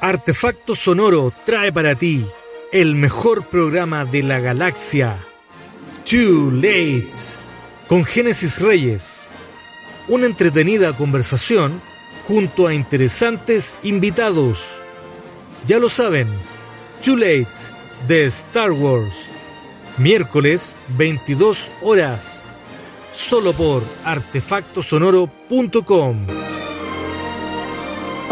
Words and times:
Artefacto 0.00 0.74
Sonoro 0.74 1.30
trae 1.44 1.72
para 1.72 1.94
ti 1.94 2.24
el 2.72 2.94
mejor 2.94 3.48
programa 3.48 4.06
de 4.06 4.22
la 4.22 4.40
galaxia. 4.40 5.18
Too 6.10 6.50
Late. 6.52 7.12
Con 7.86 8.06
Génesis 8.06 8.60
Reyes. 8.60 9.28
Una 10.08 10.24
entretenida 10.24 10.96
conversación 10.96 11.82
junto 12.26 12.66
a 12.66 12.72
interesantes 12.72 13.76
invitados. 13.82 14.60
Ya 15.66 15.78
lo 15.78 15.90
saben, 15.90 16.28
Too 17.04 17.16
Late 17.16 17.50
de 18.08 18.24
Star 18.24 18.72
Wars. 18.72 19.26
Miércoles 19.98 20.76
22 20.96 21.70
horas. 21.82 22.46
Solo 23.12 23.52
por 23.52 23.82
artefactosonoro.com. 24.04 26.26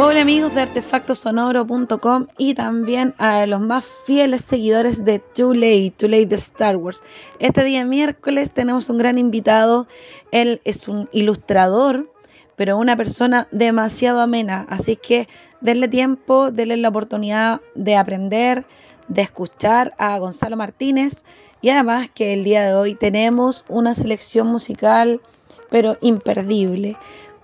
Hola 0.01 0.21
amigos 0.21 0.55
de 0.55 0.61
artefactosonoro.com 0.61 2.29
y 2.39 2.55
también 2.55 3.17
a 3.19 3.45
los 3.47 3.61
más 3.61 3.85
fieles 4.07 4.43
seguidores 4.45 5.05
de 5.05 5.19
Too 5.19 5.55
Late, 5.55 5.93
Too 5.97 6.09
Late 6.09 6.27
de 6.27 6.37
Star 6.37 6.77
Wars. 6.77 7.03
Este 7.41 7.65
día 7.65 7.85
miércoles 7.85 8.53
tenemos 8.53 8.91
un 8.91 8.99
gran 8.99 9.19
invitado. 9.19 9.89
Él 10.31 10.61
es 10.63 10.87
un 10.87 11.09
ilustrador, 11.11 12.13
pero 12.55 12.77
una 12.77 12.95
persona 12.95 13.49
demasiado 13.51 14.21
amena. 14.21 14.67
Así 14.69 14.95
que 14.95 15.27
denle 15.61 15.89
tiempo, 15.89 16.53
denle 16.53 16.77
la 16.77 16.91
oportunidad 16.91 17.61
de 17.75 17.97
aprender, 17.97 18.67
de 19.09 19.23
escuchar 19.23 19.95
a 19.99 20.17
Gonzalo 20.21 20.57
Martínez. 20.57 21.25
Y 21.61 21.71
además 21.71 22.09
que 22.15 22.35
el 22.35 22.45
día 22.45 22.65
de 22.65 22.75
hoy 22.77 22.95
tenemos 22.95 23.65
una 23.69 23.97
selección 23.97 24.47
musical, 24.47 25.21
pero 25.71 25.97
imperdible 26.01 26.97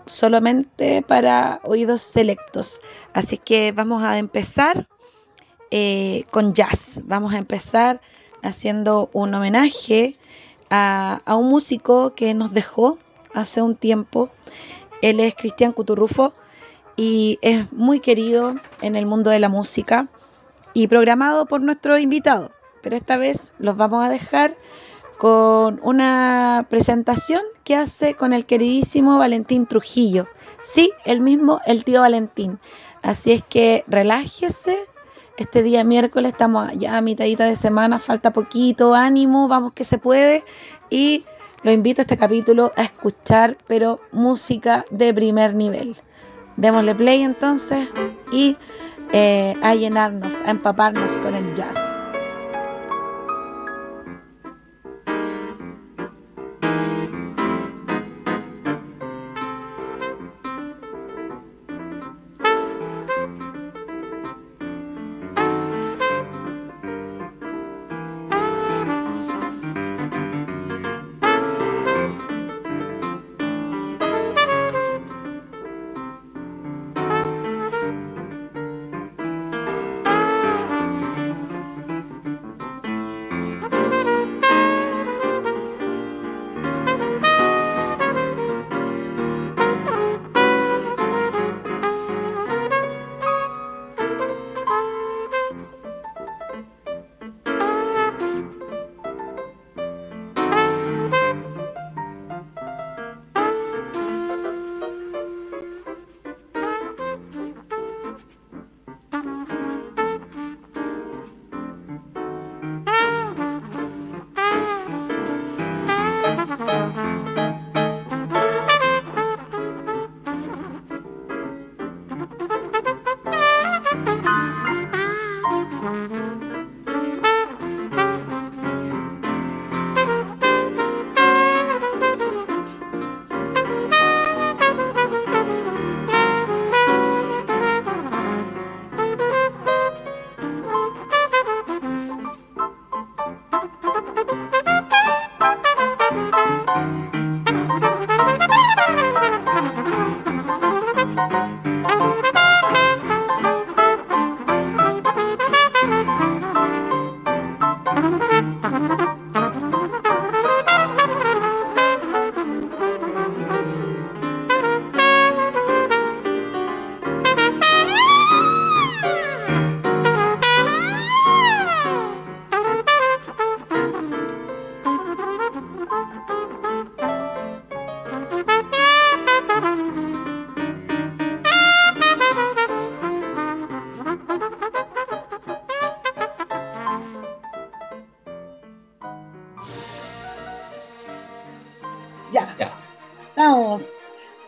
solamente 0.07 1.03
para 1.03 1.61
oídos 1.65 2.03
selectos. 2.03 2.81
Así 3.13 3.39
que 3.39 3.73
vamos 3.73 4.03
a 4.03 4.19
empezar 4.19 4.89
eh, 5.71 6.25
con 6.31 6.55
jazz. 6.55 7.01
Vamos 7.05 7.35
a 7.35 7.39
empezar 7.39 8.01
haciendo 8.43 9.11
un 9.13 9.35
homenaje 9.35 10.17
a, 10.71 11.21
a, 11.25 11.37
un 11.37 11.49
músico 11.49 12.15
que 12.15 12.35
nos 12.35 12.53
dejó 12.53 12.99
hace 13.33 13.63
un 13.63 13.77
tiempo. 13.77 14.31
Él 15.03 15.21
es 15.21 15.35
Cristian 15.35 15.73
Cuturrufo 15.73 16.35
y 16.97 17.39
es 17.43 17.73
muy 17.73 18.01
querido 18.01 18.55
en 18.81 18.97
el 18.97 19.07
mundo 19.07 19.31
de 19.31 19.39
la 19.39 19.49
música 19.49 20.09
y 20.73 20.89
programado 20.89 21.47
por 21.47 21.61
nuestro 21.61 21.99
invitado. 21.99 22.53
Pero 22.83 22.97
esta 22.97 23.17
vez 23.17 23.55
los 23.59 23.77
vamos 23.77 24.05
a 24.05 24.11
dejar 24.11 24.57
con 25.19 25.81
una 25.83 26.67
presentación 26.69 27.43
que 27.63 27.77
hace 27.77 28.15
con 28.15 28.33
el 28.33 28.47
queridísimo 28.47 29.19
Valentín 29.19 29.67
Trujillo. 29.67 30.27
Sí, 30.63 30.93
el 31.05 31.21
mismo, 31.21 31.61
el 31.67 31.85
tío 31.85 32.01
Valentín. 32.01 32.59
Así 33.03 33.33
es 33.33 33.43
que 33.43 33.85
relájese. 33.87 34.79
Este 35.37 35.63
día 35.63 35.83
miércoles 35.83 36.33
estamos 36.33 36.71
ya 36.77 36.97
a 36.97 37.01
mitadita 37.01 37.45
de 37.45 37.57
semana, 37.57 37.99
falta 37.99 38.33
poquito, 38.33 38.95
ánimo, 38.95 39.49
vamos 39.49 39.73
que 39.73 39.85
se 39.85 39.99
puede. 39.99 40.45
Y 40.91 41.25
lo 41.63 41.73
invito 41.73 42.01
a 42.01 42.05
este 42.05 42.17
capítulo 42.17 42.73
a 42.77 42.83
escuchar, 42.83 43.57
pero 43.67 44.01
música 44.13 44.85
de 44.91 45.13
primer 45.13 45.55
nivel. 45.55 45.97
Démosle 46.57 46.95
play 46.95 47.23
entonces 47.23 47.89
y 48.31 48.57
eh, 49.13 49.55
a 49.63 49.75
llenarnos, 49.75 50.37
a 50.45 50.51
empaparnos 50.51 51.17
con 51.17 51.35
el 51.35 51.55
jazz. 51.55 52.04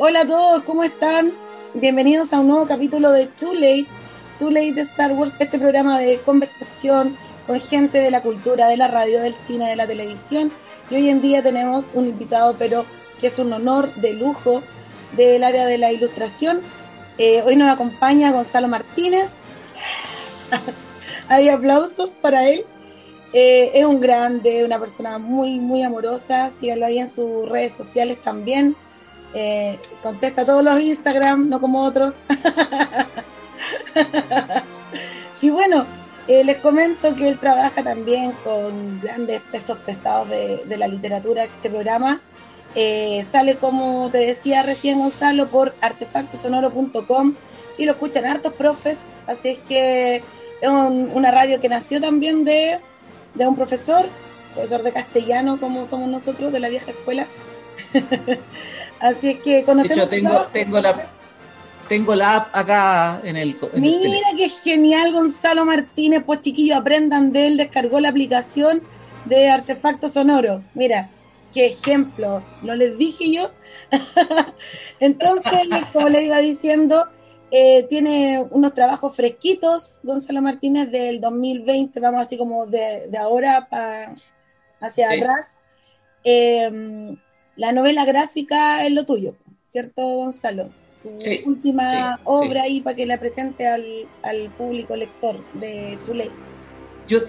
Hola 0.08 0.20
a 0.20 0.26
todos, 0.26 0.62
¿cómo 0.62 0.84
están? 0.84 1.32
Bienvenidos 1.74 2.32
a 2.32 2.38
un 2.38 2.46
nuevo 2.46 2.64
capítulo 2.68 3.10
de 3.10 3.26
Too 3.26 3.54
Late, 3.54 3.86
Too 4.38 4.52
Late 4.52 4.74
de 4.74 4.82
Star 4.82 5.10
Wars, 5.10 5.34
este 5.40 5.58
programa 5.58 5.98
de 5.98 6.18
conversación 6.18 7.16
con 7.44 7.60
gente 7.60 7.98
de 7.98 8.12
la 8.12 8.22
cultura, 8.22 8.68
de 8.68 8.76
la 8.76 8.86
radio, 8.86 9.20
del 9.20 9.34
cine, 9.34 9.68
de 9.68 9.74
la 9.74 9.88
televisión. 9.88 10.52
Y 10.90 10.94
hoy 10.94 11.08
en 11.08 11.20
día 11.20 11.42
tenemos 11.42 11.90
un 11.92 12.06
invitado, 12.06 12.54
pero 12.56 12.86
que 13.20 13.26
es 13.26 13.40
un 13.40 13.52
honor 13.52 13.92
de 13.94 14.12
lujo 14.12 14.62
del 15.16 15.42
área 15.42 15.66
de 15.66 15.76
la 15.76 15.90
ilustración. 15.90 16.60
Eh, 17.18 17.42
hoy 17.44 17.56
nos 17.56 17.68
acompaña 17.68 18.30
Gonzalo 18.30 18.68
Martínez. 18.68 19.32
Hay 21.28 21.48
aplausos 21.48 22.10
para 22.10 22.48
él. 22.48 22.64
Eh, 23.32 23.72
es 23.74 23.84
un 23.84 23.98
grande, 23.98 24.64
una 24.64 24.78
persona 24.78 25.18
muy, 25.18 25.58
muy 25.58 25.82
amorosa. 25.82 26.48
Síganlo 26.50 26.86
ahí 26.86 27.00
en 27.00 27.08
sus 27.08 27.48
redes 27.48 27.72
sociales 27.72 28.22
también. 28.22 28.76
Eh, 29.38 29.78
contesta 30.02 30.46
todos 30.46 30.64
los 30.64 30.80
Instagram, 30.80 31.50
no 31.50 31.60
como 31.60 31.82
otros. 31.82 32.20
y 35.42 35.50
bueno, 35.50 35.84
eh, 36.26 36.42
les 36.42 36.56
comento 36.56 37.14
que 37.14 37.28
él 37.28 37.38
trabaja 37.38 37.82
también 37.82 38.32
con 38.42 38.98
grandes 38.98 39.42
pesos 39.52 39.76
pesados 39.84 40.30
de, 40.30 40.76
la 40.78 40.88
literatura. 40.88 41.44
Este 41.44 41.68
programa 41.68 42.22
eh, 42.74 43.26
sale, 43.30 43.56
como 43.56 44.08
te 44.10 44.24
decía 44.24 44.62
recién 44.62 45.00
Gonzalo, 45.00 45.48
por 45.48 45.74
artefactosonoro.com 45.82 47.34
y 47.76 47.84
lo 47.84 47.92
escuchan 47.92 48.24
hartos 48.24 48.54
profes, 48.54 49.10
así 49.26 49.50
es 49.50 49.58
que 49.68 50.22
es 50.62 50.70
una 50.70 51.30
radio 51.30 51.60
que 51.60 51.68
nació 51.68 52.00
también 52.00 52.46
de, 52.46 52.80
de 53.34 53.46
un 53.46 53.54
profesor, 53.54 54.06
profesor 54.54 54.82
de 54.82 54.92
castellano 54.92 55.60
como 55.60 55.84
somos 55.84 56.08
nosotros, 56.08 56.54
de 56.54 56.60
la 56.60 56.70
vieja 56.70 56.92
escuela. 56.92 57.26
así 59.00 59.30
es 59.30 59.40
que 59.40 59.64
conocemos... 59.64 60.10
De 60.10 60.16
tengo, 60.16 60.42
tengo 60.52 60.80
la, 60.80 61.08
tengo 61.88 62.14
la 62.14 62.36
app 62.36 62.56
acá 62.56 63.20
en 63.22 63.36
el. 63.36 63.56
Mira 63.74 64.28
qué 64.36 64.48
genial, 64.48 65.12
Gonzalo 65.12 65.64
Martínez. 65.64 66.22
Pues 66.24 66.40
chiquillos, 66.40 66.78
aprendan 66.78 67.32
de 67.32 67.46
él. 67.46 67.56
Descargó 67.56 68.00
la 68.00 68.08
aplicación 68.08 68.82
de 69.24 69.48
artefacto 69.48 70.08
sonoro. 70.08 70.62
Mira, 70.74 71.10
qué 71.54 71.66
ejemplo. 71.66 72.42
No 72.62 72.74
les 72.74 72.98
dije 72.98 73.32
yo. 73.32 73.52
Entonces, 75.00 75.68
como 75.92 76.08
le 76.08 76.24
iba 76.24 76.38
diciendo, 76.38 77.08
eh, 77.52 77.84
tiene 77.88 78.44
unos 78.50 78.74
trabajos 78.74 79.14
fresquitos, 79.14 80.00
Gonzalo 80.02 80.42
Martínez, 80.42 80.90
del 80.90 81.20
2020. 81.20 82.00
Vamos 82.00 82.26
así 82.26 82.36
como 82.36 82.66
de, 82.66 83.08
ahora 83.16 83.68
para 83.70 84.14
hacia 84.80 85.10
atrás. 85.10 85.60
Eh, 86.24 87.16
la 87.56 87.72
novela 87.72 88.04
gráfica 88.04 88.84
es 88.84 88.92
lo 88.92 89.04
tuyo, 89.04 89.34
¿cierto, 89.66 90.02
Gonzalo? 90.02 90.70
última 91.44 92.18
obra 92.24 92.62
ahí 92.62 92.80
para 92.80 92.96
que 92.96 93.06
la 93.06 93.18
presente 93.18 93.66
al, 93.68 94.50
público 94.58 94.96
lector 94.96 95.38
de 95.54 95.98
Too 96.04 96.14
Late. 96.14 96.30
Yo, 97.06 97.20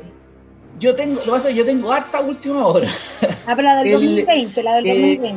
yo 0.80 0.96
tengo, 0.96 1.22
lo 1.26 1.34
pasa 1.34 1.52
yo 1.52 1.66
tengo 1.66 1.92
harta 1.92 2.22
última 2.22 2.66
obra. 2.66 2.90
Ah, 3.46 3.54
pero 3.56 3.64
la 3.64 3.84
del 3.84 3.92
2020, 3.94 4.64
la 4.64 4.76
del 4.76 4.84
2020. 4.86 5.28
Eh, 5.28 5.36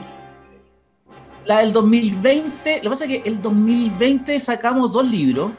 la 1.47 1.59
del 1.59 1.73
2020, 1.73 2.77
lo 2.77 2.83
que 2.83 2.89
pasa 2.89 3.05
es 3.05 3.11
que 3.11 3.29
el 3.29 3.43
2020 3.43 4.41
sacamos 4.41 4.93
dos 4.93 5.09
libros. 5.09 5.53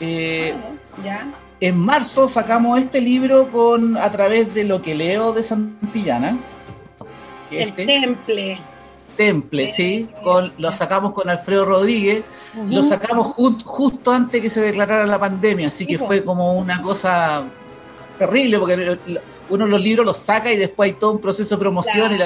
Eh, 0.00 0.54
ah, 0.54 1.02
ya. 1.04 1.26
En 1.60 1.76
marzo 1.76 2.28
sacamos 2.28 2.80
este 2.80 3.00
libro 3.00 3.50
con 3.52 3.96
a 3.96 4.10
través 4.10 4.54
de 4.54 4.64
lo 4.64 4.80
que 4.80 4.94
leo 4.94 5.32
de 5.32 5.42
Santillana. 5.42 6.36
el 7.50 7.58
este. 7.58 7.84
Temple. 7.86 8.58
Temple, 9.20 9.68
sí, 9.68 10.08
con, 10.24 10.50
lo 10.56 10.72
sacamos 10.72 11.12
con 11.12 11.28
Alfredo 11.28 11.66
Rodríguez, 11.66 12.24
lo 12.70 12.82
sacamos 12.82 13.34
justo 13.66 14.12
antes 14.12 14.40
que 14.40 14.48
se 14.48 14.62
declarara 14.62 15.06
la 15.06 15.18
pandemia, 15.18 15.66
así 15.66 15.84
que 15.84 15.98
fue 15.98 16.24
como 16.24 16.54
una 16.54 16.80
cosa 16.80 17.44
terrible, 18.18 18.58
porque 18.58 18.98
uno 19.50 19.66
los 19.66 19.78
libros 19.78 20.06
los 20.06 20.16
saca 20.16 20.50
y 20.50 20.56
después 20.56 20.88
hay 20.88 20.96
todo 20.96 21.12
un 21.12 21.20
proceso 21.20 21.56
de 21.56 21.60
promoción 21.60 22.14
y 22.14 22.18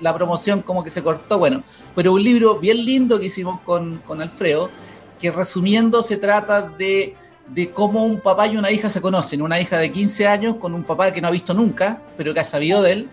la, 0.00 0.14
promoción 0.14 0.62
como 0.62 0.84
que 0.84 0.90
se 0.90 1.02
cortó, 1.02 1.40
bueno, 1.40 1.64
pero 1.96 2.12
un 2.12 2.22
libro 2.22 2.60
bien 2.60 2.84
lindo 2.84 3.18
que 3.18 3.26
hicimos 3.26 3.58
con, 3.62 3.98
con 4.06 4.22
Alfredo, 4.22 4.70
que 5.18 5.32
resumiendo 5.32 6.00
se 6.00 6.16
trata 6.16 6.62
de, 6.62 7.16
de 7.48 7.70
cómo 7.70 8.04
un 8.04 8.20
papá 8.20 8.46
y 8.46 8.56
una 8.56 8.70
hija 8.70 8.88
se 8.88 9.00
conocen, 9.00 9.42
una 9.42 9.60
hija 9.60 9.78
de 9.78 9.90
15 9.90 10.28
años 10.28 10.54
con 10.54 10.74
un 10.74 10.84
papá 10.84 11.12
que 11.12 11.20
no 11.20 11.26
ha 11.26 11.32
visto 11.32 11.54
nunca, 11.54 12.02
pero 12.16 12.32
que 12.32 12.38
ha 12.38 12.44
sabido 12.44 12.82
de 12.82 12.92
él, 12.92 13.08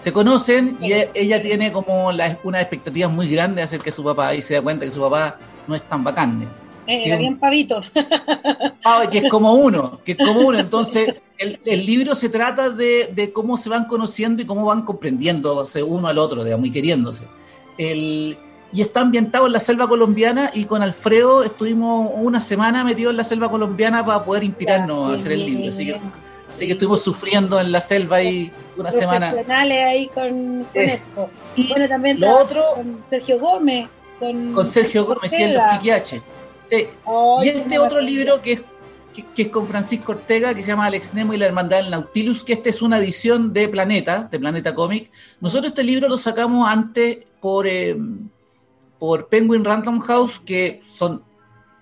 se 0.00 0.12
conocen 0.12 0.76
y 0.80 0.92
e, 0.92 1.10
ella 1.14 1.40
tiene 1.40 1.72
como 1.72 2.12
la, 2.12 2.38
una 2.44 2.60
expectativa 2.60 3.08
muy 3.08 3.28
grande 3.28 3.62
acerca 3.62 3.86
de 3.86 3.92
su 3.92 4.04
papá 4.04 4.34
y 4.34 4.42
se 4.42 4.54
da 4.54 4.62
cuenta 4.62 4.84
que 4.84 4.90
su 4.90 5.00
papá 5.00 5.38
no 5.66 5.74
es 5.74 5.82
tan 5.82 6.04
bacán. 6.04 6.46
Eh, 6.86 7.16
bien 7.16 7.38
pavito. 7.38 7.82
que 9.10 9.18
es 9.18 9.30
como 9.30 9.54
uno, 9.54 10.00
que 10.04 10.12
es 10.12 10.18
como 10.18 10.40
uno. 10.40 10.58
Entonces, 10.58 11.14
el, 11.38 11.58
el 11.64 11.86
libro 11.86 12.14
se 12.14 12.28
trata 12.28 12.68
de, 12.68 13.10
de, 13.14 13.32
cómo 13.32 13.56
se 13.56 13.70
van 13.70 13.86
conociendo 13.86 14.42
y 14.42 14.46
cómo 14.46 14.66
van 14.66 14.82
comprendiéndose 14.82 15.82
uno 15.82 16.08
al 16.08 16.18
otro, 16.18 16.44
digamos, 16.44 16.66
y 16.66 16.70
queriéndose. 16.70 17.24
El, 17.78 18.36
y 18.72 18.82
está 18.82 19.00
ambientado 19.00 19.46
en 19.46 19.52
la 19.52 19.60
selva 19.60 19.88
colombiana 19.88 20.50
y 20.52 20.64
con 20.64 20.82
Alfredo 20.82 21.44
estuvimos 21.44 22.10
una 22.14 22.40
semana 22.40 22.84
metidos 22.84 23.12
en 23.12 23.16
la 23.18 23.24
selva 23.24 23.48
colombiana 23.48 24.04
para 24.04 24.24
poder 24.24 24.44
inspirarnos 24.44 25.12
a 25.12 25.14
hacer 25.14 25.32
el 25.32 25.46
libro. 25.46 25.68
Así 25.68 25.86
que 25.86 25.96
Así 26.54 26.66
que 26.66 26.74
estuvimos 26.74 27.02
sufriendo 27.02 27.60
en 27.60 27.72
la 27.72 27.80
selva 27.80 28.18
ahí 28.18 28.52
una 28.76 28.90
semana. 28.90 29.34
ahí 29.86 30.08
con, 30.08 30.64
esto. 30.74 31.30
Y 31.56 31.68
bueno, 31.68 31.88
también 31.88 32.20
lo 32.20 32.38
otro, 32.38 32.62
con 32.74 33.02
Sergio 33.06 33.38
Gómez. 33.38 33.88
Con, 34.18 34.66
Sergio 34.66 35.04
Gómez 35.04 35.32
y 35.32 35.42
en 35.42 35.54
los 35.54 35.62
Piquiache. 35.72 36.22
Sí. 36.64 36.88
y 37.42 37.48
este 37.48 37.78
otro 37.78 38.00
libro 38.00 38.40
que 38.40 38.54
es, 38.54 38.62
que, 39.34 39.42
es 39.42 39.48
con 39.48 39.66
Francisco 39.66 40.12
Ortega, 40.12 40.54
que 40.54 40.62
se 40.62 40.68
llama 40.68 40.86
Alex 40.86 41.12
Nemo 41.14 41.34
y 41.34 41.36
la 41.36 41.46
Hermandad 41.46 41.78
del 41.78 41.90
Nautilus, 41.90 42.42
que 42.42 42.54
esta 42.54 42.70
es 42.70 42.80
una 42.80 42.98
edición 42.98 43.52
de 43.52 43.68
Planeta, 43.68 44.28
de 44.30 44.38
Planeta 44.38 44.74
Comic. 44.74 45.10
Nosotros 45.40 45.68
este 45.68 45.82
libro 45.82 46.08
lo 46.08 46.16
sacamos 46.16 46.68
antes 46.68 47.18
por, 47.40 47.66
eh, 47.66 47.96
por 48.98 49.28
Penguin 49.28 49.64
Random 49.64 50.00
House, 50.00 50.40
que 50.44 50.80
son 50.96 51.22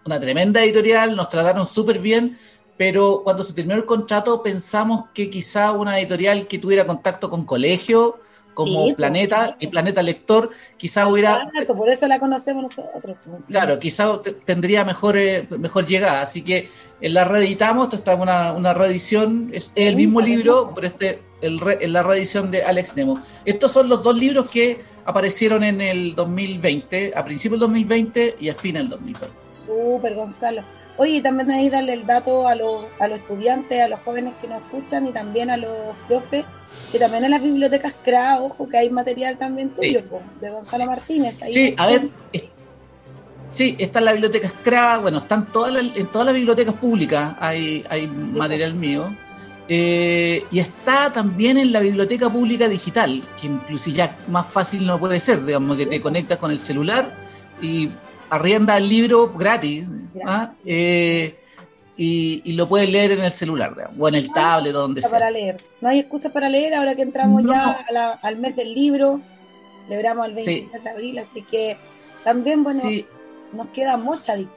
una 0.05 0.19
tremenda 0.19 0.63
editorial, 0.65 1.15
nos 1.15 1.29
trataron 1.29 1.67
súper 1.67 2.01
bien 2.01 2.37
pero 2.83 3.21
cuando 3.23 3.45
se 3.45 3.53
terminó 3.53 3.77
el 3.77 3.85
contrato 3.85 4.43
pensamos 4.43 5.05
que 5.15 5.31
quizá 5.31 5.71
una 5.71 6.01
editorial 6.01 6.49
que 6.49 6.59
tuviera 6.59 6.85
contacto 6.85 7.31
con 7.31 7.45
colegio, 7.45 8.19
como 8.55 8.93
Planeta 8.97 9.57
y 9.61 9.69
Planeta 9.69 10.03
Lector, 10.03 10.51
quizá 10.77 11.07
hubiera... 11.07 11.49
por 11.69 11.89
eso 11.89 12.09
la 12.09 12.19
conocemos 12.19 12.65
nosotros. 12.65 13.19
Claro, 13.47 13.79
quizá 13.79 14.21
tendría 14.45 14.85
mejor, 14.85 15.17
eh, 15.17 15.47
mejor 15.61 15.87
llegada, 15.87 16.23
así 16.23 16.43
que 16.43 16.71
la 17.01 17.23
reeditamos, 17.23 17.85
esto 17.85 17.95
está 17.95 18.17
una, 18.17 18.53
una 18.53 18.75
reedición, 18.75 19.51
es 19.53 19.71
el 19.77 19.95
mismo 19.95 20.21
libro, 20.21 20.73
pero 20.75 20.89
este 20.89 21.23
el 21.41 21.61
en 21.81 21.93
la 21.93 22.03
reedición 22.03 22.51
de 22.51 22.65
Alex 22.65 22.97
Nemo. 22.97 23.23
Estos 23.45 23.71
son 23.71 23.89
los 23.89 24.03
dos 24.03 24.17
libros 24.17 24.51
que 24.51 24.81
aparecieron 25.05 25.63
en 25.63 25.81
el 25.81 26.17
2020, 26.17 27.13
a 27.15 27.25
principios 27.25 27.61
del 27.61 27.69
2020 27.69 28.37
y 28.41 28.49
a 28.49 28.57
fin 28.57 28.75
del 28.75 28.89
2020. 28.89 29.37
Súper, 29.51 30.17
Gonzalo. 30.17 30.65
Oye, 30.99 31.21
también 31.21 31.51
ahí 31.51 31.71
darle 31.71 31.95
el 31.95 32.07
dato 32.07 32.47
a 32.47 32.55
los, 32.55 32.87
a 33.01 33.09
los 33.09 33.19
estudiantes, 33.19 33.81
a 33.81 33.89
los 33.89 34.01
jóvenes 34.01 34.35
que 34.41 34.49
nos 34.49 34.63
escuchan 34.63 35.07
y 35.07 35.13
también 35.13 35.51
a 35.51 35.57
los 35.57 35.97
profes, 36.07 36.45
que 36.91 36.99
también 36.99 37.25
en 37.25 37.31
las 37.31 37.43
bibliotecas 37.43 37.95
CRA, 38.05 38.41
ojo, 38.41 38.69
que 38.69 38.77
hay 38.77 38.91
material 38.91 39.39
también 39.39 39.71
tuyo, 39.71 40.03
de 40.41 40.51
Gonzalo 40.51 40.87
Martínez. 40.87 41.41
sí, 41.45 41.75
a 41.79 41.87
ver, 41.87 42.11
sí, 43.53 43.75
está 43.79 44.01
en 44.01 44.05
la 44.05 44.13
biblioteca 44.13 44.53
CRA, 44.63 44.99
bueno, 44.99 45.19
están 45.19 45.51
todas 45.51 45.75
en 45.75 46.07
todas 46.09 46.27
las 46.27 46.35
bibliotecas 46.35 46.75
públicas 46.75 47.37
hay, 47.41 47.85
hay 47.89 48.07
material 48.07 48.75
mío. 48.75 49.11
Eh, 49.69 50.45
y 50.51 50.59
está 50.59 51.13
también 51.13 51.57
en 51.57 51.73
la 51.73 51.81
biblioteca 51.81 52.29
pública 52.29 52.69
digital, 52.69 53.23
que 53.41 53.47
incluso 53.47 53.91
ya 53.91 54.19
más 54.29 54.47
fácil 54.47 54.87
no 54.87 54.99
puede 54.99 55.19
ser, 55.21 55.45
digamos, 55.45 55.79
que 55.79 55.87
te 55.87 56.01
conectas 56.03 56.37
con 56.39 56.51
el 56.51 56.59
celular 56.59 57.11
y 57.63 57.91
arrienda 58.33 58.79
el 58.79 58.89
libro 58.89 59.31
gratis 59.31 59.85
¿ah? 60.25 60.53
eh, 60.65 61.39
y, 61.97 62.53
lo 62.55 62.67
puedes 62.67 62.89
leer 62.89 63.13
en 63.13 63.25
el 63.25 63.31
celular 63.31 63.93
o 63.97 64.09
en 64.09 64.15
el 64.15 64.33
tablet 64.33 64.75
o 64.75 64.81
donde 64.81 65.03
sea. 65.03 65.11
Para 65.11 65.31
leer. 65.31 65.59
No 65.81 65.91
hay 65.91 66.01
excusa 66.01 66.31
para 66.31 66.49
leer 66.49 66.75
ahora 66.75 66.95
que 66.95 67.03
entramos 67.03 67.45
ya 67.45 67.85
al 68.23 68.39
mes 68.39 68.57
del 68.57 68.75
libro. 68.75 69.21
Celebramos 69.87 70.27
el 70.29 70.35
23 70.35 70.85
de 70.85 70.91
abril, 70.91 71.19
así 71.19 71.43
que 71.43 71.77
también, 72.25 72.65
bueno, 72.65 72.81
nos 73.53 73.69
queda 73.69 73.97
Mochadic. 73.97 74.49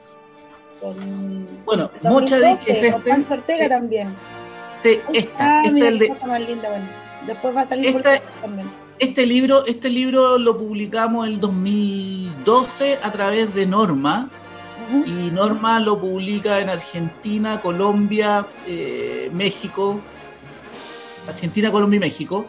Con, 0.80 1.64
bueno, 1.64 1.90
Mochadic 2.02 2.66
es 2.66 2.82
este. 2.82 2.92
Con 2.92 3.26
Ortega 3.30 3.68
también. 3.68 4.08
Sí, 4.82 4.98
esta, 5.12 5.60
ah, 5.60 5.62
el 5.66 5.98
de... 5.98 6.08
Más 6.26 6.40
linda, 6.40 6.68
bueno. 6.68 6.86
Después 7.26 7.56
va 7.56 7.60
a 7.60 7.66
salir 7.66 7.94
esta, 7.94 8.20
también. 8.40 8.66
Este 8.98 9.26
libro, 9.26 9.66
este 9.66 9.90
libro 9.90 10.38
lo 10.38 10.56
publicamos 10.56 11.26
el 11.26 11.38
2012 11.38 12.98
a 13.02 13.12
través 13.12 13.54
de 13.54 13.66
Norma. 13.66 14.30
Y 15.04 15.30
Norma 15.32 15.80
lo 15.80 16.00
publica 16.00 16.60
en 16.60 16.70
Argentina, 16.70 17.60
Colombia, 17.60 18.46
eh, 18.66 19.30
México. 19.34 20.00
Argentina, 21.28 21.70
Colombia 21.70 21.96
y 21.96 22.00
México. 22.00 22.46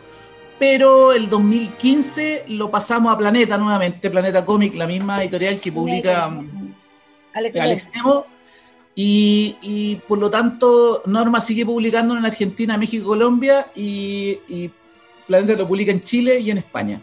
Pero 0.59 1.11
el 1.11 1.29
2015 1.29 2.45
lo 2.49 2.69
pasamos 2.69 3.13
a 3.13 3.17
Planeta 3.17 3.57
nuevamente, 3.57 4.09
Planeta 4.09 4.45
Comic, 4.45 4.75
la 4.75 4.87
misma 4.87 5.21
editorial 5.23 5.59
que 5.59 5.71
publica 5.71 6.31
Alex, 7.33 7.89
Nemo. 7.93 8.25
Y, 8.95 9.99
por 10.07 10.17
lo 10.17 10.29
tanto, 10.29 11.03
Norma 11.05 11.41
sigue 11.41 11.65
publicando 11.65 12.17
en 12.17 12.25
Argentina, 12.25 12.77
México 12.77 13.03
y 13.03 13.07
Colombia. 13.07 13.67
y 13.75 14.69
Planeta 15.27 15.53
lo 15.53 15.67
publica 15.67 15.91
en 15.91 16.01
Chile 16.01 16.39
y 16.39 16.51
en 16.51 16.57
España. 16.57 17.01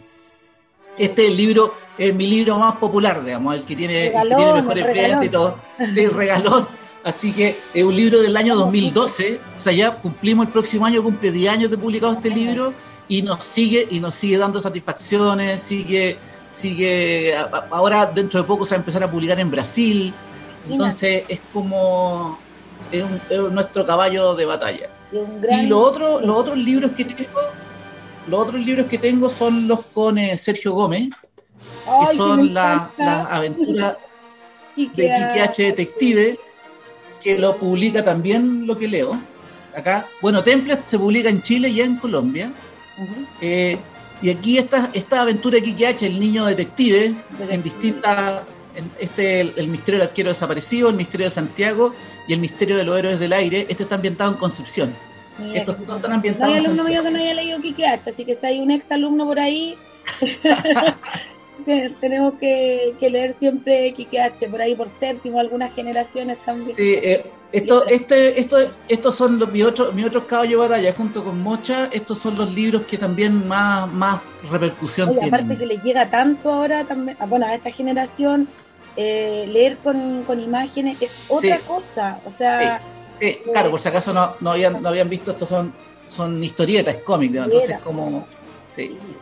Este 0.97 1.25
es 1.25 1.31
el 1.31 1.37
libro, 1.37 1.73
es 1.97 2.13
mi 2.13 2.27
libro 2.27 2.57
más 2.57 2.75
popular, 2.75 3.23
digamos, 3.23 3.55
el 3.55 3.65
que 3.65 3.75
tiene, 3.75 4.11
mejores 4.11 4.85
ventas 4.85 5.25
y 5.25 5.29
todo. 5.29 5.57
Sí, 5.93 6.07
regalón. 6.07 6.67
Así 7.03 7.31
que 7.31 7.55
es 7.73 7.83
un 7.83 7.95
libro 7.95 8.19
del 8.19 8.35
año 8.35 8.55
2012, 8.55 9.39
o 9.57 9.61
sea, 9.61 9.71
ya 9.71 9.91
cumplimos 9.91 10.47
el 10.47 10.51
próximo 10.51 10.85
año, 10.85 11.03
cumple 11.03 11.31
10 11.31 11.51
años 11.51 11.71
de 11.71 11.77
publicado 11.77 12.13
este 12.13 12.31
libro 12.31 12.73
y 13.07 13.21
nos 13.21 13.43
sigue 13.43 13.87
y 13.91 13.99
nos 13.99 14.15
sigue 14.15 14.39
dando 14.39 14.59
satisfacciones, 14.59 15.61
sigue 15.61 16.17
sigue 16.55 17.35
ahora 17.69 18.05
dentro 18.05 18.41
de 18.41 18.47
poco 18.47 18.65
se 18.65 18.71
va 18.71 18.77
a 18.77 18.79
empezar 18.79 19.03
a 19.03 19.11
publicar 19.11 19.39
en 19.39 19.51
Brasil. 19.51 20.13
Entonces 20.69 21.23
es 21.27 21.39
como 21.53 22.39
es, 22.91 23.03
nuestro 23.51 23.85
caballo 23.85 24.33
de 24.35 24.45
batalla. 24.45 24.89
Y, 25.11 25.67
lo 25.67 25.79
otro, 25.79 26.19
los 26.19 26.35
otros 26.35 26.57
libros 26.57 26.91
que 26.91 27.05
tengo 27.05 27.39
los 28.27 28.39
otros 28.39 28.65
libros 28.65 28.87
que 28.87 28.97
tengo 28.97 29.29
son 29.29 29.67
los 29.67 29.85
con 29.87 30.17
eh, 30.17 30.37
Sergio 30.37 30.73
Gómez, 30.73 31.09
que 32.09 32.15
son 32.15 32.53
las 32.53 32.89
aventuras 32.97 33.97
de 34.75 34.83
Kiki 34.83 35.07
H. 35.07 35.63
Detective, 35.63 36.39
que 37.21 37.37
lo 37.37 37.55
publica 37.57 38.03
también 38.03 38.65
lo 38.65 38.77
que 38.77 38.87
leo. 38.87 39.17
Acá, 39.75 40.07
bueno, 40.21 40.43
Temple 40.43 40.79
se 40.83 40.97
publica 40.97 41.29
en 41.29 41.41
Chile 41.41 41.69
y 41.69 41.81
en 41.81 41.97
Colombia. 41.97 42.51
Eh, 43.41 43.77
y 44.21 44.29
aquí 44.29 44.57
esta, 44.57 44.89
esta 44.93 45.21
aventura 45.21 45.55
de 45.55 45.63
Kiki 45.63 45.85
H, 45.85 46.05
el 46.05 46.19
niño 46.19 46.45
detective, 46.45 47.13
en 47.49 47.63
distintas. 47.63 48.43
este, 48.99 49.41
el, 49.41 49.67
misterio 49.67 49.99
del 49.99 50.09
arquero 50.09 50.29
desaparecido, 50.29 50.89
el 50.89 50.95
misterio 50.95 51.27
de 51.27 51.31
Santiago 51.31 51.93
y 52.27 52.33
el 52.33 52.39
misterio 52.39 52.77
de 52.77 52.83
los 52.85 52.97
héroes 52.97 53.19
del 53.19 53.33
aire. 53.33 53.65
Este 53.69 53.83
está 53.83 53.95
ambientado 53.95 54.31
en 54.31 54.37
Concepción. 54.37 54.95
Estos 55.53 55.79
no 55.79 55.95
están 55.95 56.13
ambientados. 56.13 56.53
No 56.53 56.59
hay 56.59 56.65
alumno 56.65 56.83
mío 56.83 57.03
que 57.03 57.11
no 57.11 57.17
haya 57.17 57.33
leído 57.33 57.61
Kiki 57.61 57.83
H, 57.83 58.09
así 58.09 58.25
que 58.25 58.35
si 58.35 58.45
hay 58.45 58.59
un 58.59 58.71
ex 58.71 58.91
alumno 58.91 59.25
por 59.25 59.39
ahí. 59.39 59.77
tenemos 61.99 62.35
que, 62.35 62.95
leer 62.99 63.33
siempre 63.33 63.91
Quique 63.93 64.19
H, 64.21 64.47
por 64.47 64.61
ahí 64.61 64.75
por 64.75 64.89
séptimo, 64.89 65.39
algunas 65.39 65.73
generaciones 65.73 66.39
también. 66.39 66.75
Sí, 66.75 66.93
eh, 67.01 67.25
esto, 67.51 67.85
este, 67.87 68.39
esto, 68.39 68.57
estos 68.87 69.15
son 69.15 69.39
los, 69.39 69.51
mis, 69.51 69.63
otros, 69.63 69.93
mis 69.93 70.05
otros 70.05 70.25
caballos 70.25 70.61
de 70.61 70.67
batalla, 70.67 70.93
junto 70.93 71.23
con 71.23 71.41
Mocha, 71.41 71.89
estos 71.91 72.19
son 72.19 72.35
los 72.35 72.53
libros 72.53 72.83
que 72.85 72.97
también 72.97 73.47
más, 73.47 73.91
más 73.91 74.21
repercusión 74.51 75.11
tienen. 75.11 75.33
Aparte 75.33 75.57
que 75.57 75.65
le 75.65 75.77
llega 75.77 76.09
tanto 76.09 76.51
ahora, 76.51 76.83
también, 76.83 77.17
ah, 77.19 77.25
bueno, 77.25 77.45
a 77.45 77.55
esta 77.55 77.71
generación, 77.71 78.47
eh, 78.97 79.45
leer 79.51 79.77
con, 79.77 80.39
imágenes 80.39 81.01
es 81.01 81.19
otra 81.27 81.59
cosa, 81.59 82.19
o 82.25 82.29
sea... 82.29 82.79
Sí, 82.79 82.85
claro, 83.51 83.71
por 83.71 83.79
si 83.79 83.89
acaso 83.89 84.13
no, 84.13 84.35
no, 84.39 84.51
habían, 84.51 84.81
no 84.81 84.89
habían 84.89 85.09
visto, 85.09 85.31
estos 85.31 85.49
son, 85.49 85.73
son 86.07 86.43
historietas, 86.43 86.97
cómics, 86.97 87.35
entonces 87.35 87.79
como 87.79 88.25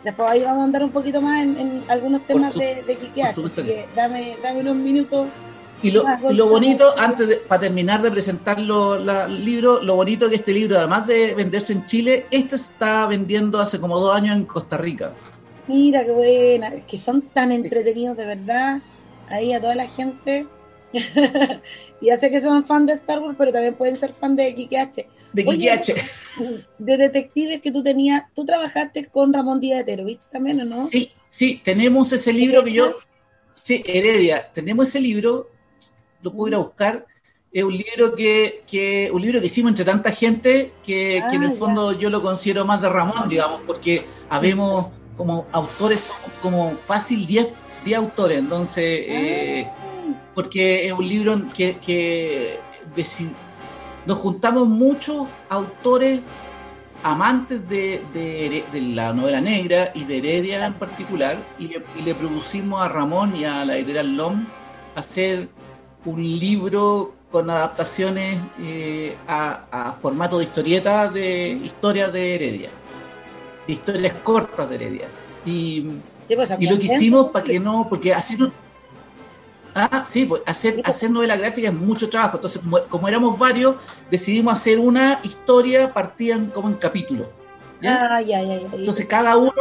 Después 0.02 0.28
ahí 0.28 0.42
vamos 0.42 0.62
a 0.62 0.64
andar 0.64 0.82
un 0.82 0.90
poquito 0.90 1.20
más 1.20 1.42
en, 1.42 1.82
algunos 1.88 2.26
temas 2.26 2.54
de, 2.54 2.82
de 2.82 2.96
que 2.96 3.86
dame, 3.94 4.36
dame 4.42 4.60
unos 4.60 4.76
minutos. 4.76 5.28
Y 5.82 5.90
lo, 5.90 6.04
lo 6.30 6.48
bonito, 6.48 6.86
antes 6.96 7.28
de, 7.28 7.36
para 7.36 7.60
terminar 7.60 8.00
de 8.00 8.10
presentar 8.10 8.58
el 8.58 9.44
libro, 9.44 9.82
lo 9.82 9.96
bonito 9.96 10.30
que 10.30 10.36
este 10.36 10.52
libro, 10.52 10.78
además 10.78 11.06
de 11.06 11.34
venderse 11.34 11.74
en 11.74 11.84
Chile, 11.84 12.26
este 12.30 12.56
está 12.56 13.06
vendiendo 13.06 13.60
hace 13.60 13.78
como 13.78 13.98
dos 13.98 14.14
años 14.16 14.36
en 14.36 14.46
Costa 14.46 14.78
Rica. 14.78 15.12
Mira 15.66 16.04
qué 16.04 16.12
buena, 16.12 16.68
es 16.68 16.84
que 16.84 16.96
son 16.96 17.22
tan 17.22 17.52
entretenidos 17.52 18.16
de 18.16 18.26
verdad. 18.26 18.80
Ahí 19.28 19.52
a 19.52 19.60
toda 19.60 19.74
la 19.74 19.86
gente. 19.86 20.46
ya 22.00 22.16
sé 22.16 22.30
que 22.30 22.40
son 22.40 22.64
fan 22.64 22.86
de 22.86 22.92
Star 22.92 23.20
Wars, 23.20 23.34
pero 23.38 23.52
también 23.52 23.74
pueden 23.74 23.96
ser 23.96 24.12
fan 24.12 24.36
de 24.36 24.54
Kike 24.54 24.78
H. 24.78 25.08
De 25.32 25.44
Kike 25.44 25.70
H. 25.70 25.94
De 26.78 26.96
detectives 26.96 27.60
que 27.60 27.72
tú 27.72 27.82
tenías, 27.82 28.24
tú 28.34 28.44
trabajaste 28.44 29.06
con 29.06 29.32
Ramón 29.32 29.60
Díaz 29.60 29.84
de 29.84 29.96
¿viste 30.04 30.26
también 30.30 30.60
o 30.60 30.64
no? 30.64 30.86
Sí, 30.86 31.10
sí, 31.28 31.60
tenemos 31.62 32.12
ese 32.12 32.32
libro 32.32 32.62
que 32.62 32.72
yo, 32.72 32.96
sí, 33.54 33.82
Heredia, 33.86 34.50
tenemos 34.52 34.88
ese 34.88 35.00
libro, 35.00 35.50
lo 36.22 36.32
puedo 36.32 36.48
ir 36.48 36.54
a 36.54 36.58
buscar, 36.58 37.06
es 37.52 37.64
un 37.64 37.72
libro 37.72 38.14
que, 38.14 38.62
que, 38.66 39.10
un 39.12 39.22
libro 39.22 39.40
que 39.40 39.46
hicimos 39.46 39.70
entre 39.70 39.84
tanta 39.84 40.10
gente 40.10 40.72
que, 40.84 41.18
en 41.18 41.42
el 41.42 41.50
ah, 41.50 41.56
fondo 41.56 41.92
yo 41.92 42.10
lo 42.10 42.20
considero 42.20 42.64
más 42.64 42.80
de 42.82 42.88
Ramón, 42.88 43.28
digamos, 43.28 43.60
porque 43.66 44.04
habemos 44.28 44.88
como 45.16 45.46
autores, 45.52 46.12
como 46.42 46.72
fácil 46.84 47.26
10 47.26 47.48
autores, 47.96 48.38
entonces... 48.38 49.04
Eh, 49.06 49.66
ah 49.68 49.83
porque 50.34 50.86
es 50.86 50.92
un 50.92 51.08
libro 51.08 51.40
que, 51.54 51.78
que 51.78 52.58
nos 54.06 54.18
juntamos 54.18 54.68
muchos 54.68 55.26
autores 55.48 56.20
amantes 57.02 57.68
de, 57.68 58.64
la 58.72 59.12
novela 59.12 59.40
negra 59.40 59.92
y 59.94 60.04
de 60.04 60.18
Heredia 60.18 60.66
en 60.66 60.72
particular, 60.74 61.36
y 61.58 61.68
le, 61.68 62.14
producimos 62.14 62.80
a 62.80 62.88
Ramón 62.88 63.36
y 63.36 63.44
a 63.44 63.64
la 63.64 63.76
editorial 63.76 64.16
LOM 64.16 64.44
hacer 64.94 65.48
un 66.06 66.22
libro 66.22 67.14
con 67.30 67.50
adaptaciones 67.50 68.38
eh, 68.60 69.16
a, 69.28 69.94
formato 70.00 70.38
de 70.38 70.44
historieta 70.44 71.08
de 71.08 71.48
historias 71.48 72.12
de 72.12 72.34
Heredia, 72.34 72.70
de 73.66 73.72
historias 73.72 74.14
cortas 74.22 74.68
de 74.70 74.76
Heredia. 74.76 75.06
Y, 75.44 75.86
pues, 76.34 76.54
y 76.58 76.66
lo 76.66 76.78
que 76.78 76.86
hicimos 76.86 77.30
para 77.30 77.44
que 77.44 77.60
no, 77.60 77.86
porque 77.88 78.14
hacer 78.14 78.38
Ah, 79.74 80.04
sí, 80.06 80.24
pues 80.24 80.42
hacer, 80.46 80.80
hacer 80.84 81.10
novela 81.10 81.36
gráfica 81.36 81.68
es 81.68 81.74
mucho 81.74 82.08
trabajo. 82.08 82.36
Entonces, 82.36 82.62
como, 82.88 83.08
éramos 83.08 83.36
varios, 83.36 83.76
decidimos 84.08 84.54
hacer 84.54 84.78
una 84.78 85.18
historia 85.24 85.92
partían 85.92 86.46
como 86.46 86.68
en 86.68 86.74
capítulos. 86.74 87.26
Ah, 87.82 88.20
ya, 88.22 88.40
ya, 88.40 88.60
ya, 88.60 88.68
Entonces 88.72 89.04
cada 89.06 89.36
uno, 89.36 89.52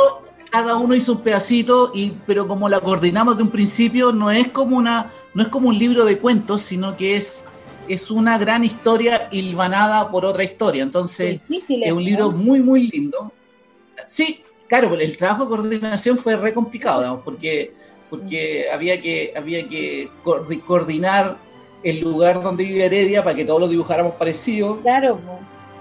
cada 0.51 0.75
uno 0.75 0.95
hizo 0.95 1.13
un 1.13 1.21
pedacito, 1.21 1.91
y, 1.95 2.11
pero 2.27 2.47
como 2.47 2.69
la 2.69 2.79
coordinamos 2.79 3.37
de 3.37 3.43
un 3.43 3.49
principio, 3.49 4.13
no 4.13 4.29
es 4.29 4.49
como 4.49 4.77
una, 4.77 5.09
no 5.33 5.41
es 5.41 5.49
como 5.49 5.69
un 5.69 5.79
libro 5.79 6.05
de 6.05 6.19
cuentos, 6.19 6.61
sino 6.61 6.95
que 6.95 7.17
es, 7.17 7.45
es 7.87 8.11
una 8.11 8.37
gran 8.37 8.63
historia 8.63 9.29
hilvanada 9.31 10.11
por 10.11 10.25
otra 10.25 10.43
historia. 10.43 10.83
Entonces, 10.83 11.41
es 11.49 11.93
un 11.93 12.03
libro 12.03 12.29
muy, 12.29 12.59
muy 12.59 12.87
lindo. 12.87 13.31
Sí, 14.07 14.43
claro, 14.67 14.93
el 14.93 15.17
trabajo 15.17 15.45
de 15.45 15.49
coordinación 15.49 16.19
fue 16.19 16.35
re 16.35 16.53
complicado, 16.53 17.01
digamos, 17.01 17.23
porque 17.23 17.73
porque 18.13 18.69
había 18.71 19.01
que, 19.01 19.33
había 19.35 19.67
que 19.67 20.07
coordinar 20.23 21.37
el 21.81 21.99
lugar 21.99 22.43
donde 22.43 22.63
vive 22.63 22.85
Heredia 22.85 23.23
para 23.23 23.35
que 23.35 23.43
todos 23.43 23.61
lo 23.61 23.67
dibujáramos 23.67 24.13
parecido. 24.13 24.79
Claro. 24.81 25.19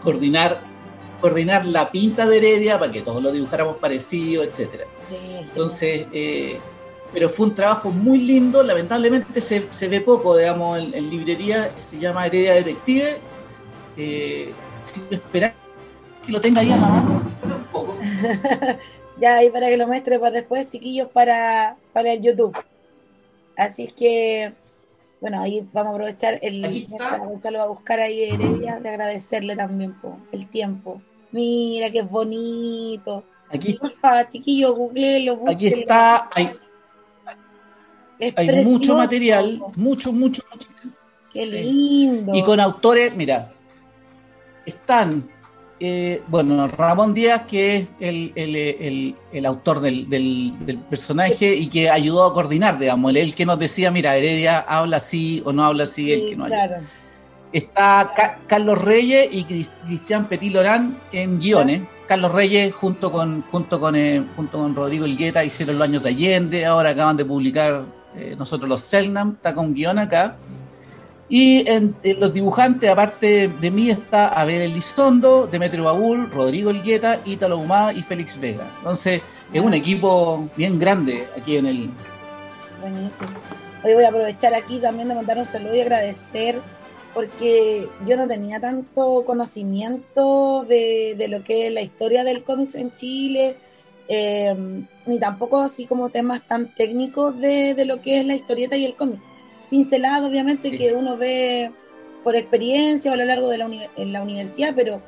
Coordinar, 0.03 0.61
coordinar 1.21 1.67
la 1.67 1.91
pinta 1.91 2.25
de 2.27 2.39
Heredia 2.39 2.79
para 2.79 2.91
que 2.91 3.03
todos 3.03 3.23
lo 3.23 3.31
dibujáramos 3.33 3.77
parecido, 3.77 4.43
etcétera. 4.45 4.85
Entonces, 5.43 6.07
eh, 6.11 6.59
pero 7.13 7.29
fue 7.29 7.49
un 7.49 7.55
trabajo 7.55 7.91
muy 7.91 8.21
lindo, 8.21 8.63
lamentablemente 8.63 9.43
se, 9.43 9.67
se 9.71 9.89
ve 9.89 10.01
poco, 10.01 10.35
digamos, 10.35 10.79
en, 10.79 11.11
librería, 11.11 11.71
se 11.83 11.99
llama 11.99 12.27
Heredia 12.27 12.55
Detective. 12.55 13.19
Eh, 13.99 14.51
si 14.81 15.03
esperar 15.15 15.53
que 16.25 16.33
lo 16.33 16.41
tenga 16.41 16.63
ahí 16.63 16.73
a 16.73 16.79
la 16.79 16.89
mano, 16.89 17.23
un 17.45 17.65
poco. 17.65 17.99
Ya 19.19 19.37
ahí 19.37 19.51
para 19.51 19.69
que 19.69 19.77
lo 19.77 19.87
muestre 19.87 20.19
para 20.19 20.33
después, 20.33 20.69
chiquillos, 20.69 21.09
para, 21.09 21.77
para 21.93 22.13
el 22.13 22.21
YouTube. 22.21 22.57
Así 23.57 23.85
es 23.85 23.93
que, 23.93 24.53
bueno, 25.21 25.41
ahí 25.41 25.67
vamos 25.73 25.93
a 25.93 25.95
aprovechar 25.95 26.39
el 26.43 26.89
Gonzalo 27.21 27.59
va 27.59 27.65
a 27.65 27.69
buscar 27.69 28.01
ahí 28.01 28.25
Heredia, 28.25 28.81
de 28.81 28.89
agradecerle 28.89 29.57
también 29.57 29.95
por 30.01 30.17
el 30.33 30.49
tiempo. 30.49 31.01
Mira 31.31 31.91
qué 31.91 32.03
bonito. 32.03 33.25
Aquí, 33.51 33.75
Porfa, 33.75 34.29
chiquillos, 34.29 34.75
lo 34.77 35.51
Aquí 35.51 35.67
está, 35.67 36.29
hay, 36.33 36.51
hay 38.35 38.65
mucho 38.65 38.97
material, 38.97 39.61
mucho, 39.77 40.13
mucho, 40.13 40.43
mucho. 40.51 40.69
Qué 41.33 41.47
lindo. 41.47 42.35
Y 42.35 42.43
con 42.43 42.61
autores, 42.61 43.15
mira, 43.15 43.53
están 44.65 45.29
eh, 45.85 46.23
bueno, 46.29 46.69
Ramón 46.69 47.13
Díaz, 47.13 47.43
que 47.43 47.77
es 47.77 47.89
el, 47.99 49.45
autor 49.45 49.81
del, 49.81 50.55
personaje 50.89 51.57
y 51.57 51.67
que 51.67 51.91
ayudó 51.91 52.25
a 52.25 52.33
coordinar, 52.33 52.79
digamos, 52.79 53.13
el, 53.17 53.35
que 53.35 53.45
nos 53.45 53.59
decía, 53.59 53.91
mira, 53.91 54.17
Heredia 54.17 54.61
habla 54.61 54.99
así 54.99 55.43
o 55.45 55.53
no 55.53 55.65
habla 55.65 55.83
así, 55.83 56.13
el 56.13 56.29
que 56.29 56.37
no 56.37 56.45
habla. 56.45 56.83
Está 57.53 58.39
Carlos 58.47 58.81
Reyes 58.81 59.29
y 59.33 59.43
Cristian 59.43 60.29
Petit 60.29 60.53
Lorán 60.53 61.01
en 61.11 61.41
guiones. 61.41 61.83
Carlos 62.07 62.31
Reyes 62.31 62.73
junto 62.73 63.11
con 63.11 63.43
junto 63.51 63.81
con 63.81 63.97
eh, 63.97 64.23
junto 64.37 64.59
con 64.59 64.77
Rodrigo 64.77 65.05
Ilgueta 65.05 65.45
hicieron 65.45 65.79
los 65.79 65.89
años 65.89 66.05
de 66.05 66.11
Allende, 66.11 66.65
ahora 66.65 66.91
acaban 66.91 67.17
de 67.17 67.25
publicar 67.25 67.83
eh, 68.17 68.37
nosotros 68.39 68.69
los 68.69 68.83
Selnam, 68.83 69.33
está 69.33 69.53
con 69.53 69.75
guion 69.75 69.99
acá. 69.99 70.37
Y 71.33 71.67
en, 71.67 71.97
los 72.19 72.35
dibujantes, 72.35 72.91
aparte 72.91 73.49
de 73.49 73.71
mí, 73.71 73.89
está 73.89 74.29
Abel 74.29 74.61
Elizondo, 74.61 75.47
Demetrio 75.47 75.85
Baúl, 75.85 76.31
Rodrigo 76.31 76.69
Elgueta, 76.69 77.21
Ítalo 77.25 77.57
Humada 77.57 77.95
y 77.95 78.03
Félix 78.03 78.39
Vega. 78.39 78.71
Entonces, 78.77 79.23
es 79.51 79.61
un 79.63 79.73
equipo 79.73 80.47
bien 80.59 80.79
grande 80.79 81.27
aquí 81.35 81.57
en 81.57 81.65
el. 81.65 81.91
Buenísimo. 82.83 83.31
Hoy 83.83 83.95
voy 83.95 84.05
a 84.05 84.11
aprovechar 84.11 84.53
aquí 84.53 84.79
también 84.79 85.09
de 85.09 85.15
mandar 85.15 85.39
un 85.39 85.49
saludo 85.49 85.75
y 85.75 85.81
agradecer, 85.81 86.61
porque 87.15 87.89
yo 88.07 88.19
no 88.19 88.29
tenía 88.29 88.61
tanto 88.61 89.25
conocimiento 89.25 90.67
de, 90.69 91.17
lo 91.31 91.43
que 91.45 91.69
es 91.69 91.73
la 91.73 91.81
historia 91.81 92.25
del 92.25 92.45
cómics 92.45 92.75
en 92.75 92.95
Chile, 92.95 93.57
eh, 94.07 94.85
ni 95.07 95.19
tampoco 95.19 95.63
así 95.63 95.87
como 95.87 96.11
temas 96.11 96.47
tan 96.47 96.75
técnicos 96.75 97.41
de, 97.41 97.73
de 97.73 97.87
lo 97.87 98.03
que 98.03 98.21
es 98.21 98.27
la 98.27 98.35
historieta 98.35 98.77
y 98.77 98.85
el 98.85 98.97
cómic 98.97 99.32
pincelado, 99.73 100.27
obviamente, 100.27 100.77
que 100.77 100.93
uno 100.93 101.17
ve 101.17 101.73
por 102.23 102.37
experiencia 102.37 103.11
o 103.11 103.15
a 103.15 103.17
lo 103.17 103.25
largo 103.25 103.49
de 103.49 103.57
la, 103.57 103.67
en 103.97 104.13
la 104.13 104.21
universidad, 104.21 104.75
pero 104.77 105.01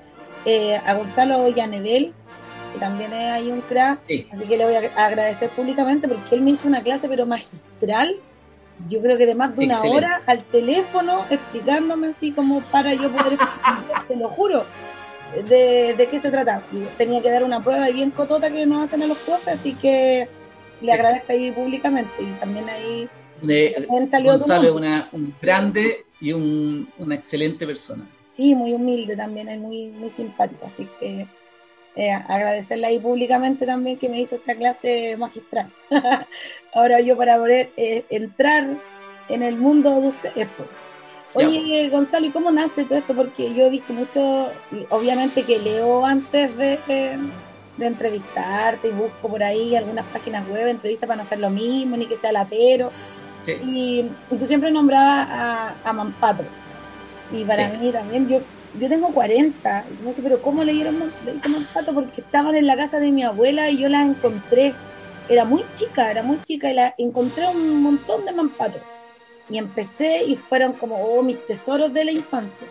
eh, 0.47 0.81
a 0.87 0.95
Gonzalo 0.95 1.47
Yanedel, 1.51 2.15
que 2.73 2.79
también 2.81 3.13
es 3.13 3.31
ahí 3.31 3.51
un 3.51 3.61
crack, 3.61 4.01
así 4.01 4.49
que 4.49 4.57
le 4.57 4.65
voy 4.65 4.75
a 4.75 5.05
agradecer 5.05 5.51
públicamente 5.51 6.09
porque 6.09 6.35
él 6.35 6.41
me 6.41 6.53
hizo 6.53 6.67
una 6.67 6.83
clase, 6.83 7.11
pero 7.11 7.27
magistral, 7.27 8.17
yo 8.89 9.03
creo 9.03 9.19
que 9.19 9.27
de 9.27 9.35
más 9.35 9.55
de 9.55 9.67
una 9.67 9.83
hora 9.83 10.23
al 10.25 10.43
teléfono 10.45 11.27
explicándome 11.29 12.09
así 12.09 12.33
como 12.33 12.63
para 12.63 12.95
yo 12.95 13.11
poder 13.11 13.37
te 14.09 14.17
lo 14.17 14.31
juro, 14.31 14.65
de, 15.47 15.93
de, 15.95 16.07
qué 16.07 16.19
se 16.19 16.31
trata. 16.31 16.63
Tenía 16.97 17.21
que 17.21 17.31
dar 17.31 17.45
una 17.45 17.63
prueba 17.63 17.87
bien 17.91 18.11
cotota 18.11 18.51
que 18.51 18.65
nos 18.65 18.85
hacen 18.85 19.03
a 19.03 19.07
los 19.07 19.19
profes, 19.19 19.61
así 19.61 19.75
que 19.75 20.27
le 20.81 20.91
agradezco 20.91 21.33
ahí 21.33 21.53
públicamente 21.53 22.15
y 22.19 22.33
también 22.41 22.67
ahí 22.71 23.11
Gonzalo 23.89 24.33
es 24.33 24.73
una, 24.73 25.09
un 25.13 25.35
grande 25.41 26.05
y 26.21 26.33
una 26.33 27.15
excelente 27.15 27.67
persona. 27.67 28.09
Sí, 28.29 28.55
muy 28.55 28.73
humilde 28.73 29.17
también, 29.17 29.49
es 29.49 29.61
muy, 29.61 29.93
muy 29.93 30.11
simpático, 30.11 30.67
así 30.67 30.89
que 30.99 31.27
eh, 31.97 32.11
agradecerle 32.11 32.89
ahí 32.89 32.99
públicamente 32.99 33.67
también 33.67 33.97
que 33.97 34.09
me 34.09 34.21
hizo 34.21 34.37
esta 34.37 34.57
clase 34.57 35.17
magistral. 35.17 35.71
Ahora 36.75 37.01
yo 37.01 37.17
para 37.17 37.39
poder 37.39 37.71
eh, 37.77 38.05
entrar 38.11 38.77
en 39.29 39.43
el 39.43 39.57
mundo 39.57 40.01
de 40.01 40.09
ustedes. 40.09 40.49
Pues. 40.57 40.69
Oye, 41.35 41.89
Gonzalo, 41.91 42.27
¿y 42.27 42.31
cómo 42.31 42.51
nace 42.51 42.85
todo 42.85 42.99
esto? 42.99 43.15
Porque 43.15 43.55
yo 43.55 43.67
he 43.67 43.71
visto 43.71 43.93
mucho, 43.93 44.49
obviamente 44.91 45.43
que 45.43 45.59
leo 45.59 46.05
antes 46.05 46.57
de, 46.57 46.79
de, 46.87 47.87
entrevistarte 47.87 48.89
y 48.89 48.93
busco 48.93 49.29
por 49.29 49.43
ahí 49.43 49.75
algunas 49.75 50.07
páginas 50.07 50.49
web, 50.49 50.69
entrevistas 50.69 51.09
para 51.09 51.17
no 51.17 51.23
hacer 51.23 51.41
lo 51.41 51.51
mismo, 51.51 51.97
ni 51.97 52.07
que 52.07 52.17
sea 52.17 52.33
latero. 52.33 52.91
Y, 53.47 54.11
tú 54.29 54.47
siempre 54.47 54.71
nombrabas 54.71 55.29
a, 55.31 55.75
a 55.85 55.93
Mampato. 55.93 56.45
Y 57.33 57.45
para 57.45 57.69
mí 57.69 57.91
también, 57.91 58.29
yo 58.29 58.41
yo 58.79 58.89
tengo 58.89 59.09
40, 59.13 59.85
no 60.03 60.13
sé, 60.13 60.23
pero 60.23 60.43
¿cómo 60.43 60.65
leyeron 60.65 60.99
Mampato? 61.49 61.95
Porque 61.95 62.21
estaban 62.21 62.55
en 62.57 62.67
la 62.67 62.77
casa 62.77 62.99
de 62.99 63.11
mi 63.11 63.23
abuela 63.23 63.71
y 63.71 63.79
yo 63.79 63.89
la 63.89 64.03
encontré. 64.03 64.75
Era 65.29 65.45
muy 65.45 65.65
chica, 65.75 66.11
era 66.11 66.23
muy 66.23 66.43
chica 66.43 66.71
y 66.71 66.75
la 66.75 66.95
encontré 66.99 67.47
un 67.47 67.83
montón 67.83 68.25
de 68.25 68.33
Mampato. 68.33 68.79
Y 69.49 69.59
empecé 69.59 70.25
y 70.25 70.37
fueron 70.37 70.73
como 70.73 70.97
oh, 70.97 71.23
mis 71.23 71.47
tesoros 71.47 71.93
de 71.93 72.05
la 72.05 72.13
infancia. 72.13 72.67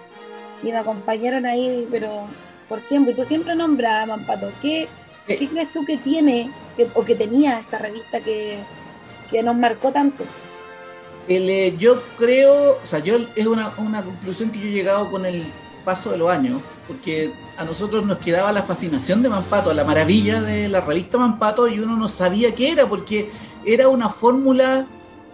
Y 0.61 0.71
me 0.71 0.77
acompañaron 0.77 1.45
ahí, 1.45 1.87
pero 1.89 2.25
por 2.67 2.79
tiempo. 2.81 3.11
Y 3.11 3.13
tú 3.13 3.23
siempre 3.23 3.55
nombras 3.55 4.03
a 4.03 4.05
Mampato. 4.05 4.51
¿Qué, 4.61 4.87
¿Qué 5.25 5.47
crees 5.47 5.71
tú 5.71 5.85
que 5.85 5.97
tiene 5.97 6.51
o 6.95 7.05
que 7.05 7.15
tenía 7.15 7.59
esta 7.59 7.77
revista 7.77 8.19
que, 8.19 8.59
nos 9.41 9.55
marcó 9.55 9.91
tanto? 9.91 10.25
Eh, 11.27 11.75
yo 11.79 12.01
creo, 12.17 12.79
o 12.83 12.85
sea, 12.85 12.99
yo 12.99 13.17
es 13.35 13.47
una, 13.47 13.71
una 13.77 14.03
conclusión 14.03 14.49
que 14.51 14.59
yo 14.59 14.67
he 14.67 14.71
llegado 14.71 15.09
con 15.09 15.25
el 15.25 15.43
paso 15.85 16.11
de 16.11 16.17
los 16.17 16.29
años, 16.29 16.61
porque 16.87 17.31
a 17.57 17.63
nosotros 17.63 18.05
nos 18.05 18.17
quedaba 18.17 18.51
la 18.51 18.63
fascinación 18.63 19.21
de 19.21 19.29
Mampato, 19.29 19.73
la 19.73 19.83
maravilla 19.83 20.41
de 20.41 20.67
la 20.69 20.81
revista 20.81 21.17
Mampato 21.17 21.67
y 21.67 21.79
uno 21.79 21.95
no 21.95 22.07
sabía 22.07 22.53
qué 22.55 22.71
era, 22.71 22.87
porque 22.87 23.29
era 23.65 23.87
una 23.87 24.09
fórmula 24.09 24.85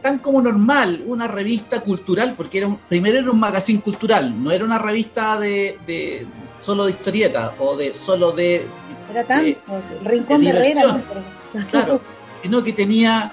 tan 0.01 0.19
como 0.19 0.41
normal, 0.41 1.03
una 1.05 1.27
revista 1.27 1.81
cultural, 1.81 2.33
porque 2.35 2.59
era 2.59 2.75
primero 2.87 3.19
era 3.19 3.31
un 3.31 3.39
magazine 3.39 3.81
cultural, 3.81 4.43
no 4.43 4.51
era 4.51 4.63
una 4.63 4.79
revista 4.79 5.37
de, 5.39 6.25
solo 6.59 6.85
de 6.85 6.91
historieta 6.91 7.53
o 7.59 7.75
de 7.75 7.93
solo 7.93 8.31
de... 8.31 8.65
Era 9.11 9.23
tan, 9.23 9.55
Rincón 10.03 10.41
de, 10.41 10.49
Herrera. 10.49 11.01
Claro, 11.71 11.99
sino 12.41 12.63
que 12.63 12.73
tenía, 12.73 13.31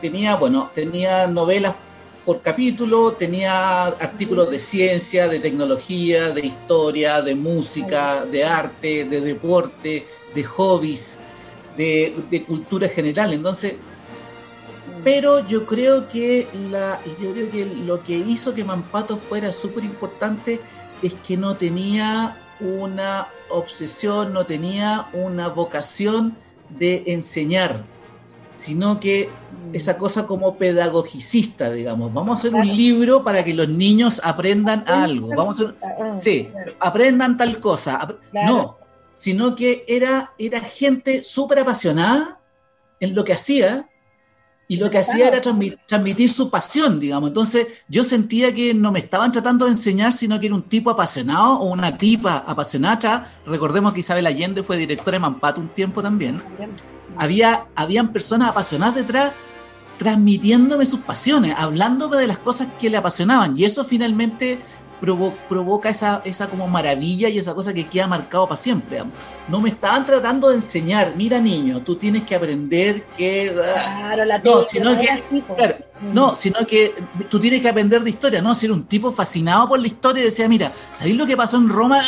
tenía, 0.00 0.36
bueno, 0.36 0.70
tenía 0.74 1.26
novelas 1.26 1.74
por 2.24 2.40
capítulo, 2.40 3.12
tenía 3.12 3.86
artículos 3.86 4.50
de 4.50 4.58
ciencia, 4.58 5.28
de 5.28 5.40
tecnología, 5.40 6.30
de 6.30 6.46
historia, 6.46 7.20
de 7.20 7.34
música, 7.34 8.24
de 8.24 8.44
arte, 8.44 9.04
de 9.04 9.20
deporte, 9.20 10.06
de 10.34 10.44
hobbies, 10.44 11.18
de, 11.76 12.44
cultura 12.46 12.88
general. 12.88 13.34
Entonces, 13.34 13.74
pero 15.02 15.46
yo 15.46 15.66
creo 15.66 16.08
que 16.08 16.46
la, 16.70 16.98
yo 17.20 17.32
creo 17.32 17.50
que 17.50 17.66
lo 17.66 18.02
que 18.02 18.16
hizo 18.16 18.54
que 18.54 18.64
Mampato 18.64 19.18
fuera 19.18 19.52
súper 19.52 19.84
importante 19.84 20.60
es 21.02 21.12
que 21.26 21.36
no 21.36 21.56
tenía 21.56 22.38
una 22.60 23.28
obsesión, 23.50 24.32
no 24.32 24.46
tenía 24.46 25.08
una 25.12 25.48
vocación 25.48 26.34
de 26.70 27.02
enseñar 27.06 27.84
sino 28.54 29.00
que 29.00 29.28
mm. 29.28 29.74
esa 29.74 29.98
cosa 29.98 30.26
como 30.26 30.56
pedagogicista, 30.56 31.70
digamos. 31.70 32.12
Vamos 32.14 32.36
a 32.36 32.38
hacer 32.38 32.54
un 32.54 32.66
libro 32.66 33.22
para 33.24 33.44
que 33.44 33.52
los 33.52 33.68
niños 33.68 34.20
aprendan 34.24 34.84
algo. 34.86 35.28
Vamos 35.36 35.60
a 35.60 35.74
ah, 35.82 36.20
sí, 36.22 36.48
aprendan 36.78 37.36
tal 37.36 37.60
cosa. 37.60 38.16
No, 38.32 38.78
sino 39.14 39.54
que 39.54 39.84
era, 39.88 40.32
era 40.38 40.60
gente 40.60 41.24
súper 41.24 41.58
apasionada 41.60 42.38
en 43.00 43.14
lo 43.14 43.24
que 43.24 43.32
hacía 43.32 43.88
y 44.66 44.76
lo 44.76 44.90
que 44.90 44.96
hacía 44.96 45.28
era 45.28 45.42
transmitir, 45.42 46.30
su 46.30 46.48
pasión, 46.48 46.98
digamos. 46.98 47.28
Entonces 47.28 47.66
yo 47.86 48.02
sentía 48.02 48.54
que 48.54 48.72
no 48.72 48.92
me 48.92 49.00
estaban 49.00 49.30
tratando 49.30 49.66
de 49.66 49.72
enseñar, 49.72 50.12
sino 50.14 50.40
que 50.40 50.46
era 50.46 50.54
un 50.54 50.62
tipo 50.62 50.90
apasionado 50.90 51.58
o 51.58 51.70
una 51.70 51.98
tipa 51.98 52.44
apasionada. 52.46 53.30
Recordemos 53.44 53.92
que 53.92 54.00
Isabel 54.00 54.26
Allende 54.26 54.62
fue 54.62 54.78
directora 54.78 55.16
de 55.16 55.20
Mampato 55.20 55.60
un 55.60 55.68
tiempo 55.68 56.02
también 56.02 56.40
había, 57.16 57.66
habían 57.74 58.12
personas 58.12 58.50
apasionadas 58.50 58.94
detrás 58.94 59.32
transmitiéndome 59.98 60.86
sus 60.86 61.00
pasiones, 61.00 61.54
hablándome 61.56 62.16
de 62.16 62.26
las 62.26 62.38
cosas 62.38 62.68
que 62.80 62.90
le 62.90 62.96
apasionaban. 62.96 63.56
Y 63.56 63.64
eso 63.64 63.84
finalmente 63.84 64.58
provoca 65.48 65.90
esa, 65.90 66.22
esa 66.24 66.46
como 66.46 66.66
maravilla 66.66 67.28
y 67.28 67.38
esa 67.38 67.54
cosa 67.54 67.74
que 67.74 67.86
queda 67.86 68.06
marcado 68.06 68.46
para 68.46 68.56
siempre. 68.56 69.02
No 69.48 69.60
me 69.60 69.68
estaban 69.68 70.06
tratando 70.06 70.48
de 70.48 70.56
enseñar, 70.56 71.12
mira 71.16 71.40
niño, 71.40 71.80
tú 71.80 71.96
tienes 71.96 72.22
que 72.22 72.34
aprender 72.34 73.02
que... 73.16 73.52
Claro, 73.52 74.24
la 74.24 74.38
no, 74.38 74.62
sino 74.62 74.98
que, 74.98 75.22
mm. 75.30 76.14
no, 76.14 76.34
sino 76.34 76.66
que 76.66 76.94
tú 77.28 77.38
tienes 77.38 77.60
que 77.60 77.68
aprender 77.68 78.02
de 78.02 78.10
historia, 78.10 78.40
¿no? 78.40 78.54
Si 78.54 78.66
era 78.66 78.74
un 78.74 78.86
tipo 78.86 79.12
fascinado 79.12 79.68
por 79.68 79.78
la 79.78 79.86
historia 79.86 80.22
y 80.22 80.26
decía, 80.26 80.48
mira, 80.48 80.72
¿sabéis 80.92 81.16
lo 81.16 81.26
que 81.26 81.36
pasó 81.36 81.56
en 81.58 81.68
Roma? 81.68 82.02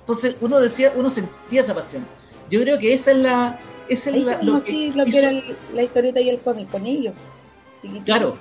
Entonces 0.00 0.36
uno 0.40 0.58
decía, 0.58 0.92
uno 0.96 1.08
sentía 1.10 1.60
esa 1.60 1.74
pasión. 1.74 2.04
Yo 2.50 2.60
creo 2.60 2.78
que 2.80 2.92
esa 2.92 3.12
es 3.12 3.18
la, 3.18 3.58
es 3.90 4.06
lo, 4.42 4.62
que, 4.62 4.92
lo 4.94 5.04
que 5.06 5.18
era 5.18 5.42
la 5.74 5.82
historieta 5.82 6.20
y 6.20 6.28
el 6.28 6.38
cómic 6.38 6.70
con 6.70 6.86
ellos. 6.86 7.14
Claro, 8.04 8.38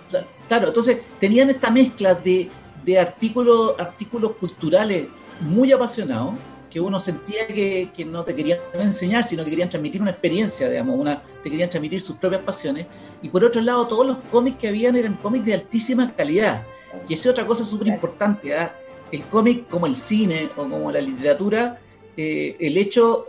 claro. 0.47 0.67
Entonces 0.67 0.99
tenían 1.19 1.49
esta 1.49 1.69
mezcla 1.71 2.13
de, 2.13 2.49
de 2.83 2.99
artículos, 2.99 3.79
artículos 3.79 4.33
culturales 4.33 5.07
muy 5.41 5.71
apasionados 5.71 6.35
que 6.69 6.79
uno 6.79 6.99
sentía 6.99 7.47
que, 7.47 7.89
que, 7.95 8.05
no 8.05 8.23
te 8.23 8.35
querían 8.35 8.59
enseñar, 8.73 9.23
sino 9.23 9.43
que 9.43 9.49
querían 9.49 9.69
transmitir 9.69 10.01
una 10.01 10.11
experiencia, 10.11 10.69
digamos, 10.69 10.99
una, 10.99 11.21
te 11.41 11.49
querían 11.49 11.69
transmitir 11.69 11.99
sus 11.99 12.15
propias 12.17 12.43
pasiones. 12.43 12.85
Y 13.23 13.29
por 13.29 13.43
otro 13.43 13.61
lado, 13.61 13.87
todos 13.87 14.05
los 14.05 14.17
cómics 14.31 14.59
que 14.59 14.67
habían 14.67 14.95
eran 14.95 15.15
cómics 15.15 15.45
de 15.45 15.55
altísima 15.55 16.13
calidad. 16.13 16.63
Y 17.07 17.13
esa 17.13 17.29
es 17.29 17.31
otra 17.31 17.47
cosa 17.47 17.65
súper 17.65 17.87
importante. 17.87 18.55
¿ah? 18.55 18.75
El 19.11 19.23
cómic, 19.23 19.67
como 19.67 19.87
el 19.87 19.95
cine 19.95 20.49
o 20.55 20.69
como 20.69 20.91
la 20.91 21.01
literatura, 21.01 21.79
eh, 22.15 22.55
el 22.59 22.77
hecho 22.77 23.25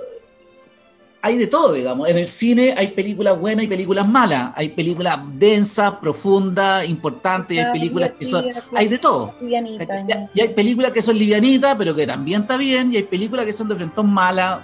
hay 1.23 1.37
de 1.37 1.47
todo, 1.47 1.75
digamos. 1.75 2.09
En 2.09 2.17
el 2.17 2.27
cine 2.27 2.75
hay 2.77 2.89
películas 2.89 3.39
buenas 3.39 3.65
y 3.65 3.69
películas 3.69 4.09
malas. 4.09 4.53
Hay 4.57 4.71
películas 4.71 5.19
densas, 5.35 5.93
profundas, 6.01 6.89
importantes, 6.89 7.57
y 7.57 7.61
hay 7.61 7.73
películas 7.73 8.13
que 8.19 8.25
son. 8.25 8.47
Hay 8.75 8.89
de 8.89 8.99
todo. 8.99 9.35
Y, 9.41 9.55
hay 9.55 10.49
películas 10.55 10.93
que 10.93 11.03
son 11.03 11.19
livianitas, 11.19 11.77
pero 11.77 11.95
que 11.95 12.07
también 12.07 12.43
está 12.43 12.57
bien, 12.57 12.93
y 12.93 12.97
hay 12.97 13.03
películas 13.03 13.45
que 13.45 13.53
son 13.53 13.69
de 13.69 13.77
frente 13.77 14.03
malas. 14.03 14.61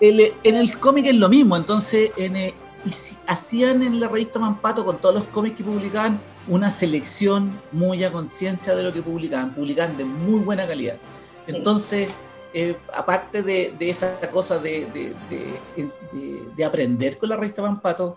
en 0.00 0.56
el 0.56 0.78
cómic 0.78 1.06
es 1.06 1.14
lo 1.14 1.28
mismo, 1.28 1.56
entonces 1.56 2.10
en, 2.16 2.36
eh, 2.36 2.54
hacían 3.26 3.82
en 3.82 3.98
la 3.98 4.08
revista 4.08 4.38
Mampato 4.38 4.84
con 4.84 4.98
todos 4.98 5.14
los 5.14 5.24
cómics 5.24 5.56
que 5.56 5.64
publicaban 5.64 6.20
una 6.46 6.70
selección 6.70 7.50
muy 7.72 8.04
a 8.04 8.12
conciencia 8.12 8.74
de 8.74 8.82
lo 8.82 8.92
que 8.92 9.02
publicaban, 9.02 9.54
publicaban 9.54 9.96
de 9.96 10.04
muy 10.04 10.40
buena 10.40 10.66
calidad. 10.66 10.96
Entonces, 11.46 12.10
eh, 12.58 12.74
aparte 12.94 13.42
de, 13.42 13.76
esa 13.80 14.18
cosa 14.30 14.58
de, 14.58 15.12
aprender 16.64 17.18
con 17.18 17.28
la 17.28 17.36
revista 17.36 17.60
Pampato, 17.60 18.16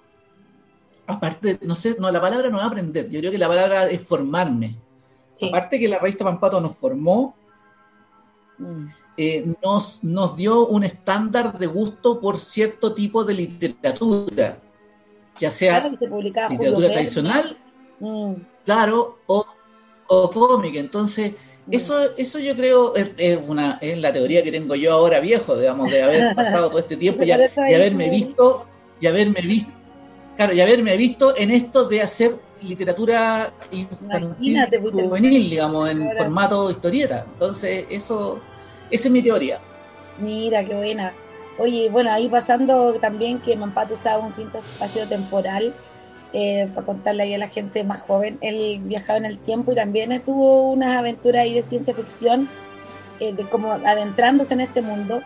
aparte, 1.08 1.60
no 1.62 1.75
sé, 1.75 1.97
no, 1.99 2.10
la 2.10 2.21
palabra 2.21 2.49
no 2.49 2.58
es 2.58 2.63
aprender, 2.63 3.10
yo 3.10 3.19
creo 3.19 3.34
que 3.34 3.38
la 3.38 3.49
palabra 3.49 3.89
es 3.89 4.02
formarme. 4.02 4.78
Aparte 5.45 5.78
que 5.78 5.89
la 5.89 5.99
revista 5.99 6.23
Pampato 6.23 6.62
nos 6.62 6.73
formó, 6.78 7.36
mm. 8.60 8.86
eh, 9.17 9.56
nos, 9.62 10.06
nos 10.06 10.38
dio 10.38 10.67
un 10.67 10.86
estándar 10.86 11.60
de 11.60 11.67
gusto 11.67 12.21
por 12.21 12.39
cierto 12.39 12.93
tipo 12.93 13.25
de 13.25 13.34
literatura, 13.34 14.58
ya 15.38 15.49
sea 15.49 15.86
literatura 15.89 16.91
tradicional, 16.93 17.58
mm. 17.99 18.34
claro, 18.63 19.19
o, 19.28 19.45
o 20.08 20.32
cómic. 20.32 20.75
Entonces, 20.75 21.34
eso, 21.71 22.15
eso 22.17 22.39
yo 22.39 22.55
creo 22.55 22.93
es, 22.95 23.39
una, 23.47 23.77
es 23.82 23.97
la 23.97 24.12
teoría 24.12 24.43
que 24.43 24.51
tengo 24.51 24.75
yo 24.75 24.93
ahora 24.93 25.19
viejo, 25.19 25.58
digamos, 25.58 25.91
de 25.91 26.01
haber 26.01 26.36
pasado 26.36 26.69
todo 26.69 26.79
este 26.79 26.97
tiempo 26.97 27.23
y, 27.23 27.32
haberme 27.32 28.10
visto, 28.10 28.65
y 28.99 29.08
haberme 29.08 29.41
visto, 29.41 29.71
claro, 30.36 30.53
y 30.53 30.62
haberme 30.62 30.97
visto 30.97 31.36
en 31.38 31.51
esto 31.51 31.88
de 31.88 32.01
hacer 32.01 32.36
literatura 32.62 33.53
infantil, 33.71 34.60
pues, 34.82 34.93
juvenil, 34.93 35.49
digamos, 35.49 35.89
en 35.89 36.12
formato 36.17 36.69
historieta. 36.71 37.25
Entonces, 37.34 37.86
eso, 37.89 38.39
esa 38.91 39.08
es 39.08 39.12
mi 39.12 39.21
teoría. 39.21 39.60
Mira, 40.19 40.63
qué 40.65 40.75
buena. 40.75 41.13
Oye, 41.58 41.89
bueno, 41.89 42.12
ahí 42.12 42.29
pasando 42.29 42.93
también 42.95 43.39
que 43.39 43.55
Mampato 43.55 43.93
usaba 43.93 44.23
un 44.23 44.32
cinto 44.32 44.60
espacio 44.60 45.08
temporal 45.08 45.73
eh, 46.34 46.68
para 46.74 46.86
contarle 46.86 47.24
ahí 47.24 47.34
a 47.34 47.38
la 47.38 47.50
gente 47.50 47.84
más 47.84 48.02
joven. 48.02 48.38
Él 48.42 48.82
viajaba 48.84 49.18
en 49.18 49.26
el 49.26 49.38
tiempo 49.38 49.72
y 49.72 49.76
también 49.76 50.22
tuvo 50.26 50.72
unas 50.72 50.98
aventuras 50.98 51.44
ahí 51.44 51.54
de 51.54 51.63
ciencia 51.63 51.94
ficción, 51.94 52.48
eh, 53.20 53.34
de 53.34 53.46
como 53.46 53.72
adentrándose 53.72 54.54
en 54.54 54.62
este 54.62 54.82
mundo. 54.82 55.22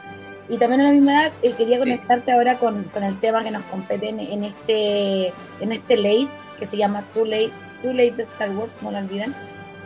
Y 0.49 0.57
también 0.57 0.81
a 0.81 0.85
la 0.85 0.91
misma 0.91 1.13
edad 1.13 1.33
eh, 1.41 1.53
quería 1.57 1.79
conectarte 1.79 2.31
ahora 2.31 2.57
con, 2.57 2.83
con, 2.85 3.03
el 3.03 3.19
tema 3.19 3.43
que 3.43 3.51
nos 3.51 3.63
compete 3.63 4.09
en, 4.09 4.43
este 4.43 5.27
en 5.61 5.71
este 5.71 5.95
late, 5.97 6.27
que 6.59 6.65
se 6.65 6.77
llama 6.77 7.01
Too 7.13 7.25
Late, 7.25 7.51
Too 7.81 7.93
Late 7.93 8.11
de 8.11 8.23
Star 8.23 8.51
Wars, 8.51 8.79
no 8.81 8.91
lo 8.91 8.97
olviden. 8.97 9.33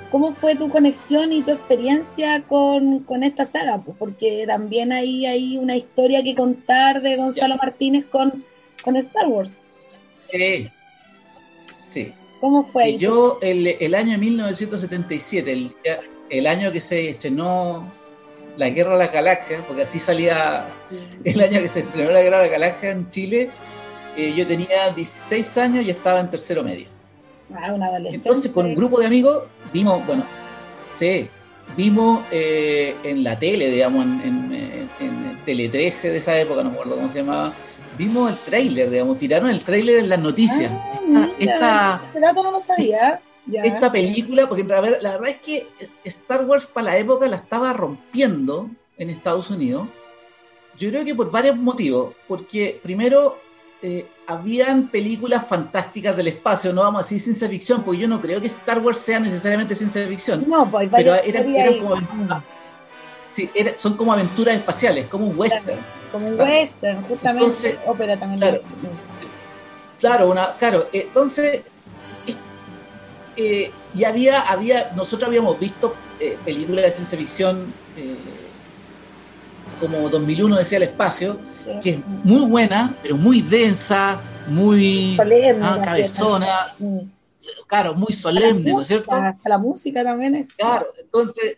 ¿cómo 0.09 0.31
fue 0.31 0.55
tu 0.55 0.69
conexión 0.69 1.33
y 1.33 1.41
tu 1.41 1.51
experiencia 1.51 2.41
con, 2.43 3.05
esta 3.23 3.45
saga? 3.45 3.81
Porque 3.99 4.45
también 4.47 4.91
hay, 4.91 5.25
hay 5.25 5.57
una 5.57 5.75
historia 5.75 6.23
que 6.23 6.35
contar 6.35 7.01
de 7.01 7.17
Gonzalo 7.17 7.57
Martínez 7.57 8.05
con, 8.05 8.45
con 8.83 8.95
Star 8.95 9.27
Wars. 9.27 9.55
Sí, 10.15 10.37
sí. 10.37 10.71
¿Cómo 12.39 12.63
fue? 12.63 12.97
yo, 12.97 13.39
el, 13.41 13.67
el, 13.67 13.95
año 13.95 14.17
1977, 14.17 15.51
el, 15.51 15.75
el 16.29 16.47
año 16.47 16.71
que 16.71 16.81
se 16.81 17.09
estrenó 17.09 17.91
La 18.57 18.69
Guerra 18.69 18.93
de 18.93 18.99
las 18.99 19.13
Galaxias, 19.13 19.61
porque 19.67 19.83
así 19.83 19.99
salía 19.99 20.65
el 21.23 21.41
año 21.41 21.59
que 21.59 21.67
se 21.67 21.79
estrenó 21.79 22.11
La 22.11 22.21
Guerra 22.21 22.37
de 22.37 22.43
las 22.43 22.51
Galaxias 22.51 22.95
en 22.95 23.09
Chile, 23.09 23.49
eh, 24.17 24.33
yo 24.35 24.47
tenía 24.47 24.89
16 24.89 25.57
años 25.59 25.85
y 25.85 25.91
estaba 25.91 26.19
en 26.19 26.29
tercero 26.29 26.63
medio. 26.63 26.87
Ah, 27.53 27.71
un 27.73 27.83
adolescente. 27.83 28.27
Entonces, 28.29 28.51
con 28.51 28.65
un 28.65 28.75
grupo 28.75 28.99
de 28.99 29.05
amigos, 29.05 29.43
vimos, 29.71 30.05
bueno, 30.07 30.23
sí, 30.97 31.29
vimos 31.75 32.23
eh, 32.31 32.95
en 33.03 33.23
la 33.23 33.37
tele, 33.37 33.69
digamos, 33.69 34.03
en, 34.05 34.87
Tele 35.45 35.69
13 35.69 36.11
de 36.11 36.17
esa 36.17 36.37
época, 36.37 36.61
no 36.61 36.71
me 36.71 36.75
acuerdo 36.75 36.97
cómo 36.97 37.09
se 37.09 37.19
llamaba, 37.19 37.53
vimos 37.97 38.31
el 38.31 38.37
tráiler, 38.37 38.89
digamos, 38.89 39.17
tiraron 39.17 39.49
el 39.49 39.63
tráiler 39.63 39.99
en 39.99 40.09
las 40.09 40.19
noticias. 40.19 40.71
Ah, 41.15 41.29
esta, 41.39 42.01
este 42.07 42.19
dato 42.19 42.43
no 42.43 42.51
lo 42.51 42.59
sabía. 42.59 43.21
Esta 43.49 43.89
película, 43.89 44.49
porque 44.49 44.65
la 44.65 44.81
verdad 44.81 45.27
es 45.29 45.37
que 45.37 45.67
Star 46.03 46.43
Wars 46.43 46.65
para 46.67 46.87
la 46.87 46.97
época 46.97 47.27
la 47.27 47.37
estaba 47.37 47.71
rompiendo 47.71 48.69
en 48.97 49.09
Estados 49.09 49.49
Unidos. 49.49 49.87
Yo 50.77 50.89
creo 50.89 51.05
que 51.05 51.15
por 51.15 51.31
varios 51.31 51.55
motivos. 51.55 52.13
Porque 52.27 52.77
primero 52.83 53.39
eh, 53.81 54.05
habían 54.25 54.89
películas 54.89 55.47
fantásticas 55.47 56.17
del 56.17 56.27
espacio, 56.29 56.73
no 56.73 56.81
vamos 56.81 56.99
a 56.99 57.03
decir 57.03 57.19
ciencia 57.19 57.47
ficción, 57.47 57.83
porque 57.83 58.01
yo 58.01 58.07
no 58.07 58.19
creo 58.19 58.41
que 58.41 58.47
Star 58.47 58.79
Wars 58.79 58.97
sea 58.97 59.19
necesariamente 59.19 59.75
ciencia 59.75 60.05
ficción. 60.07 60.43
No, 60.47 60.69
pues, 60.69 60.89
pero 60.91 61.15
eran, 61.15 61.45
como 61.79 61.93
aventuras, 61.95 62.43
sí, 63.31 63.49
son 63.77 63.95
como 63.95 64.13
aventuras 64.13 64.55
espaciales, 64.55 65.07
como 65.07 65.27
un 65.27 65.37
western. 65.37 65.79
Como 66.11 66.27
un 66.27 66.39
western, 66.39 67.01
justamente. 67.03 67.77
ópera 67.85 68.17
también. 68.17 68.39
Claro, 68.39 68.61
claro, 69.99 70.29
una, 70.29 70.53
claro, 70.53 70.87
entonces 70.93 71.61
eh, 73.37 73.71
y 73.93 74.03
había, 74.03 74.41
había, 74.41 74.91
nosotros 74.95 75.27
habíamos 75.27 75.59
visto 75.59 75.93
eh, 76.19 76.37
películas 76.43 76.85
de 76.85 76.91
ciencia 76.91 77.17
ficción 77.19 77.71
eh, 77.95 78.15
como 79.79 80.09
2001 80.09 80.57
decía 80.57 80.77
el 80.77 80.83
espacio, 80.85 81.37
que 81.83 81.91
es 81.91 81.99
muy 82.23 82.49
buena, 82.49 82.95
pero 83.03 83.15
muy 83.15 83.43
densa, 83.43 84.19
muy 84.47 85.15
ah, 85.61 85.81
cabezona, 85.83 86.73
mm. 86.79 86.99
claro, 87.67 87.93
muy 87.93 88.11
solemne, 88.11 88.71
¿no 88.71 88.79
es 88.79 88.87
cierto? 88.87 89.11
La 89.45 89.57
música 89.59 90.03
también 90.03 90.33
es. 90.33 90.53
Claro, 90.55 90.87
entonces, 90.99 91.53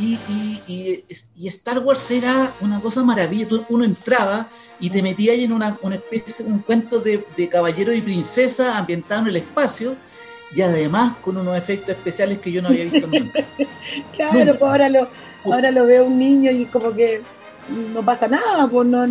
y, 0.00 0.18
y, 0.66 1.04
y, 1.36 1.48
Star 1.48 1.78
Wars 1.80 2.10
era 2.10 2.52
una 2.60 2.80
cosa 2.80 3.02
maravillosa, 3.02 3.66
uno 3.68 3.84
entraba 3.84 4.48
y 4.78 4.88
te 4.88 5.02
metías 5.02 5.36
en 5.38 5.52
una, 5.52 5.78
una 5.82 5.96
especie, 5.96 6.44
un 6.44 6.60
cuento 6.60 7.00
de, 7.00 7.26
de 7.36 7.48
caballero 7.48 7.92
y 7.92 8.00
princesa 8.00 8.78
ambientado 8.78 9.22
en 9.22 9.28
el 9.28 9.36
espacio, 9.36 9.96
y 10.54 10.62
además 10.62 11.16
con 11.22 11.36
unos 11.36 11.56
efectos 11.56 11.90
especiales 11.90 12.38
que 12.38 12.50
yo 12.50 12.62
no 12.62 12.68
había 12.68 12.84
visto 12.84 13.06
nunca. 13.06 13.44
claro, 14.16 14.58
pues 14.58 14.62
ahora 14.62 14.88
lo, 14.88 15.08
ahora 15.44 15.70
lo 15.70 15.86
veo 15.86 16.04
un 16.06 16.18
niño 16.18 16.50
y 16.50 16.64
como 16.66 16.94
que 16.94 17.22
no 17.92 18.02
pasa 18.02 18.26
nada, 18.26 18.66
pues 18.68 18.88
no, 18.88 19.04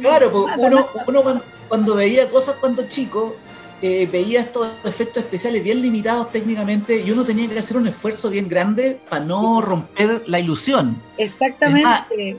Claro, 0.00 0.30
pues 0.32 0.54
uno, 0.58 0.86
uno 1.06 1.42
cuando, 1.68 1.94
veía 1.94 2.28
cosas 2.28 2.56
cuando 2.60 2.86
chico, 2.88 3.36
eh, 3.82 4.08
veía 4.10 4.40
estos 4.40 4.68
efectos 4.84 5.22
especiales 5.22 5.64
bien 5.64 5.80
limitados 5.80 6.30
técnicamente 6.30 7.02
y 7.04 7.10
uno 7.10 7.24
tenía 7.24 7.48
que 7.48 7.58
hacer 7.58 7.76
un 7.76 7.88
esfuerzo 7.88 8.28
bien 8.28 8.48
grande 8.48 9.00
para 9.08 9.24
no 9.24 9.60
romper 9.60 10.22
la 10.26 10.38
ilusión. 10.38 11.00
Exactamente. 11.16 12.36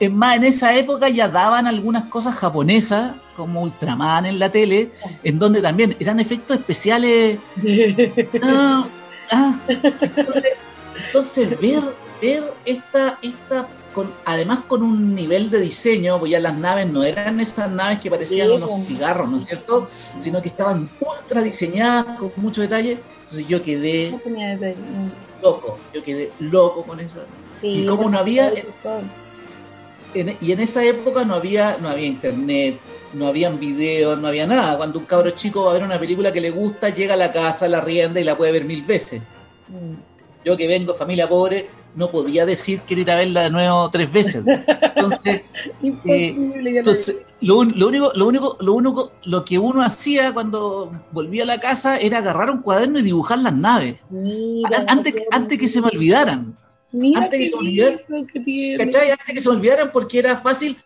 Es 0.00 0.10
más, 0.10 0.36
en 0.36 0.44
esa 0.44 0.74
época 0.74 1.08
ya 1.08 1.28
daban 1.28 1.66
algunas 1.66 2.04
cosas 2.04 2.34
japonesas, 2.34 3.12
como 3.36 3.62
Ultraman 3.62 4.26
en 4.26 4.38
la 4.38 4.50
tele, 4.50 4.90
en 5.22 5.38
donde 5.38 5.62
también 5.62 5.96
eran 6.00 6.18
efectos 6.20 6.58
especiales. 6.58 7.38
Ah, 8.42 8.88
ah. 9.30 9.54
Entonces, 11.06 11.60
ver, 11.60 11.82
ver 12.20 12.44
esta, 12.64 13.18
esta 13.22 13.66
con, 13.94 14.10
además 14.24 14.60
con 14.66 14.82
un 14.82 15.14
nivel 15.14 15.50
de 15.50 15.60
diseño, 15.60 16.18
pues 16.18 16.32
ya 16.32 16.40
las 16.40 16.56
naves 16.56 16.90
no 16.90 17.02
eran 17.02 17.40
esas 17.40 17.70
naves 17.70 18.00
que 18.00 18.10
parecían 18.10 18.50
unos 18.50 18.86
cigarros, 18.86 19.28
¿no 19.28 19.38
es 19.38 19.46
cierto? 19.46 19.88
Sino 20.18 20.40
que 20.40 20.48
estaban 20.48 20.90
ultra 21.00 21.42
diseñadas 21.42 22.18
con 22.18 22.32
mucho 22.36 22.62
detalle. 22.62 22.98
Entonces 23.20 23.46
yo 23.46 23.62
quedé 23.62 24.14
loco, 25.42 25.78
yo 25.92 26.02
quedé 26.02 26.30
loco 26.40 26.82
con 26.82 27.00
eso. 27.00 27.20
y 27.62 27.86
como 27.86 28.08
no 28.08 28.18
había 28.18 28.52
y 30.14 30.52
en 30.52 30.60
esa 30.60 30.84
época 30.84 31.24
no 31.24 31.34
había, 31.34 31.78
no 31.80 31.88
había 31.88 32.06
internet, 32.06 32.78
no 33.14 33.26
habían 33.26 33.58
videos, 33.58 34.18
no 34.18 34.28
había 34.28 34.46
nada. 34.46 34.76
Cuando 34.76 34.98
un 34.98 35.06
cabro 35.06 35.30
chico 35.30 35.64
va 35.64 35.70
a 35.70 35.74
ver 35.74 35.84
una 35.84 35.98
película 35.98 36.32
que 36.32 36.40
le 36.40 36.50
gusta, 36.50 36.90
llega 36.90 37.14
a 37.14 37.16
la 37.16 37.32
casa, 37.32 37.66
la 37.68 37.80
rienda 37.80 38.20
y 38.20 38.24
la 38.24 38.36
puede 38.36 38.52
ver 38.52 38.64
mil 38.64 38.82
veces. 38.82 39.22
Mm. 39.68 40.11
Yo 40.44 40.56
que 40.56 40.66
vengo 40.66 40.94
familia 40.94 41.28
pobre, 41.28 41.68
no 41.94 42.10
podía 42.10 42.44
decir 42.44 42.80
que 42.80 42.94
ir 42.94 43.10
a 43.10 43.16
verla 43.16 43.42
de 43.42 43.50
nuevo 43.50 43.90
tres 43.90 44.12
veces. 44.12 44.44
Entonces, 44.46 45.42
eh, 46.04 46.52
entonces 46.64 47.16
lo, 47.40 47.58
único, 47.58 48.12
lo 48.14 48.26
único, 48.26 48.56
lo 48.60 48.72
único, 48.74 49.12
lo 49.24 49.44
que 49.44 49.58
uno 49.58 49.82
hacía 49.82 50.32
cuando 50.32 50.92
volvía 51.12 51.44
a 51.44 51.46
la 51.46 51.60
casa 51.60 51.98
era 51.98 52.18
agarrar 52.18 52.50
un 52.50 52.62
cuaderno 52.62 52.98
y 52.98 53.02
dibujar 53.02 53.38
las 53.38 53.54
naves. 53.54 53.96
antes, 54.88 55.14
antes 55.30 55.58
que 55.58 55.68
se 55.68 55.80
me 55.80 55.88
olvidaran 55.88 56.56
antes 57.16 57.40
que, 57.40 57.48
se 57.48 57.54
olvidaran, 57.54 58.00
Antes 58.10 59.34
que 59.34 59.40
se 59.40 59.48
olvidaran 59.48 59.90
porque 59.92 60.18
era 60.18 60.36
fácil 60.36 60.76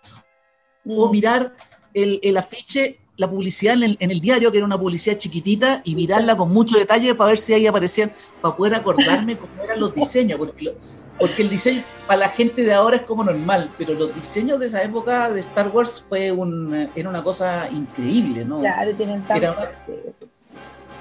o 0.87 1.09
mm. 1.09 1.11
mirar 1.11 1.57
el, 1.93 2.21
el, 2.23 2.37
afiche, 2.37 3.01
la 3.17 3.29
publicidad 3.31 3.75
en 3.83 4.11
el, 4.11 4.21
diario, 4.21 4.51
que 4.51 4.59
era 4.59 4.67
una 4.67 4.79
publicidad 4.79 5.17
chiquitita, 5.17 5.81
y 5.85 5.95
mirarla 5.95 6.37
con 6.37 6.53
mucho 6.53 6.79
detalle 6.79 7.15
para 7.15 7.31
ver 7.31 7.39
si 7.39 7.55
ahí 7.55 7.67
aparecían, 7.67 8.13
para 8.41 8.57
poder 8.57 8.75
acordarme 8.75 9.37
cómo 9.39 9.63
eran 9.63 9.81
los 9.81 9.95
diseños, 9.95 10.39
porque, 10.39 10.75
porque 11.19 11.43
el 11.43 11.49
diseño 11.49 11.83
para 12.07 12.21
la 12.21 12.29
gente 12.29 12.63
de 12.63 12.75
ahora 12.75 12.97
es 12.97 13.03
como 13.03 13.25
normal, 13.25 13.71
pero 13.79 13.95
los 13.95 14.15
diseños 14.15 14.61
de 14.61 14.67
esa 14.67 14.83
época 14.83 15.31
de 15.31 15.41
Star 15.41 15.69
Wars 15.69 16.03
fue 16.09 16.31
un, 16.31 16.89
era 16.95 17.09
una 17.09 17.23
cosa 17.23 17.69
increíble, 17.71 18.45
¿no? 18.45 18.61
Claro, 18.61 18.95
tienen 18.95 19.23
tanto 19.23 19.55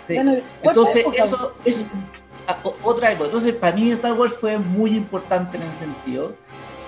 Entonces, 0.07 1.05
eso, 1.17 1.53
es 1.65 1.85
otra 2.83 3.11
época. 3.11 3.25
Entonces, 3.25 3.53
para 3.55 3.75
mí 3.75 3.91
Star 3.91 4.13
Wars 4.13 4.35
fue 4.35 4.57
muy 4.57 4.91
importante 4.91 5.57
en 5.57 5.63
ese 5.63 5.79
sentido. 5.79 6.33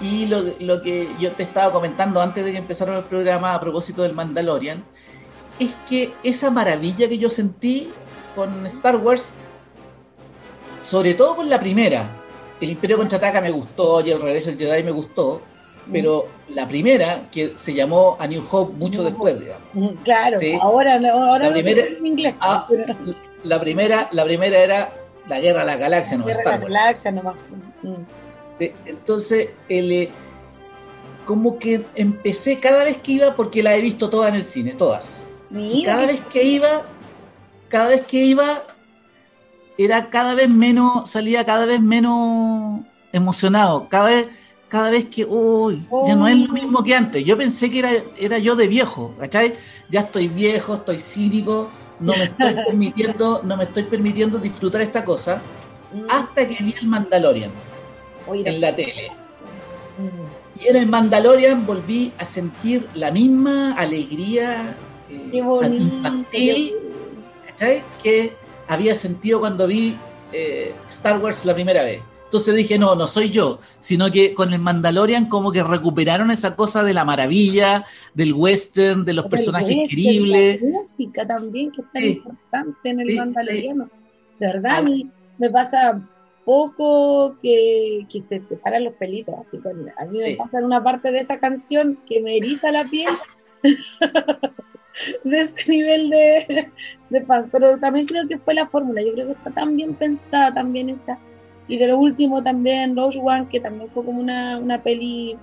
Y 0.02 0.28
lo, 0.28 0.44
lo, 0.60 0.82
que 0.82 1.08
yo 1.20 1.32
te 1.32 1.44
estaba 1.44 1.72
comentando 1.72 2.22
antes 2.22 2.46
de 2.46 2.52
que 2.52 2.58
empezara 2.58 2.98
el 2.98 3.04
programa 3.06 3.56
a 3.56 3.60
propósito 3.60 4.04
del 4.04 4.14
Mandalorian, 4.14 4.84
es 5.60 5.72
que 5.90 6.14
esa 6.24 6.52
maravilla 6.52 7.10
que 7.10 7.18
yo 7.18 7.30
sentí 7.30 7.90
con 8.36 8.66
Star 8.68 8.98
Wars, 8.98 9.30
sobre 10.84 11.16
todo 11.16 11.36
con 11.36 11.50
la 11.50 11.60
primera, 11.60 12.10
el 12.62 12.70
Imperio 12.70 12.98
Contraataca 12.98 13.42
me 13.42 13.52
gustó 13.52 14.02
y 14.02 14.12
el 14.12 14.22
regreso 14.22 14.50
del 14.52 14.60
Jedi 14.60 14.84
me 14.84 14.92
gustó, 14.92 15.42
pero 15.92 16.28
la 16.50 16.68
primera, 16.68 17.30
que 17.32 17.54
se 17.56 17.74
llamó 17.74 18.18
A 18.20 18.28
New 18.28 18.44
Hope 18.50 18.74
mucho 18.74 19.04
después, 19.04 19.40
digamos. 19.40 19.64
Mm, 19.74 19.88
claro, 20.04 20.40
ahora, 20.62 20.96
ahora 20.96 21.48
la 21.48 21.54
primera, 21.54 21.86
en 21.86 22.06
inglés. 22.06 22.36
Ah, 22.40 22.68
la, 23.44 23.60
primera, 23.60 24.10
la 24.12 24.26
primera 24.26 24.58
era 24.58 24.90
la 25.28 25.40
guerra 25.40 25.62
de 25.62 25.66
la 25.66 25.76
galaxia, 25.78 26.18
no 26.18 26.26
guerra 26.26 26.40
Star 26.40 26.60
la 26.60 26.66
galaxia 26.68 27.12
nomás. 27.12 27.36
Mm. 27.84 28.27
Entonces, 28.60 29.50
el, 29.70 29.92
eh, 29.92 30.10
como 31.26 31.60
que 31.60 31.84
empecé 31.96 32.60
cada 32.60 32.84
vez 32.84 32.98
que 32.98 33.14
iba, 33.14 33.36
porque 33.36 33.62
la 33.62 33.76
he 33.76 33.82
visto 33.82 34.10
todas 34.10 34.30
en 34.30 34.36
el 34.36 34.44
cine, 34.44 34.72
todas. 34.72 35.22
y 35.52 35.84
cada 35.84 36.06
vez 36.06 36.22
que 36.32 36.44
iba, 36.44 36.84
cada 37.68 37.90
vez 37.90 38.06
que 38.08 38.24
iba, 38.24 38.64
era 39.78 40.10
cada 40.10 40.34
vez 40.34 40.50
menos, 40.50 41.10
salía 41.10 41.46
cada 41.46 41.66
vez 41.66 41.82
menos 41.82 42.82
emocionado, 43.12 43.88
cada 43.90 44.08
vez, 44.08 44.28
cada 44.70 44.90
vez 44.90 45.06
que, 45.06 45.26
uy, 45.26 45.86
ya 46.06 46.16
no 46.16 46.28
es 46.28 46.38
lo 46.38 46.54
mismo 46.54 46.84
que 46.84 46.96
antes. 46.96 47.24
Yo 47.24 47.38
pensé 47.38 47.70
que 47.70 47.80
era, 47.80 47.92
era 48.18 48.38
yo 48.40 48.56
de 48.56 48.68
viejo, 48.68 49.14
¿cachai? 49.20 49.54
Ya 49.90 50.02
estoy 50.02 50.28
viejo, 50.28 50.76
estoy 50.76 51.00
cínico, 51.00 51.70
no 52.00 52.14
me 52.14 52.24
estoy 52.24 52.56
permitiendo, 52.68 53.42
no 53.44 53.58
me 53.58 53.66
estoy 53.66 53.84
permitiendo 53.84 54.40
disfrutar 54.40 54.82
esta 54.82 55.06
cosa 55.06 55.42
mm. 55.94 56.10
hasta 56.10 56.48
que 56.48 56.64
vi 56.64 56.74
el 56.80 56.88
Mandalorian 56.88 57.52
en 58.34 58.62
la 58.62 58.76
tele. 58.76 59.12
Mm. 59.98 60.64
Y 60.64 60.68
en 60.68 60.76
el 60.76 60.88
Mandalorian 60.88 61.66
volví 61.66 62.12
a 62.18 62.26
sentir 62.26 62.88
la 62.96 63.12
misma 63.12 63.74
alegría 63.76 64.76
eh, 65.10 65.30
infantil 65.34 66.74
que 68.04 68.34
había 68.68 68.96
sentido 68.96 69.40
cuando 69.40 69.68
vi 69.68 69.96
eh, 70.34 70.74
Star 70.90 71.20
Wars 71.20 71.46
la 71.46 71.54
primera 71.54 71.84
vez. 71.84 72.02
Entonces 72.26 72.56
dije, 72.56 72.78
no, 72.78 72.94
no 72.94 73.08
soy 73.08 73.30
yo, 73.30 73.60
sino 73.80 74.12
que 74.12 74.34
con 74.34 74.52
el 74.52 74.60
Mandalorian 74.60 75.30
como 75.30 75.50
que 75.50 75.64
recuperaron 75.64 76.30
esa 76.30 76.58
cosa 76.58 76.84
de 76.84 76.94
la 76.94 77.06
maravilla, 77.06 77.86
del 78.14 78.34
western, 78.34 79.06
de 79.06 79.14
los 79.14 79.28
personajes 79.28 79.78
queribles. 79.88 80.62
La 80.62 80.80
música 80.80 81.26
también, 81.26 81.72
que 81.72 81.82
es 81.82 81.88
tan 81.94 82.04
importante 82.04 82.90
en 82.90 83.00
el 83.00 83.16
Mandaloriano. 83.16 83.90
De 84.40 84.48
verdad, 84.48 84.78
a 84.78 84.82
mí 84.82 85.10
me 85.38 85.50
pasa, 85.50 86.02
poco 86.48 87.36
que, 87.42 88.08
que 88.10 88.22
se 88.22 88.40
te 88.40 88.56
paran 88.56 88.86
los 88.86 88.94
pelitos. 88.94 89.36
Así 89.38 89.60
que 89.60 89.68
a 89.68 90.06
mí 90.06 90.18
me 90.18 90.36
pasa 90.38 90.60
una 90.60 90.82
parte 90.82 91.12
de 91.12 91.20
esa 91.20 91.40
canción 91.40 92.00
que 92.08 92.22
me 92.22 92.38
eriza 92.38 92.72
la 92.72 92.86
piel. 92.86 93.10
de 95.26 95.42
ese 95.42 95.70
nivel 95.70 96.10
de, 96.10 96.72
de 97.10 97.22
paz. 97.22 97.50
Pero 97.52 97.78
también 97.80 98.06
creo 98.06 98.26
que 98.30 98.38
fue 98.38 98.54
la 98.54 98.66
fórmula. 98.68 99.02
Yo 99.02 99.12
creo 99.12 99.26
que 99.26 99.34
está 99.34 99.52
tan 99.52 99.76
bien 99.76 99.94
pensada, 99.94 100.54
tan 100.54 100.72
bien 100.72 100.90
hecha. 100.90 101.20
Y 101.68 101.78
de 101.78 101.90
lo 101.90 102.00
último 102.00 102.42
también, 102.42 102.96
Rose 102.96 103.20
One, 103.22 103.50
que 103.50 103.60
también 103.60 103.90
fue 103.92 104.06
como 104.06 104.22
una, 104.22 104.58
una 104.58 104.82
peli 104.82 105.38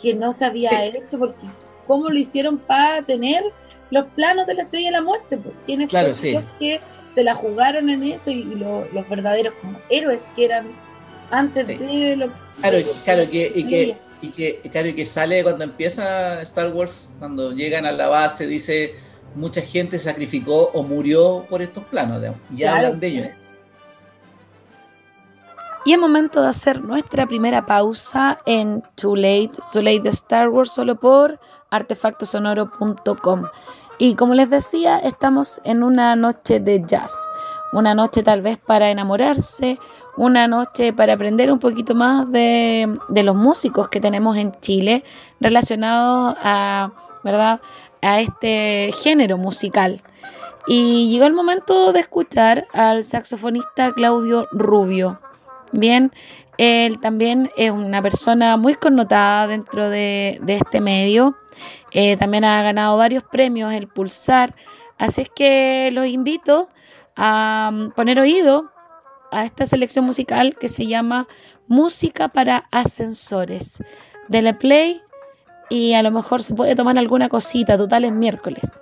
que 0.00 0.14
no 0.14 0.30
se 0.30 0.44
había 0.44 0.84
hecho, 0.84 1.18
porque 1.18 1.46
cómo 1.88 2.10
lo 2.10 2.16
hicieron 2.16 2.58
para 2.58 3.02
tener 3.02 3.42
los 3.90 4.04
planos 4.14 4.46
de 4.46 4.54
la 4.54 4.62
estrella 4.62 4.86
de 4.86 4.92
la 4.92 5.02
muerte, 5.02 5.36
pues 5.36 5.56
quienes 5.64 5.88
claro, 5.88 6.12
que 6.60 6.80
se 7.18 7.24
la 7.24 7.34
jugaron 7.34 7.90
en 7.90 8.04
eso 8.04 8.30
y, 8.30 8.44
los 8.44 9.08
verdaderos 9.08 9.52
como 9.60 9.76
héroes 9.88 10.26
que 10.36 10.44
eran 10.44 10.68
antes 11.32 11.66
de 11.66 12.14
lo 12.14 12.30
claro, 12.60 12.78
claro 13.04 13.28
que, 13.28 13.52
y 13.56 13.64
que 13.64 13.96
y 14.22 14.28
que 14.28 14.60
claro 14.70 14.86
y 14.86 14.94
que 14.94 15.04
sale 15.04 15.42
cuando 15.42 15.64
empieza 15.64 16.40
Star 16.42 16.72
Wars 16.72 17.10
cuando 17.18 17.50
llegan 17.50 17.86
a 17.86 17.90
la 17.90 18.06
base 18.06 18.46
dice 18.46 18.94
mucha 19.34 19.60
gente 19.62 19.98
sacrificó 19.98 20.70
o 20.72 20.84
murió 20.84 21.44
por 21.50 21.60
estos 21.60 21.82
planos 21.86 22.22
y 22.54 22.62
hablan 22.62 23.00
de 23.00 23.06
ellos. 23.08 23.26
Y 25.84 25.94
es 25.94 25.98
momento 25.98 26.40
de 26.40 26.48
hacer 26.48 26.80
nuestra 26.80 27.26
primera 27.26 27.66
pausa 27.66 28.38
en 28.46 28.82
Too 28.94 29.16
Late, 29.16 29.52
Too 29.72 29.82
Late 29.82 30.00
de 30.00 30.10
Star 30.10 30.50
Wars, 30.50 30.70
solo 30.70 30.94
por 30.94 31.40
artefactosonoro.com. 31.70 33.44
Y 33.98 34.14
como 34.14 34.34
les 34.34 34.50
decía, 34.50 34.98
estamos 34.98 35.60
en 35.64 35.82
una 35.82 36.14
noche 36.16 36.60
de 36.60 36.82
jazz, 36.86 37.14
una 37.72 37.94
noche 37.94 38.22
tal 38.22 38.42
vez 38.42 38.58
para 38.58 38.90
enamorarse, 38.90 39.78
una 40.16 40.46
noche 40.46 40.92
para 40.92 41.14
aprender 41.14 41.50
un 41.50 41.58
poquito 41.58 41.94
más 41.94 42.30
de, 42.30 42.96
de 43.08 43.22
los 43.22 43.36
músicos 43.36 43.88
que 43.88 44.00
tenemos 44.00 44.36
en 44.36 44.52
Chile 44.60 45.04
relacionados 45.40 46.36
a, 46.42 46.90
¿verdad? 47.24 47.60
a 48.02 48.20
este 48.20 48.92
género 49.02 49.38
musical. 49.38 50.00
Y 50.66 51.10
llegó 51.10 51.26
el 51.26 51.32
momento 51.32 51.92
de 51.92 52.00
escuchar 52.00 52.66
al 52.72 53.02
saxofonista 53.02 53.92
Claudio 53.92 54.46
Rubio. 54.52 55.18
Bien, 55.72 56.12
él 56.58 56.98
también 56.98 57.50
es 57.56 57.70
una 57.70 58.02
persona 58.02 58.56
muy 58.56 58.74
connotada 58.74 59.46
dentro 59.46 59.88
de, 59.88 60.40
este 60.46 60.80
medio. 60.80 61.36
Eh, 61.92 62.16
también 62.16 62.44
ha 62.44 62.62
ganado 62.62 62.96
varios 62.96 63.24
premios, 63.24 63.72
el 63.72 63.88
Pulsar. 63.88 64.54
Así 64.98 65.22
es 65.22 65.30
que 65.30 65.90
los 65.92 66.06
invito 66.06 66.68
a 67.16 67.70
mm, 67.72 67.90
poner 67.92 68.18
oído 68.18 68.70
a 69.30 69.44
esta 69.44 69.66
selección 69.66 70.04
musical 70.04 70.56
que 70.58 70.68
se 70.68 70.86
llama 70.86 71.28
Música 71.66 72.28
para 72.28 72.64
Ascensores. 72.70 73.82
Dele 74.28 74.54
play 74.54 75.00
y 75.70 75.94
a 75.94 76.02
lo 76.02 76.10
mejor 76.10 76.42
se 76.42 76.54
puede 76.54 76.74
tomar 76.74 76.98
alguna 76.98 77.28
cosita. 77.28 77.76
Total 77.76 78.04
es 78.04 78.12
miércoles. 78.12 78.80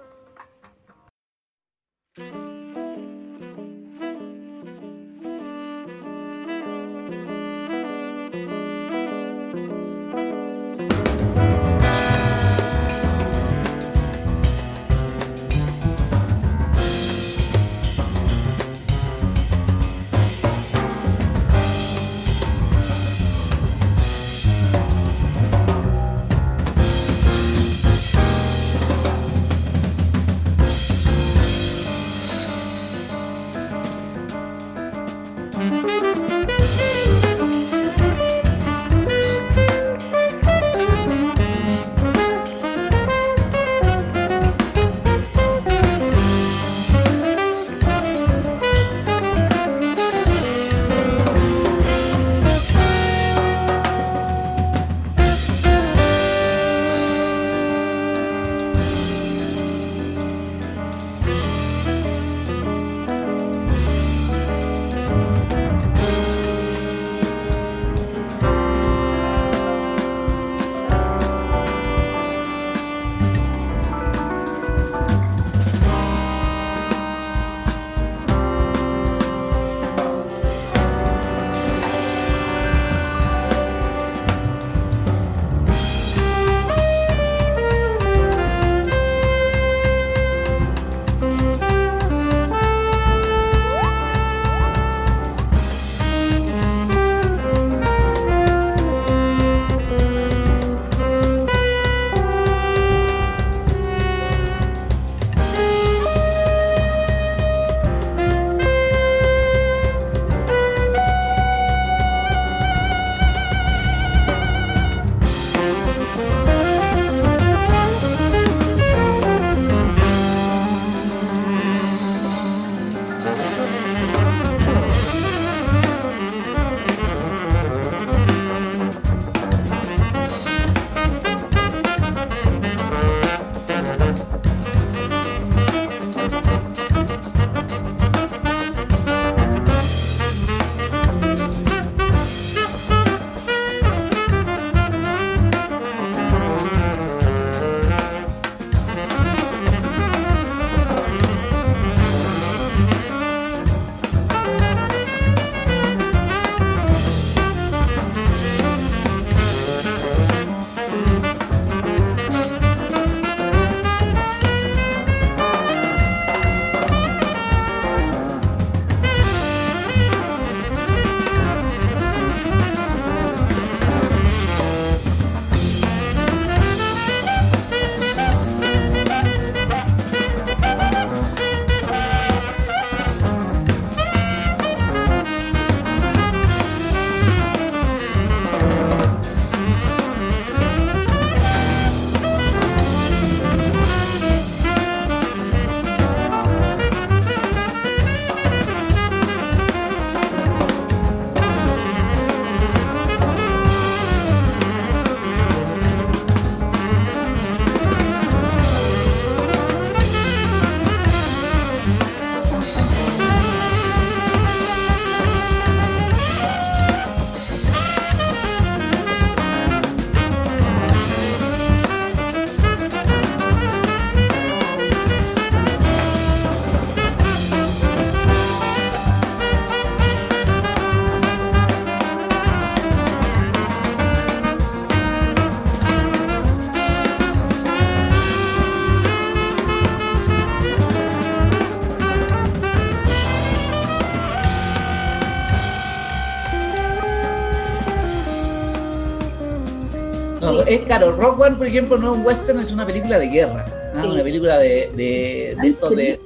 Es 250.67 250.81
claro, 250.83 251.13
Rock 251.13 251.41
One, 251.41 251.57
por 251.57 251.67
ejemplo, 251.67 251.99
no 251.99 252.13
es 252.13 252.19
un 252.19 252.27
western, 252.27 252.61
es 252.61 252.73
una 252.73 252.87
película 252.87 253.19
de 253.19 253.29
guerra. 253.29 253.65
Una 253.95 254.23
película 254.23 254.59
de, 254.59 254.91
de, 254.95 255.57
de, 255.61 255.69
estos 255.69 255.97
de... 255.97 256.21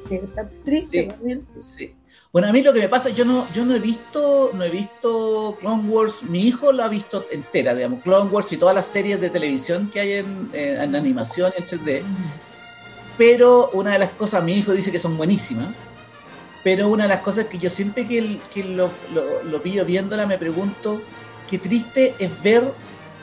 triste, 0.64 1.14
sí, 1.61 1.94
Bueno, 2.33 2.48
a 2.48 2.52
mí 2.52 2.62
lo 2.62 2.72
que 2.72 2.80
me 2.80 2.88
pasa, 2.88 3.11
yo 3.11 3.24
no, 3.24 3.46
yo 3.54 3.64
no 3.64 3.74
he 3.74 3.78
visto, 3.78 4.50
no 4.54 4.64
he 4.64 4.70
visto 4.70 5.56
Clone 5.61 5.88
Wars, 5.88 6.22
mi 6.22 6.42
hijo 6.42 6.72
lo 6.72 6.83
ha 6.83 6.88
visto 6.88 7.26
entera, 7.30 7.74
digamos, 7.74 8.02
Clone 8.02 8.30
Wars 8.30 8.50
y 8.52 8.56
todas 8.56 8.74
las 8.74 8.87
series 8.87 9.20
de 9.20 9.30
televisión 9.30 9.90
que 9.92 10.00
hay 10.00 10.12
en, 10.14 10.50
en 10.52 10.96
animación 10.96 11.52
en 11.56 11.64
3D. 11.66 12.02
Pero 13.16 13.70
una 13.72 13.92
de 13.92 13.98
las 14.00 14.11
cosas, 14.11 14.42
mi 14.42 14.54
hijo 14.54 14.72
dice 14.72 14.90
que 14.90 14.98
son 14.98 15.16
buenísimas, 15.16 15.68
pero 16.64 16.88
una 16.88 17.04
de 17.04 17.09
las 17.11 17.20
cosas 17.20 17.46
que 17.46 17.59
yo 17.59 17.70
siempre 17.70 18.06
que, 18.06 18.38
que 18.52 18.64
lo, 18.64 18.90
lo, 19.14 19.42
lo 19.44 19.62
pillo 19.62 19.85
viéndola 19.85 20.26
me 20.26 20.38
pregunto, 20.38 21.00
qué 21.48 21.59
triste 21.59 22.14
es 22.18 22.30
ver 22.42 22.62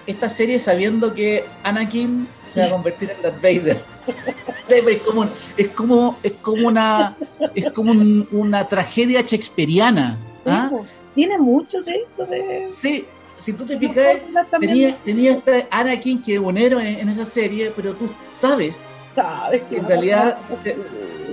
esta 0.08 0.30
serie 0.30 0.58
sabiendo 0.58 1.14
que 1.14 1.44
Anakin 1.64 2.28
se 2.54 2.62
va 2.62 2.68
a 2.68 2.70
convertir 2.72 3.12
en 3.12 3.22
Darth 3.22 3.42
Vader. 3.42 3.84
es 4.70 5.02
como, 5.02 5.28
es 5.58 5.68
como, 5.70 6.18
es 6.24 6.32
como 6.34 6.68
una, 6.68 7.18
es 7.54 7.72
como 7.72 7.92
una 8.32 8.68
tragedia 8.68 9.22
shakespeariana. 9.22 10.18
¿ah? 10.46 10.70
Pues, 10.72 10.90
tiene 11.14 11.38
mucho 11.38 11.80
esto 11.80 12.26
de. 12.26 12.68
Sí, 12.70 13.06
si 13.38 13.54
tú 13.54 13.66
te 13.66 13.78
fijas, 13.78 14.18
tenía, 14.60 14.98
tenía 15.04 15.32
este 15.34 15.68
Anakin 15.70 16.22
que 16.22 16.36
es 16.36 16.40
un 16.40 16.58
héroe 16.58 17.00
en, 17.00 17.10
esa 17.10 17.26
serie, 17.26 17.72
pero 17.76 17.94
tú 17.94 18.10
sabes, 18.32 18.86
sabes 19.16 19.64
que 19.64 19.78
en 19.78 19.88
realidad 19.88 20.38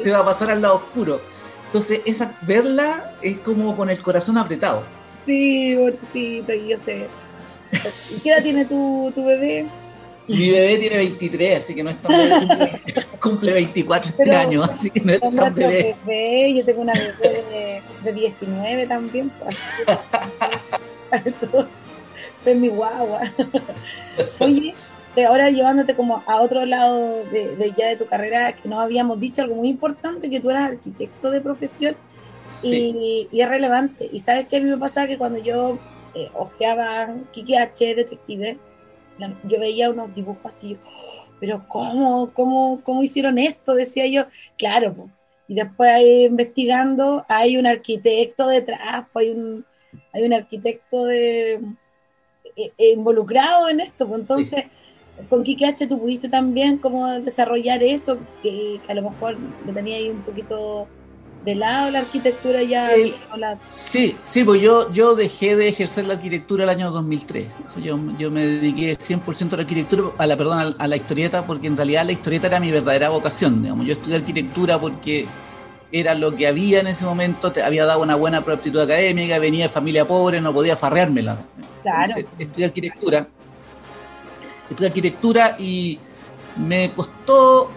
se, 0.03 0.11
va 0.11 0.19
a 0.19 0.25
pasar 0.25 0.51
al 0.51 0.63
lado 0.63 0.77
oscuro. 0.77 1.21
Entonces, 1.67 2.03
esa 2.05 2.37
verla 2.43 3.13
es 3.21 3.39
como 3.39 3.77
con 3.77 3.91
el 3.91 4.01
corazón 4.01 4.39
apretado. 4.39 4.83
Sí, 5.25 5.77
sí, 6.13 6.45
yo 6.69 6.79
sé. 6.79 7.07
¿Y 8.15 8.21
qué 8.23 8.31
edad 8.31 8.43
tiene 8.43 8.65
tu, 8.65 9.11
tu 9.15 9.25
bebé? 9.25 9.67
Mi 10.27 10.51
bebé 10.51 10.79
tiene 10.79 10.97
23, 10.97 11.59
así 11.59 11.75
que 11.75 11.83
no 11.83 11.91
es 11.91 12.01
tan 12.01 12.13
bebé. 12.13 12.81
Cumple, 13.21 13.53
24 13.53 14.11
este 14.19 14.35
año, 14.35 14.63
así 14.63 14.91
que 14.91 15.01
no 15.01 15.13
es 15.13 15.21
tan 15.21 15.55
bebé. 15.55 15.95
bebé. 16.07 16.55
Yo 16.55 16.65
tengo 16.65 16.81
una 16.81 16.95
bebé 16.95 17.83
de, 18.03 18.13
19 18.13 18.87
también. 18.87 19.31
Pues, 19.39 19.59
es 22.47 22.57
mi 22.57 22.69
guagua. 22.69 23.21
Oye, 24.39 24.75
ahora 25.27 25.51
llevándote 25.51 25.95
como 25.95 26.23
a 26.27 26.41
otro 26.41 26.65
lado 26.65 27.25
de, 27.31 27.73
ya 27.77 27.89
de 27.89 27.97
tu 27.97 28.07
carrera, 28.07 28.55
que 28.55 28.67
nos 28.67 28.83
habíamos 28.83 29.21
dicho 29.21 29.43
algo 29.43 29.57
muy 29.57 29.69
importante, 29.69 30.31
que 30.31 30.41
tú 30.41 30.51
eras 30.51 30.71
arquitecto 30.71 31.31
de 31.31 31.43
profesión 31.43 31.97
y, 32.63 33.29
y 33.31 33.41
es 33.43 33.49
relevante. 33.49 34.09
Y 34.11 34.21
sabes 34.21 34.47
que 34.47 34.57
a 34.57 34.61
mí 34.61 34.71
me 34.71 34.79
pasaba 34.79 35.07
que 35.07 35.19
cuando 35.19 35.39
yo 35.39 35.79
eh, 36.15 36.31
ojeaba 36.35 37.15
Kiki 37.33 37.57
H, 37.57 37.95
Detective, 37.95 38.59
yo 39.45 39.61
veía 39.61 39.91
unos 39.91 40.15
dibujos 40.15 40.45
así, 40.45 40.79
pero 41.41 41.65
¿cómo, 41.69 42.31
cómo, 42.33 42.81
cómo 42.83 43.03
hicieron 43.03 43.39
esto? 43.39 43.75
Decía 43.75 44.07
yo, 44.07 44.25
claro, 44.59 45.09
y 45.49 45.55
después 45.55 45.91
ahí 45.91 46.25
investigando 46.25 47.25
hay 47.29 47.57
un 47.57 47.67
arquitecto 47.67 48.49
detrás, 48.49 49.07
hay 49.15 49.31
un, 49.31 49.65
hay 50.13 50.25
un 50.25 50.33
arquitecto 50.33 51.05
de, 51.05 51.55
eh, 52.57 52.73
eh, 52.79 52.93
involucrado 52.93 53.69
en 53.69 53.81
esto, 53.81 54.07
pues 54.09 54.21
entonces... 54.21 54.65
Con 55.31 55.45
Kiki 55.45 55.65
H 55.65 55.87
tú 55.87 56.01
pudiste 56.01 56.29
también 56.29 56.77
como 56.77 57.07
desarrollar 57.21 57.85
eso, 57.85 58.19
que, 58.43 58.81
que 58.85 58.93
a 58.93 58.97
lo 58.97 59.03
mejor 59.03 59.37
lo 59.65 59.73
tenía 59.73 59.97
ahí 59.97 60.11
un 60.11 60.23
poquito 60.23 60.89
de 61.45 61.55
lado 61.55 61.91
la 61.91 62.01
arquitectura 62.01 62.63
ya. 62.63 62.91
Sí, 63.69 64.17
sí, 64.25 64.45
pues 64.45 64.63
yo, 64.63 64.91
yo 64.93 65.15
dejé 65.15 65.57
de 65.57 65.69
ejercer 65.69 66.07
la 66.07 66.15
arquitectura 66.15 66.65
el 66.65 66.71
año 66.71 66.91
2003. 66.91 67.47
yo, 67.83 67.99
yo 68.19 68.31
me 68.31 68.47
dediqué 68.47 68.97
100% 68.97 69.53
a 69.53 69.57
la 69.57 69.63
arquitectura, 69.63 70.03
a 70.17 70.27
la, 70.27 70.37
perdón, 70.37 70.75
a, 70.79 70.89
la 70.89 70.97
historieta, 70.97 71.47
porque 71.47 71.67
en 71.67 71.77
realidad 71.77 72.07
la 72.07 72.13
historieta 72.13 72.47
era 72.47 72.61
mi 72.61 72.71
verdadera 72.71 73.11
vocación. 73.11 73.63
Digamos. 73.63 73.87
Yo 73.87 73.93
estudié 73.93 74.17
arquitectura 74.17 74.81
porque 74.81 75.27
era 75.93 76.15
lo 76.15 76.35
que 76.35 76.47
había 76.47 76.81
en 76.81 76.87
ese 76.87 77.05
momento, 77.05 77.53
te 77.53 77.63
había 77.63 77.85
dado 77.85 78.03
una 78.03 78.15
buena 78.15 78.39
aptitud 78.39 78.81
académica, 78.81 79.39
venía 79.39 79.65
de 79.65 79.69
familia 79.69 80.07
pobre, 80.07 80.41
no 80.41 80.53
podía 80.53 80.77
farreármela. 80.77 81.45
Claro. 81.83 82.15
estudié 82.39 82.67
arquitectura. 82.67 83.29
Estudié 84.71 84.89
arquitectura 84.89 85.57
y 85.59 85.99
me 86.57 86.91
costó 86.93 87.71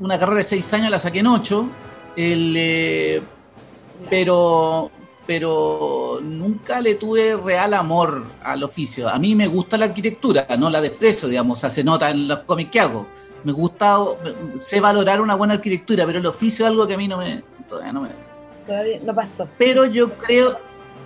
una 0.00 0.18
carrera 0.18 0.38
de 0.38 0.44
seis 0.44 0.72
años, 0.72 0.90
la 0.90 0.98
saqué 0.98 1.18
en 1.18 1.26
ocho 1.26 1.68
el, 2.16 2.54
eh, 2.56 3.22
pero, 4.08 4.90
pero 5.26 6.18
nunca 6.22 6.80
le 6.80 6.94
tuve 6.96 7.36
real 7.36 7.74
amor 7.74 8.24
al 8.42 8.62
oficio. 8.62 9.08
A 9.08 9.18
mí 9.18 9.34
me 9.34 9.46
gusta 9.46 9.76
la 9.76 9.86
arquitectura, 9.86 10.46
no 10.58 10.70
la 10.70 10.80
desprecio, 10.80 11.28
digamos, 11.28 11.60
se 11.60 11.84
nota 11.84 12.10
en 12.10 12.28
los 12.28 12.40
cómics 12.40 12.70
que 12.70 12.80
hago. 12.80 13.06
Me 13.44 13.52
gusta, 13.52 13.98
sé 14.60 14.80
valorar 14.80 15.20
una 15.20 15.34
buena 15.34 15.54
arquitectura, 15.54 16.06
pero 16.06 16.18
el 16.18 16.26
oficio 16.26 16.64
es 16.64 16.70
algo 16.70 16.86
que 16.86 16.94
a 16.94 16.96
mí 16.96 17.08
no 17.08 17.18
me, 17.18 17.42
todavía 17.68 17.92
no 17.92 18.02
me. 18.02 18.08
Todavía 18.66 18.98
no 19.04 19.14
pasó. 19.14 19.46
Pero 19.58 19.84
yo 19.84 20.10
creo, 20.14 20.58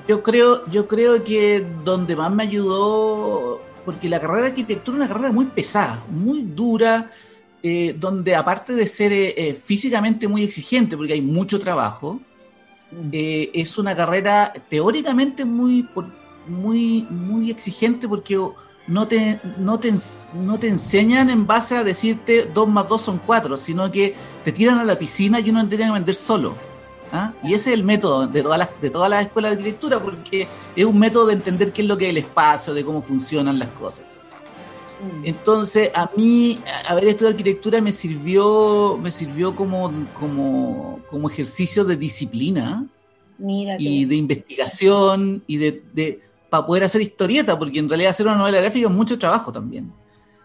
yo 0.06 0.22
creo, 0.22 0.64
yo 0.66 0.86
creo 0.86 1.24
que 1.24 1.66
donde 1.84 2.14
más 2.14 2.30
me 2.30 2.44
ayudó, 2.44 3.60
porque 3.84 4.08
la 4.08 4.20
carrera 4.20 4.42
de 4.42 4.48
arquitectura 4.48 4.96
es 4.96 5.00
una 5.00 5.08
carrera 5.08 5.32
muy 5.32 5.46
pesada, 5.46 6.02
muy 6.08 6.42
dura 6.42 7.10
eh, 7.62 7.96
donde 7.98 8.36
aparte 8.36 8.72
de 8.72 8.86
ser 8.86 9.12
eh, 9.12 9.34
eh, 9.36 9.54
físicamente 9.54 10.28
muy 10.28 10.44
exigente, 10.44 10.96
porque 10.96 11.14
hay 11.14 11.22
mucho 11.22 11.58
trabajo, 11.58 12.20
mm. 12.92 13.08
es 13.12 13.78
una 13.78 13.96
carrera 13.96 14.52
teóricamente 14.68 15.44
muy, 15.44 15.88
muy, 16.46 17.04
muy 17.10 17.50
exigente 17.50 18.06
porque 18.06 18.38
no 18.86 19.08
te, 19.08 19.40
no, 19.58 19.80
te, 19.80 19.92
no 20.34 20.58
te 20.58 20.68
enseñan 20.68 21.30
en 21.30 21.48
base 21.48 21.76
a 21.76 21.82
decirte 21.82 22.48
2 22.54 22.68
más 22.68 22.88
2 22.88 23.02
son 23.02 23.20
4, 23.26 23.56
sino 23.56 23.90
que 23.90 24.14
te 24.44 24.52
tiran 24.52 24.78
a 24.78 24.84
la 24.84 24.96
piscina 24.96 25.40
y 25.40 25.50
uno 25.50 25.68
tiene 25.68 25.86
que 25.86 25.90
vender 25.90 26.14
solo. 26.14 26.54
¿ah? 27.12 27.32
Y 27.42 27.54
ese 27.54 27.70
es 27.70 27.74
el 27.74 27.82
método 27.82 28.28
de 28.28 28.40
todas, 28.40 28.58
las, 28.60 28.68
de 28.80 28.90
todas 28.90 29.10
las 29.10 29.26
escuelas 29.26 29.50
de 29.50 29.56
arquitectura, 29.56 30.00
porque 30.00 30.46
es 30.76 30.84
un 30.84 30.96
método 30.96 31.26
de 31.26 31.32
entender 31.34 31.72
qué 31.72 31.82
es 31.82 31.88
lo 31.88 31.98
que 31.98 32.04
es 32.04 32.10
el 32.10 32.18
espacio, 32.18 32.72
de 32.72 32.84
cómo 32.84 33.02
funcionan 33.02 33.58
las 33.58 33.68
cosas. 33.70 34.18
Mm. 35.00 35.26
Entonces, 35.26 35.90
a 35.94 36.10
mí, 36.16 36.58
haber 36.88 37.08
estudiado 37.08 37.30
arquitectura 37.30 37.80
me 37.80 37.92
sirvió, 37.92 38.98
me 39.00 39.10
sirvió 39.10 39.54
como, 39.54 39.92
como, 40.18 41.00
como 41.10 41.28
ejercicio 41.28 41.84
de 41.84 41.96
disciplina 41.96 42.86
y 43.38 44.04
de 44.04 44.16
investigación 44.16 45.42
y 45.46 45.56
de, 45.58 45.82
de 45.92 46.20
para 46.50 46.66
poder 46.66 46.84
hacer 46.84 47.02
historieta, 47.02 47.58
porque 47.58 47.78
en 47.78 47.88
realidad 47.88 48.10
hacer 48.10 48.26
una 48.26 48.36
novela 48.36 48.60
gráfica 48.60 48.88
es 48.88 48.92
mucho 48.92 49.18
trabajo 49.18 49.52
también. 49.52 49.92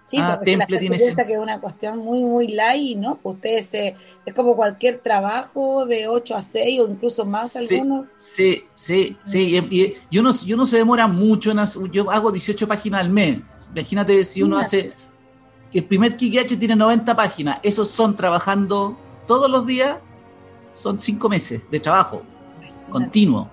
Sí, 0.03 0.17
ah, 0.19 0.35
porque 0.35 0.51
Temple 0.51 0.77
tiene 0.79 0.97
que 0.97 1.33
es 1.33 1.39
una 1.39 1.61
cuestión 1.61 1.99
muy, 1.99 2.25
muy 2.25 2.49
light, 2.49 2.97
¿no? 2.97 3.15
Pues 3.15 3.35
ustedes 3.35 3.95
es 4.25 4.33
como 4.33 4.55
cualquier 4.55 4.97
trabajo 4.97 5.85
de 5.85 6.09
8 6.09 6.35
a 6.35 6.41
6 6.41 6.81
o 6.81 6.87
incluso 6.89 7.25
más 7.25 7.55
algunos. 7.55 8.11
Sí, 8.17 8.65
sí, 8.75 9.15
sí. 9.23 9.61
Mm. 9.61 9.67
Y, 9.71 9.93
y, 10.09 10.19
uno, 10.19 10.31
y 10.45 10.53
uno 10.53 10.65
se 10.65 10.77
demora 10.77 11.07
mucho. 11.07 11.51
En 11.51 11.59
yo 11.91 12.11
hago 12.11 12.33
18 12.33 12.67
páginas 12.67 12.99
al 12.99 13.09
mes. 13.11 13.37
Imagínate 13.73 14.23
si 14.25 14.43
uno 14.43 14.57
hace. 14.57 14.93
El 15.73 15.85
primer 15.85 16.15
Kikiachi 16.15 16.55
tiene 16.57 16.75
90 16.75 17.15
páginas. 17.15 17.59
Esos 17.63 17.89
son 17.89 18.15
trabajando 18.15 18.95
todos 19.25 19.49
los 19.49 19.65
días. 19.65 19.97
Son 20.73 20.99
cinco 20.99 21.29
meses 21.29 21.61
de 21.69 21.79
trabajo 21.79 22.23
continuo. 22.89 23.49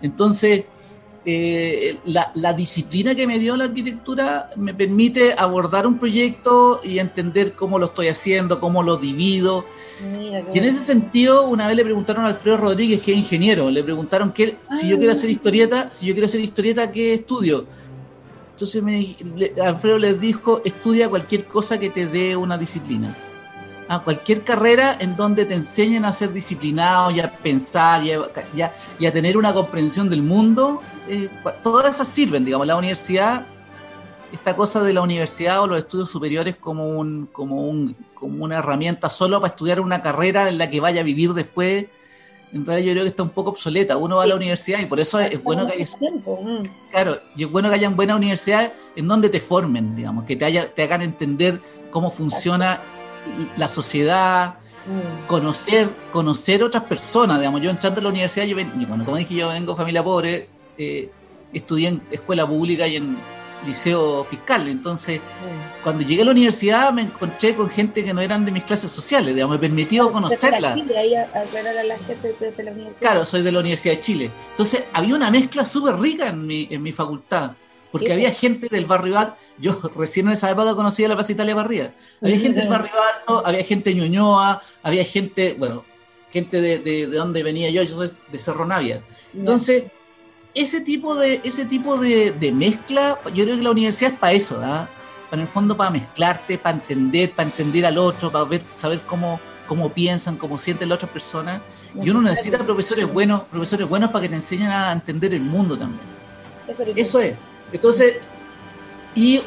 Entonces, 0.00 0.64
eh, 1.24 1.98
la, 2.06 2.52
disciplina 2.52 3.14
que 3.14 3.26
me 3.28 3.38
dio 3.38 3.56
la 3.56 3.64
arquitectura 3.64 4.50
me 4.56 4.74
permite 4.74 5.34
abordar 5.36 5.86
un 5.86 5.98
proyecto 5.98 6.80
y 6.82 6.98
entender 6.98 7.52
cómo 7.52 7.78
lo 7.78 7.86
estoy 7.86 8.08
haciendo, 8.08 8.58
cómo 8.58 8.82
lo 8.82 8.96
divido. 8.96 9.64
y 10.18 10.58
en 10.58 10.64
ese 10.64 10.78
sentido, 10.78 11.46
una 11.46 11.68
vez 11.68 11.76
le 11.76 11.84
preguntaron 11.84 12.24
a 12.24 12.28
Alfredo 12.28 12.56
Rodríguez, 12.56 13.00
que 13.02 13.12
es 13.12 13.18
ingeniero, 13.18 13.70
le 13.70 13.84
preguntaron 13.84 14.32
que 14.32 14.56
si 14.80 14.88
yo 14.88 14.98
quiero 14.98 15.12
hacer 15.12 15.30
historieta, 15.30 15.92
si 15.92 16.06
yo 16.06 16.14
quiero 16.14 16.26
hacer 16.26 16.40
historieta, 16.40 16.90
¿qué 16.90 17.14
estudio? 17.14 17.66
Entonces 18.62 18.80
me, 18.80 19.60
Alfredo 19.60 19.98
les 19.98 20.20
dijo, 20.20 20.62
estudia 20.64 21.08
cualquier 21.08 21.46
cosa 21.46 21.80
que 21.80 21.90
te 21.90 22.06
dé 22.06 22.36
una 22.36 22.56
disciplina. 22.56 23.12
A 23.88 23.98
cualquier 23.98 24.44
carrera 24.44 24.96
en 25.00 25.16
donde 25.16 25.44
te 25.46 25.54
enseñen 25.54 26.04
a 26.04 26.12
ser 26.12 26.32
disciplinado 26.32 27.10
y 27.10 27.18
a 27.18 27.28
pensar 27.28 28.04
y 28.04 28.62
a, 28.62 29.12
tener 29.12 29.36
una 29.36 29.52
comprensión 29.52 30.08
del 30.08 30.22
mundo, 30.22 30.80
eh, 31.08 31.28
todas 31.64 31.96
esas 31.96 32.06
sirven, 32.06 32.44
digamos, 32.44 32.68
la 32.68 32.76
universidad, 32.76 33.46
esta 34.32 34.54
cosa 34.54 34.80
de 34.80 34.92
la 34.92 35.02
universidad 35.02 35.60
o 35.60 35.66
los 35.66 35.78
estudios 35.78 36.08
superiores 36.08 36.54
como, 36.54 36.86
un, 36.86 37.26
como, 37.32 37.68
un, 37.68 37.96
como 38.14 38.44
una 38.44 38.58
herramienta 38.58 39.10
solo 39.10 39.40
para 39.40 39.50
estudiar 39.50 39.80
una 39.80 40.02
carrera 40.02 40.48
en 40.48 40.56
la 40.56 40.70
que 40.70 40.78
vaya 40.78 41.00
a 41.00 41.04
vivir 41.04 41.34
después, 41.34 41.86
en 42.52 42.66
realidad 42.66 42.86
yo 42.86 42.92
creo 42.92 43.04
que 43.04 43.10
está 43.10 43.22
un 43.22 43.30
poco 43.30 43.50
obsoleta. 43.50 43.96
Uno 43.96 44.16
va 44.16 44.24
a 44.24 44.26
la 44.26 44.36
universidad 44.36 44.80
y 44.80 44.86
por 44.86 45.00
eso 45.00 45.18
es, 45.18 45.42
bueno 45.42 45.66
que 45.66 45.74
haya, 45.74 45.86
mm. 45.86 46.62
claro, 46.90 47.18
y 47.34 47.44
es 47.44 47.50
bueno 47.50 47.68
que 47.68 47.74
hayan 47.76 47.96
buenas 47.96 48.16
universidades 48.16 48.72
en 48.94 49.08
donde 49.08 49.28
te 49.28 49.40
formen, 49.40 49.96
digamos, 49.96 50.24
que 50.24 50.36
te, 50.36 50.44
haya, 50.44 50.72
te 50.72 50.82
hagan 50.82 51.02
entender 51.02 51.60
cómo 51.90 52.10
funciona 52.10 52.80
la 53.56 53.68
sociedad, 53.68 54.54
mm. 54.86 55.26
conocer, 55.28 55.88
conocer 56.12 56.62
otras 56.62 56.84
personas, 56.84 57.38
digamos. 57.38 57.62
Yo 57.62 57.70
entrando 57.70 58.00
a 58.00 58.02
la 58.04 58.10
universidad, 58.10 58.44
yo 58.46 58.58
y 58.58 58.84
bueno, 58.84 59.04
como 59.04 59.16
dije, 59.16 59.34
yo 59.34 59.48
vengo 59.48 59.72
de 59.72 59.76
familia 59.76 60.04
pobre, 60.04 60.48
eh, 60.76 61.10
estudié 61.52 61.88
en 61.88 62.02
escuela 62.10 62.46
pública 62.46 62.86
y 62.86 62.96
en, 62.96 63.16
liceo 63.66 64.24
fiscal. 64.24 64.68
Entonces, 64.68 65.20
cuando 65.82 66.04
llegué 66.04 66.22
a 66.22 66.24
la 66.26 66.30
universidad 66.32 66.92
me 66.92 67.02
encontré 67.02 67.54
con 67.54 67.68
gente 67.68 68.04
que 68.04 68.12
no 68.12 68.20
eran 68.20 68.44
de 68.44 68.50
mis 68.50 68.64
clases 68.64 68.90
sociales, 68.90 69.34
digamos, 69.34 69.56
me 69.56 69.60
permitió 69.60 70.10
conocerla. 70.10 70.74
Claro, 72.98 73.26
soy 73.26 73.42
de 73.42 73.52
la 73.52 73.60
Universidad 73.60 73.94
de 73.94 74.00
Chile. 74.00 74.30
Entonces, 74.50 74.84
había 74.92 75.14
una 75.14 75.30
mezcla 75.30 75.64
súper 75.64 75.96
rica 75.96 76.28
en 76.28 76.46
mi, 76.46 76.68
en 76.70 76.82
mi 76.82 76.92
facultad. 76.92 77.52
Porque 77.90 78.10
había 78.10 78.28
pues. 78.28 78.40
gente 78.40 78.68
del 78.70 78.86
barrio 78.86 79.18
alto, 79.18 79.36
yo 79.58 79.78
recién 79.96 80.26
en 80.26 80.32
esa 80.32 80.50
época 80.50 80.74
conocía 80.74 81.08
la 81.08 81.14
Plaza 81.14 81.32
Italia 81.32 81.54
Barría, 81.54 81.94
había 82.22 82.38
gente 82.38 82.60
del 82.60 82.70
barrio 82.70 82.92
alto, 83.14 83.46
había 83.46 83.62
gente 83.64 83.90
de 83.90 83.96
Ñuñoa, 83.96 84.62
había 84.82 85.04
gente, 85.04 85.54
bueno, 85.58 85.84
gente 86.32 86.62
de, 86.62 86.78
de, 86.78 87.06
donde 87.06 87.42
venía 87.42 87.68
yo, 87.68 87.82
yo 87.82 87.94
soy 87.94 88.10
de 88.32 88.38
Cerro 88.38 88.64
Navia. 88.64 89.02
Entonces, 89.34 89.84
ese 90.54 90.80
tipo 90.80 91.14
de, 91.14 91.40
ese 91.44 91.64
tipo 91.64 91.96
de, 91.96 92.52
mezcla, 92.54 93.18
yo 93.34 93.44
creo 93.44 93.56
que 93.56 93.62
la 93.62 93.70
universidad 93.70 94.12
es 94.12 94.18
para 94.18 94.32
eso, 94.32 94.60
¿ah? 94.62 94.88
Para 95.30 95.40
en 95.42 95.48
el 95.48 95.52
fondo 95.52 95.76
para 95.76 95.90
mezclarte, 95.90 96.58
para 96.58 96.76
entender, 96.76 97.32
para 97.32 97.48
entender 97.48 97.86
al 97.86 97.96
otro, 97.96 98.30
para 98.30 98.44
ver, 98.44 98.62
saber 98.74 99.00
cómo, 99.06 99.40
cómo 99.66 99.88
piensan, 99.90 100.36
cómo 100.36 100.58
sienten 100.58 100.90
las 100.90 100.96
otras 100.96 101.10
personas. 101.10 101.62
Y 102.00 102.10
uno 102.10 102.22
necesita 102.22 102.58
profesores 102.58 103.10
buenos, 103.10 103.42
profesores 103.42 103.88
buenos 103.88 104.10
para 104.10 104.22
que 104.22 104.28
te 104.28 104.34
enseñen 104.34 104.70
a 104.70 104.92
entender 104.92 105.32
el 105.34 105.42
mundo 105.42 105.76
también. 105.76 106.00
Eso, 106.96 107.20
es. 107.20 107.34
Entonces, 107.72 108.16
y 109.14 109.42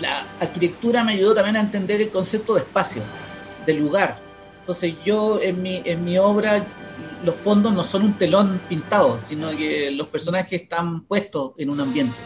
la 0.00 0.24
arquitectura 0.40 1.04
me 1.04 1.12
ayudó 1.12 1.34
también 1.34 1.56
a 1.56 1.60
entender 1.60 2.00
el 2.00 2.10
concepto 2.10 2.54
de 2.54 2.60
espacio, 2.60 3.02
de 3.66 3.74
lugar. 3.74 4.18
Entonces 4.60 4.94
yo 5.04 5.40
en 5.40 5.62
mi, 5.62 5.82
en 5.84 6.04
mi 6.04 6.18
obra 6.18 6.64
los 7.24 7.34
fondos 7.34 7.72
no 7.72 7.84
son 7.84 8.04
un 8.04 8.14
telón 8.14 8.60
pintado, 8.68 9.18
sino 9.28 9.50
que 9.50 9.90
los 9.90 10.08
personajes 10.08 10.62
están 10.62 11.02
puestos 11.02 11.52
en 11.58 11.70
un 11.70 11.80
ambiente. 11.80 12.16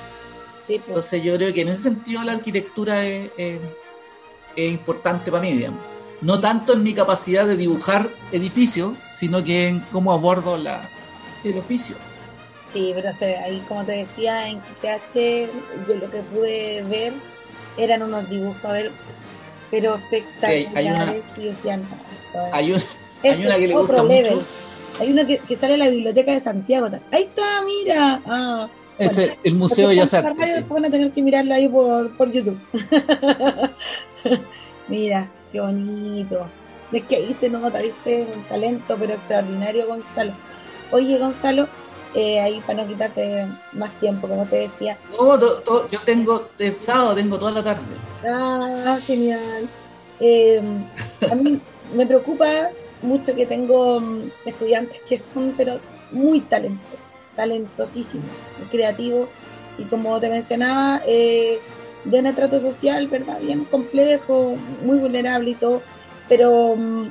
Pues. 0.66 0.80
Entonces 0.86 1.22
yo 1.22 1.36
creo 1.36 1.52
que 1.52 1.62
en 1.62 1.68
ese 1.68 1.82
sentido 1.84 2.22
la 2.22 2.32
arquitectura 2.32 3.04
es, 3.04 3.60
importante 4.56 5.30
para 5.30 5.42
mí, 5.42 5.52
digamos. 5.52 5.80
No 6.20 6.40
tanto 6.40 6.72
en 6.72 6.82
mi 6.82 6.94
capacidad 6.94 7.44
de 7.44 7.56
dibujar 7.56 8.08
edificios, 8.32 8.94
sino 9.18 9.42
que 9.44 9.68
en 9.68 9.80
cómo 9.92 10.12
abordo 10.12 10.56
la, 10.56 10.88
el 11.42 11.58
oficio. 11.58 11.96
Sí, 12.68 12.92
pero 12.94 13.10
ahí 13.44 13.62
como 13.68 13.84
te 13.84 13.92
decía, 13.92 14.48
en 14.48 14.58
QTH 14.58 15.14
yo 15.88 15.94
lo 15.96 16.10
que 16.10 16.22
pude 16.22 16.82
ver 16.84 17.12
eran 17.76 18.02
unos 18.02 18.28
dibujos, 18.30 18.72
pero 19.70 19.96
espectaculares 19.96 20.68
hay 20.74 20.86
una, 20.86 21.14
y 21.36 21.44
decían... 21.44 21.82
Hay, 22.52 22.72
una 22.72 23.56
que 23.56 23.68
le 23.68 23.74
gusta 23.74 24.02
mucho 24.02 24.44
hay 25.00 25.12
uno 25.12 25.22
que, 25.26 25.56
sale 25.56 25.74
en 25.74 25.80
la 25.80 25.88
biblioteca 25.88 26.32
de 26.32 26.40
Santiago. 26.40 26.88
Ahí 27.12 27.22
está, 27.22 27.62
mira. 27.64 28.22
Ah, 28.26 28.68
es 28.98 29.18
el, 29.42 29.54
Museo 29.54 29.88
de 29.88 29.94
Bellas 29.94 30.14
Artes. 30.14 30.68
Van 30.68 30.84
a 30.84 30.90
tener 30.90 31.12
que 31.12 31.22
mirarlo 31.22 31.54
ahí 31.54 31.68
por, 31.68 32.16
por 32.16 32.30
YouTube. 32.30 32.58
mira, 34.88 35.28
qué 35.52 35.60
bonito. 35.60 36.46
Es 36.92 37.04
que 37.04 37.16
ahí 37.16 37.32
se 37.32 37.50
nota, 37.50 37.80
viste, 37.80 38.26
un 38.34 38.44
talento, 38.44 38.96
pero 38.98 39.14
extraordinario, 39.14 39.88
Gonzalo. 39.88 40.32
Oye, 40.92 41.18
Gonzalo, 41.18 41.66
eh, 42.14 42.40
ahí 42.40 42.62
para 42.64 42.82
no 42.82 42.88
quitarte 42.88 43.48
más 43.72 43.90
tiempo, 43.98 44.28
como 44.28 44.44
te 44.44 44.56
decía. 44.56 44.96
No, 45.18 45.40
yo 45.40 46.00
tengo, 46.04 46.48
el 46.58 46.76
sábado 46.76 47.16
tengo 47.16 47.36
toda 47.36 47.50
la 47.50 47.64
tarde. 47.64 47.82
Ah, 48.24 48.98
genial. 49.04 49.68
Eh, 50.20 50.62
a 51.28 51.34
mí 51.34 51.60
me 51.96 52.06
preocupa 52.06 52.70
mucho 53.04 53.34
que 53.34 53.46
tengo 53.46 54.00
mm, 54.00 54.30
estudiantes 54.46 55.00
que 55.02 55.18
son 55.18 55.54
pero 55.56 55.78
muy 56.10 56.40
talentosos, 56.40 57.12
talentosísimos, 57.36 58.30
creativos 58.70 59.28
y 59.78 59.84
como 59.84 60.20
te 60.20 60.30
mencionaba, 60.30 61.02
eh, 61.06 61.58
de 62.04 62.20
un 62.20 62.34
trato 62.34 62.58
social, 62.58 63.08
¿verdad? 63.08 63.40
Bien 63.40 63.64
complejo, 63.64 64.56
muy 64.84 64.98
vulnerable 64.98 65.50
y 65.50 65.54
todo, 65.54 65.82
pero 66.28 66.76
mm, 66.76 67.06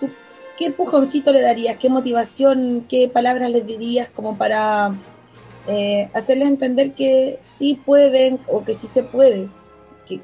¿tú 0.00 0.10
qué 0.58 0.66
empujoncito 0.66 1.32
le 1.32 1.40
darías? 1.40 1.76
¿Qué 1.78 1.88
motivación, 1.88 2.86
qué 2.88 3.08
palabras 3.08 3.50
les 3.50 3.66
dirías 3.66 4.08
como 4.08 4.36
para 4.36 4.94
eh, 5.68 6.10
hacerles 6.12 6.48
entender 6.48 6.92
que 6.92 7.38
sí 7.40 7.80
pueden 7.84 8.40
o 8.48 8.64
que 8.64 8.74
sí 8.74 8.86
se 8.86 9.02
puede, 9.02 9.48
que, 10.06 10.20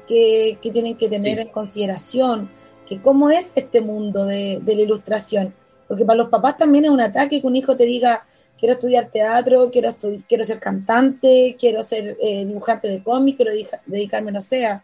que, 0.61 0.71
tienen 0.71 0.97
que 0.97 1.09
tener 1.09 1.39
en 1.39 1.47
consideración? 1.47 2.49
Que 2.87 3.01
cómo 3.01 3.29
es 3.29 3.51
este 3.55 3.81
mundo 3.81 4.25
de, 4.25 4.61
la 4.65 4.73
ilustración. 4.73 5.53
Porque 5.87 6.05
para 6.05 6.17
los 6.17 6.29
papás 6.29 6.57
también 6.57 6.85
es 6.85 6.91
un 6.91 7.01
ataque 7.01 7.41
que 7.41 7.47
un 7.47 7.55
hijo 7.55 7.75
te 7.75 7.85
diga, 7.85 8.25
quiero 8.59 8.73
estudiar 8.73 9.07
teatro, 9.07 9.69
quiero, 9.71 9.95
quiero 10.27 10.43
ser 10.43 10.59
cantante, 10.59 11.55
quiero 11.59 11.83
ser 11.83 12.17
eh, 12.21 12.45
dibujante 12.45 12.87
de 12.87 13.03
cómic, 13.03 13.37
quiero 13.37 13.51
dedicarme, 13.85 14.31
no 14.31 14.41
sé, 14.41 14.65
a, 14.65 14.83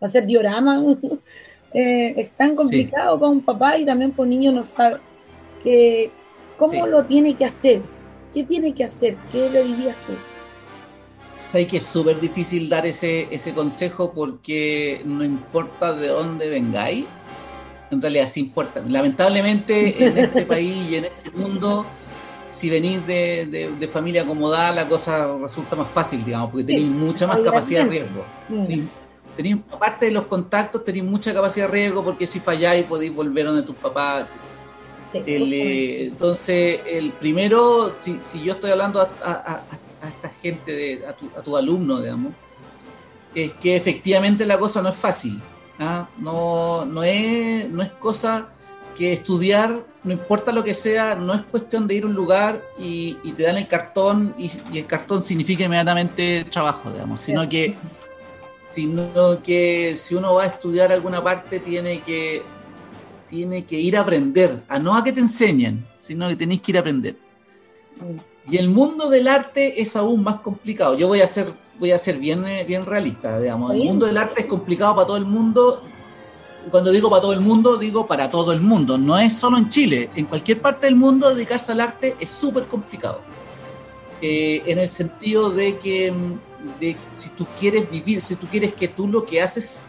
hacer 0.00 0.26
diorama. 0.26 0.82
Eh, 1.78 2.14
es 2.16 2.30
tan 2.30 2.54
complicado 2.54 3.20
para 3.20 3.30
un 3.30 3.42
papá 3.42 3.76
y 3.76 3.84
también 3.84 4.10
para 4.10 4.22
un 4.22 4.30
niño 4.30 4.50
no 4.50 4.62
sabe 4.62 4.96
que, 5.62 6.10
cómo 6.56 6.86
lo 6.86 7.04
tiene 7.04 7.34
que 7.34 7.44
hacer, 7.44 7.82
qué 8.32 8.44
tiene 8.44 8.72
que 8.72 8.84
hacer, 8.84 9.16
qué 9.30 9.50
le 9.50 9.62
dirías 9.62 9.96
tú. 10.06 10.12
Sabes 11.50 11.66
que 11.68 11.76
es 11.76 11.84
súper 11.84 12.18
difícil 12.18 12.70
dar 12.70 12.86
ese, 12.86 13.28
ese 13.30 13.52
consejo 13.52 14.12
porque 14.12 15.02
no 15.04 15.22
importa 15.22 15.92
de 15.92 16.08
dónde 16.08 16.48
vengáis, 16.48 17.04
en 17.90 18.02
realidad 18.02 18.28
sí 18.30 18.40
importa. 18.40 18.82
Lamentablemente 18.86 20.06
en 20.06 20.18
este 20.18 20.42
país 20.46 20.90
y 20.90 20.96
en 20.96 21.04
este 21.06 21.30
mundo, 21.30 21.86
si 22.50 22.70
venís 22.70 23.06
de, 23.06 23.88
familia 23.92 24.22
acomodada, 24.22 24.72
la 24.72 24.88
cosa 24.88 25.26
resulta 25.40 25.76
más 25.76 25.88
fácil, 25.88 26.24
digamos, 26.24 26.50
porque 26.50 26.64
tenéis 26.64 26.88
mucha 26.88 27.26
más 27.26 27.38
capacidad 27.38 27.84
de 27.84 27.90
riesgo. 27.90 28.24
Tenéis, 29.36 29.56
aparte 29.70 30.06
de 30.06 30.12
los 30.12 30.26
contactos, 30.26 30.82
tenéis 30.84 31.04
mucha 31.04 31.34
capacidad 31.34 31.66
de 31.66 31.72
riesgo 31.72 32.02
porque 32.02 32.26
si 32.26 32.40
falláis 32.40 32.86
podéis 32.86 33.14
volver 33.14 33.46
donde 33.46 33.62
tus 33.62 33.76
papás. 33.76 34.26
Eh, 35.14 36.08
entonces, 36.10 36.80
el 36.86 37.12
primero, 37.12 37.94
si, 38.00 38.18
si 38.20 38.42
yo 38.42 38.54
estoy 38.54 38.72
hablando 38.72 39.00
a, 39.00 39.62
esta 40.08 40.28
gente, 40.40 40.72
de, 40.72 41.04
tu, 41.18 41.38
a 41.38 41.42
tu 41.42 41.56
alumno, 41.56 42.00
digamos, 42.00 42.32
es 43.34 43.52
que 43.52 43.76
efectivamente 43.76 44.46
la 44.46 44.58
cosa 44.58 44.82
no 44.82 44.88
es 44.88 44.96
fácil 44.96 45.40
¿ah? 45.78 46.08
No, 46.18 46.84
no, 46.84 47.02
es, 47.02 47.68
no 47.68 47.82
es 47.82 47.90
cosa 47.92 48.48
que 48.96 49.12
estudiar, 49.12 49.84
no 50.04 50.12
importa 50.12 50.52
lo 50.52 50.64
que 50.64 50.74
sea, 50.74 51.14
no 51.14 51.34
es 51.34 51.42
cuestión 51.42 51.86
de 51.86 51.94
ir 51.94 52.04
a 52.04 52.06
un 52.06 52.14
lugar 52.14 52.62
y, 52.78 53.14
te 53.36 53.42
dan 53.42 53.56
el 53.56 53.68
cartón 53.68 54.34
y, 54.38 54.50
el 54.76 54.86
cartón 54.86 55.22
significa 55.22 55.64
inmediatamente 55.64 56.46
trabajo, 56.50 56.90
digamos, 56.90 57.20
sino 57.20 57.46
que, 57.48 57.76
sino 58.56 59.42
que 59.42 59.94
si 59.96 60.14
uno 60.14 60.34
va 60.34 60.44
a 60.44 60.46
estudiar 60.46 60.92
alguna 60.92 61.22
parte 61.22 61.60
tiene 61.60 62.00
que, 62.00 62.42
tiene 63.28 63.64
que 63.64 63.78
ir 63.78 63.96
a 63.96 64.00
aprender, 64.00 64.62
a 64.68 64.78
no 64.78 64.96
a 64.96 65.04
que 65.04 65.12
te 65.12 65.20
enseñen, 65.20 65.86
sino 65.98 66.28
que 66.28 66.36
tenéis 66.36 66.62
que 66.62 66.72
ir 66.72 66.76
a 66.78 66.80
aprender. 66.80 67.16
Y 68.48 68.56
el 68.56 68.68
mundo 68.68 69.10
del 69.10 69.26
arte 69.28 69.80
es 69.80 69.96
aún 69.96 70.22
más 70.22 70.36
complicado. 70.36 70.96
Yo 70.96 71.08
voy 71.08 71.20
a 71.20 71.26
ser, 71.26 71.48
voy 71.78 71.92
a 71.92 71.98
ser 71.98 72.18
bien, 72.18 72.46
eh, 72.46 72.64
bien 72.64 72.86
realista, 72.86 73.38
digamos. 73.38 73.72
El 73.72 73.84
mundo 73.84 74.06
del 74.06 74.16
arte 74.16 74.42
es 74.42 74.46
complicado 74.46 74.94
para 74.94 75.06
todo 75.06 75.16
el 75.16 75.24
mundo. 75.24 75.82
Cuando 76.70 76.90
digo 76.90 77.08
para 77.08 77.22
todo 77.22 77.32
el 77.32 77.40
mundo, 77.40 77.76
digo 77.76 78.06
para 78.06 78.28
todo 78.30 78.52
el 78.52 78.60
mundo. 78.60 78.98
No 78.98 79.18
es 79.18 79.34
solo 79.34 79.58
en 79.58 79.68
Chile. 79.68 80.10
En 80.16 80.26
cualquier 80.26 80.60
parte 80.60 80.86
del 80.86 80.96
mundo 80.96 81.32
dedicarse 81.34 81.72
al 81.72 81.80
arte 81.80 82.16
es 82.18 82.30
súper 82.30 82.64
complicado. 82.64 83.20
Eh, 84.20 84.62
en 84.66 84.78
el 84.78 84.88
sentido 84.88 85.50
de 85.50 85.78
que 85.78 86.12
de, 86.80 86.96
si 87.12 87.28
tú 87.30 87.46
quieres 87.58 87.88
vivir, 87.90 88.20
si 88.20 88.34
tú 88.34 88.46
quieres 88.46 88.74
que 88.74 88.88
tú 88.88 89.06
lo 89.06 89.24
que 89.24 89.42
haces, 89.42 89.86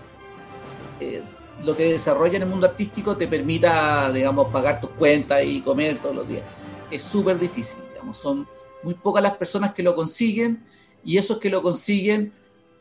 eh, 0.99 1.23
lo 1.63 1.75
que 1.75 1.93
desarrolla 1.93 2.35
en 2.35 2.43
el 2.43 2.49
mundo 2.49 2.67
artístico 2.67 3.15
te 3.15 3.27
permita, 3.27 4.11
digamos, 4.11 4.51
pagar 4.51 4.81
tus 4.81 4.91
cuentas 4.91 5.43
y 5.43 5.61
comer 5.61 5.97
todos 5.97 6.15
los 6.15 6.27
días, 6.27 6.43
es 6.91 7.01
súper 7.01 7.39
difícil. 7.39 7.79
Son 8.13 8.47
muy 8.83 8.93
pocas 8.93 9.23
las 9.23 9.35
personas 9.35 9.73
que 9.73 9.83
lo 9.83 9.95
consiguen 9.95 10.63
y 11.04 11.18
esos 11.18 11.38
que 11.38 11.50
lo 11.50 11.62
consiguen 11.62 12.32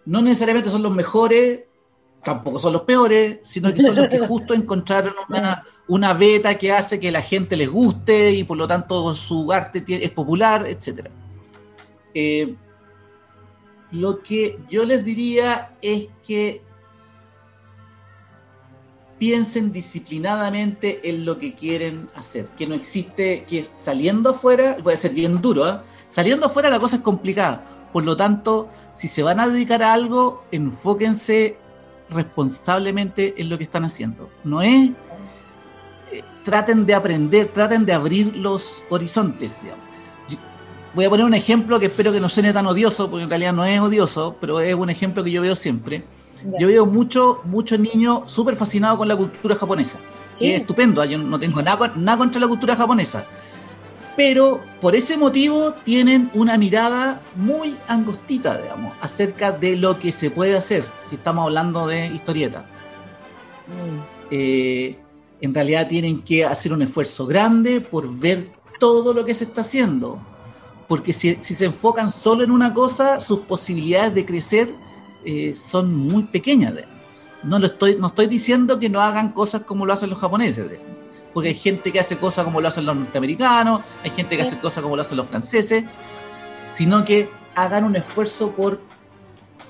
no 0.05 0.23
necesariamente 0.23 0.71
son 0.71 0.83
los 0.83 0.95
mejores, 0.95 1.61
tampoco 2.23 2.59
son 2.59 2.73
los 2.73 2.83
peores, 2.83 3.39
sino 3.43 3.73
que 3.73 3.83
son 3.83 3.97
los 3.97 4.09
que 4.09 4.19
justo 4.27 4.55
encontraron 4.55 5.14
una, 5.29 5.64
una 5.89 6.12
beta 6.12 6.57
que 6.57 6.73
hace 6.73 6.99
que 6.99 7.11
la 7.11 7.23
gente 7.23 7.57
les 7.57 7.69
guste 7.69 8.33
y 8.33 8.45
por 8.45 8.57
lo 8.57 8.67
tanto 8.67 9.14
su 9.14 9.53
arte 9.53 9.85
es 9.87 10.11
popular, 10.11 10.67
etc. 10.67 11.09
Eh, 12.14 12.55
lo 13.93 14.23
que 14.23 14.59
yo 14.71 14.85
les 14.85 15.05
diría 15.05 15.73
es 15.81 16.09
que 16.27 16.62
piensen 19.19 19.73
disciplinadamente 19.73 21.09
en 21.09 21.25
lo 21.25 21.39
que 21.39 21.55
quieren 21.55 22.09
hacer, 22.14 22.47
que 22.57 22.67
no 22.67 22.75
existe, 22.75 23.45
que 23.49 23.67
saliendo 23.77 24.31
afuera, 24.31 24.77
puede 24.83 24.97
ser 24.97 25.12
bien 25.12 25.41
duro, 25.41 25.69
¿eh? 25.69 25.79
saliendo 26.09 26.47
afuera 26.47 26.69
la 26.69 26.79
cosa 26.79 26.97
es 26.97 27.03
complicada, 27.03 27.64
por 27.97 28.05
lo 28.05 28.14
tanto, 28.14 28.68
si 28.92 29.09
se 29.09 29.22
van 29.22 29.40
a 29.40 29.49
dedicar 29.49 29.82
a 29.82 29.94
algo, 29.94 30.44
enfóquense 30.53 31.57
responsablemente 32.11 33.36
en 33.38 33.49
lo 33.49 33.57
que 33.57 33.64
están 33.64 33.86
haciendo. 33.86 34.28
No 34.44 34.61
es, 34.61 34.90
eh, 36.12 36.22
traten 36.44 36.84
de 36.84 36.92
aprender, 36.92 37.49
traten 37.55 37.86
de 37.86 37.94
abrir 37.94 38.36
los 38.36 38.84
horizontes. 38.90 39.62
voy 40.92 41.07
a 41.07 41.09
poner 41.09 41.24
un 41.24 41.32
ejemplo 41.32 41.80
que 41.80 41.86
espero 41.86 42.12
que 42.12 42.20
no 42.20 42.28
suene 42.28 42.53
tan 42.53 42.66
odioso, 42.66 43.09
porque 43.09 43.24
en 43.24 43.30
realidad 43.30 43.55
no 43.55 43.64
es 43.64 43.80
odioso, 43.80 44.36
pero 44.42 44.61
es 44.61 44.74
un 44.74 44.90
ejemplo 44.90 45.24
que 45.24 45.30
yo 45.30 45.40
veo 45.40 45.57
siempre. 45.57 46.05
Yo 46.61 46.68
veo 46.68 46.84
muchos 46.84 47.47
muchos 47.47 47.78
niños 47.80 48.30
súper 48.30 48.57
fascinados 48.57 48.99
con 48.99 49.09
la 49.09 49.16
cultura 49.16 49.55
japonesa. 49.55 49.97
¿Sí? 50.28 50.53
es 50.53 50.61
estupendo, 50.61 51.03
yo 51.07 51.16
no 51.16 51.38
tengo 51.38 51.62
nada, 51.62 51.92
nada 51.97 52.18
contra 52.18 52.38
la 52.42 52.47
cultura 52.47 52.76
japonesa. 52.76 53.24
Pero 54.17 54.61
por 54.81 54.97
ese 54.97 55.19
motivo 55.19 55.73
tienen 55.73 56.31
una 56.33 56.57
mirada 56.57 57.21
muy 57.35 57.77
angostita, 57.87 58.57
digamos, 58.57 58.95
acerca 59.01 59.53
de 59.53 59.77
lo 59.77 59.99
que 59.99 60.11
se 60.11 60.31
puede 60.31 60.57
hacer, 60.57 60.85
si 61.09 61.17
estamos 61.17 61.45
hablando 61.45 61.87
de 61.87 62.07
historieta. 62.07 62.64
Eh, 64.31 64.97
en 65.41 65.55
realidad 65.55 65.87
tienen 65.87 66.23
que 66.23 66.45
hacer 66.47 66.73
un 66.73 66.81
esfuerzo 66.83 67.27
grande 67.27 67.83
por 67.83 68.11
ver 68.19 68.49
todo 68.81 69.12
lo 69.12 69.25
que 69.25 69.35
se 69.35 69.45
está 69.45 69.61
haciendo. 69.61 70.19
Porque 70.89 71.12
si, 71.12 71.37
se 71.43 71.64
enfocan 71.64 72.11
solo 72.11 72.43
en 72.43 72.51
una 72.51 72.73
cosa, 72.73 73.21
sus 73.21 73.41
posibilidades 73.41 74.14
de 74.14 74.25
crecer 74.25 74.75
eh, 75.25 75.55
son 75.57 75.95
muy 75.95 76.23
pequeñas. 76.23 76.75
No, 77.43 77.59
lo 77.59 77.67
estoy, 77.67 77.97
no 77.97 78.07
estoy 78.07 78.29
diciendo 78.29 78.79
que 78.79 78.89
no 78.89 79.01
hagan 79.01 79.33
cosas 79.33 79.62
como 79.62 79.85
lo 79.85 79.93
hacen 79.93 80.09
los 80.09 80.19
japoneses, 80.19 80.71
porque 81.37 81.51
hay 81.51 81.55
gente 81.55 81.93
que 81.93 82.01
hace 82.01 82.16
cosas 82.16 82.47
como 82.47 82.62
lo 82.62 82.68
hacen 82.68 82.87
los 82.87 82.97
norteamericanos, 82.97 83.82
hay 84.03 84.09
gente 84.09 84.39
que 84.39 84.43
hace 84.43 84.57
cosas 84.57 84.82
como 84.82 84.97
lo 84.97 85.03
hacen 85.03 85.18
los 85.18 85.28
franceses, 85.28 85.84
sino 86.70 87.05
que 87.05 87.28
hagan 87.55 87.84
un 87.84 87.95
esfuerzo 87.95 88.53
por 88.53 88.80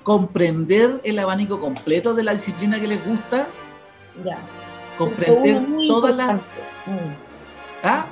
comprender 0.04 1.00
el 1.02 1.18
abanico 1.18 1.58
completo 1.58 2.14
de 2.14 2.22
la 2.22 2.34
disciplina 2.34 2.78
que 2.78 2.86
les 2.86 3.04
gusta. 3.04 3.48
Ya 4.24 4.38
comprender 4.96 5.60
todas 5.88 6.14
las 6.14 6.40
¿Ah? 7.82 8.06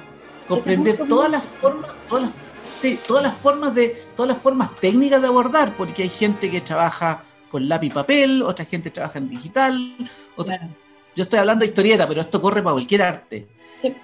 comprender 0.48 0.98
todas 1.08 1.30
las 1.30 1.44
formas 1.44 1.92
todas 2.08 2.24
las, 2.24 2.32
sí, 2.80 2.98
todas 3.06 3.22
las 3.22 3.38
formas 3.38 3.72
de 3.72 4.04
todas 4.16 4.30
las 4.30 4.42
formas 4.42 4.74
técnicas 4.80 5.22
de 5.22 5.28
abordar 5.28 5.72
porque 5.78 6.02
hay 6.02 6.08
gente 6.08 6.50
que 6.50 6.60
trabaja 6.60 7.22
con 7.52 7.68
lápiz 7.68 7.86
y 7.86 7.90
papel 7.90 8.42
otra 8.42 8.64
gente 8.64 8.90
trabaja 8.90 9.20
en 9.20 9.30
digital 9.30 9.94
yo 11.16 11.22
estoy 11.24 11.38
hablando 11.38 11.64
de 11.64 11.68
historieta 11.68 12.06
pero 12.08 12.20
esto 12.20 12.40
corre 12.40 12.62
para 12.62 12.74
cualquier 12.74 13.02
arte 13.02 13.46
sí. 13.76 13.94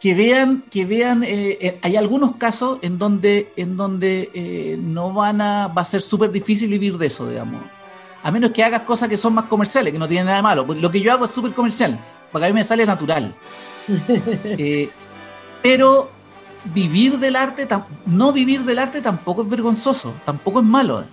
que 0.00 0.14
vean 0.14 0.64
que 0.70 0.84
vean 0.84 1.22
eh, 1.24 1.58
eh, 1.60 1.78
hay 1.82 1.96
algunos 1.96 2.36
casos 2.36 2.78
en 2.82 2.98
donde 2.98 3.52
en 3.56 3.76
donde 3.76 4.30
eh, 4.34 4.76
no 4.80 5.12
van 5.12 5.40
a 5.40 5.68
va 5.68 5.82
a 5.82 5.84
ser 5.84 6.00
súper 6.00 6.30
difícil 6.30 6.70
vivir 6.70 6.98
de 6.98 7.06
eso 7.06 7.28
digamos 7.28 7.62
a 8.22 8.30
menos 8.30 8.50
que 8.50 8.62
hagas 8.62 8.82
cosas 8.82 9.08
que 9.08 9.16
son 9.16 9.34
más 9.34 9.44
comerciales, 9.44 9.92
que 9.92 9.98
no 9.98 10.08
tienen 10.08 10.26
nada 10.26 10.36
de 10.36 10.42
malo. 10.42 10.66
Lo 10.74 10.90
que 10.90 11.00
yo 11.00 11.12
hago 11.12 11.24
es 11.24 11.30
súper 11.30 11.52
comercial, 11.52 11.98
porque 12.30 12.46
a 12.46 12.48
mí 12.48 12.54
me 12.54 12.64
sale 12.64 12.86
natural. 12.86 13.34
Eh, 14.44 14.88
pero 15.62 16.10
vivir 16.64 17.18
del 17.18 17.36
arte, 17.36 17.66
no 18.06 18.32
vivir 18.32 18.62
del 18.62 18.78
arte 18.78 19.00
tampoco 19.00 19.42
es 19.42 19.48
vergonzoso, 19.48 20.14
tampoco 20.24 20.60
es 20.60 20.64
malo. 20.64 21.04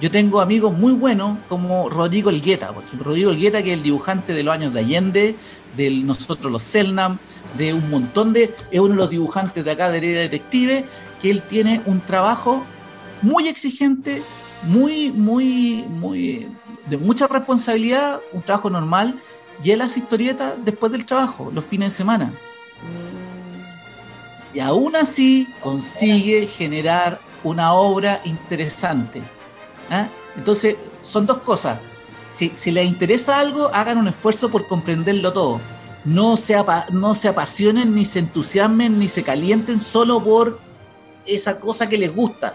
Yo 0.00 0.10
tengo 0.10 0.42
amigos 0.42 0.76
muy 0.76 0.92
buenos 0.92 1.38
como 1.48 1.88
Rodrigo 1.88 2.28
Elgueta, 2.28 2.70
por 2.72 2.84
ejemplo, 2.84 3.06
Rodrigo 3.06 3.30
Elgueta, 3.30 3.62
que 3.62 3.72
es 3.72 3.78
el 3.78 3.82
dibujante 3.82 4.34
de 4.34 4.42
los 4.42 4.54
años 4.54 4.74
de 4.74 4.80
Allende, 4.80 5.34
de 5.74 5.90
nosotros 5.90 6.52
los 6.52 6.62
Selnam, 6.62 7.18
de 7.56 7.72
un 7.72 7.88
montón 7.88 8.34
de. 8.34 8.54
es 8.70 8.78
uno 8.78 8.90
de 8.90 8.96
los 8.96 9.10
dibujantes 9.10 9.64
de 9.64 9.70
acá 9.70 9.90
de 9.90 9.98
Heredia 9.98 10.20
Detective, 10.20 10.84
que 11.22 11.30
él 11.30 11.42
tiene 11.42 11.80
un 11.86 12.00
trabajo 12.00 12.62
muy 13.22 13.48
exigente, 13.48 14.22
muy, 14.64 15.10
muy, 15.12 15.84
muy, 15.88 16.48
de 16.90 16.98
mucha 16.98 17.26
responsabilidad, 17.26 18.20
un 18.32 18.42
trabajo 18.42 18.68
normal, 18.68 19.18
y 19.64 19.70
él 19.70 19.80
hace 19.80 20.00
historietas 20.00 20.54
después 20.62 20.92
del 20.92 21.06
trabajo, 21.06 21.50
los 21.54 21.64
fines 21.64 21.92
de 21.92 21.96
semana. 21.96 22.32
Y 24.52 24.60
aún 24.60 24.94
así 24.94 25.48
consigue 25.62 26.46
generar 26.46 27.18
una 27.44 27.72
obra 27.72 28.20
interesante. 28.24 29.22
¿Ah? 29.90 30.08
Entonces, 30.36 30.76
son 31.02 31.26
dos 31.26 31.38
cosas. 31.38 31.78
Si, 32.28 32.52
si, 32.56 32.70
les 32.70 32.86
interesa 32.86 33.38
algo, 33.38 33.70
hagan 33.72 33.98
un 33.98 34.08
esfuerzo 34.08 34.50
por 34.50 34.66
comprenderlo 34.66 35.32
todo. 35.32 35.60
No 36.04 36.36
se, 36.36 36.56
no 36.90 37.14
se 37.14 37.28
apasionen, 37.28 37.94
ni 37.94 38.04
se 38.04 38.20
entusiasmen, 38.20 38.98
ni 38.98 39.08
se 39.08 39.22
calienten 39.22 39.80
solo 39.80 40.22
por 40.22 40.60
esa 41.24 41.58
cosa 41.58 41.88
que 41.88 41.98
les 41.98 42.14
gusta 42.14 42.54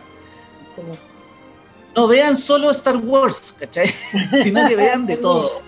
no 1.95 2.07
vean 2.07 2.37
solo 2.37 2.71
Star 2.71 2.97
Wars, 2.97 3.53
¿cachai? 3.57 3.93
Sino 4.43 4.67
que 4.67 4.75
vean 4.75 5.05
de 5.05 5.17
todo. 5.17 5.61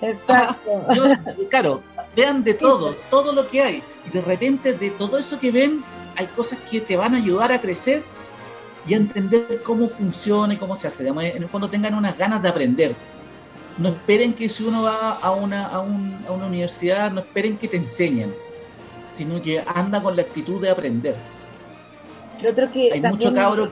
Exacto. 0.00 0.86
claro, 1.48 1.82
vean 2.14 2.44
de 2.44 2.54
todo, 2.54 2.94
todo 3.10 3.32
lo 3.32 3.48
que 3.48 3.62
hay. 3.62 3.82
Y 4.06 4.10
de 4.10 4.22
repente 4.22 4.74
de 4.74 4.90
todo 4.90 5.18
eso 5.18 5.38
que 5.38 5.50
ven, 5.50 5.82
hay 6.16 6.26
cosas 6.26 6.58
que 6.70 6.80
te 6.80 6.96
van 6.96 7.14
a 7.14 7.18
ayudar 7.18 7.52
a 7.52 7.60
crecer 7.60 8.02
y 8.86 8.94
a 8.94 8.96
entender 8.98 9.62
cómo 9.64 9.88
funciona 9.88 10.54
y 10.54 10.56
cómo 10.56 10.76
se 10.76 10.88
hace. 10.88 11.06
En 11.06 11.18
el 11.18 11.48
fondo 11.48 11.68
tengan 11.68 11.94
unas 11.94 12.16
ganas 12.16 12.42
de 12.42 12.48
aprender. 12.48 12.94
No 13.78 13.88
esperen 13.88 14.34
que 14.34 14.48
si 14.48 14.62
uno 14.62 14.82
va 14.82 15.18
a 15.20 15.30
una, 15.32 15.66
a, 15.66 15.80
una 15.80 16.46
universidad, 16.46 17.10
no 17.10 17.20
esperen 17.20 17.56
que 17.56 17.66
te 17.66 17.76
enseñen, 17.76 18.32
sino 19.12 19.42
que 19.42 19.64
anda 19.66 20.02
con 20.02 20.14
la 20.14 20.22
actitud 20.22 20.60
de 20.60 20.70
aprender. 20.70 21.16
Yo 22.40 22.54
creo 22.54 22.70
que 22.70 22.92
hay 22.92 23.00
mucho 23.00 23.32
cabro 23.32 23.70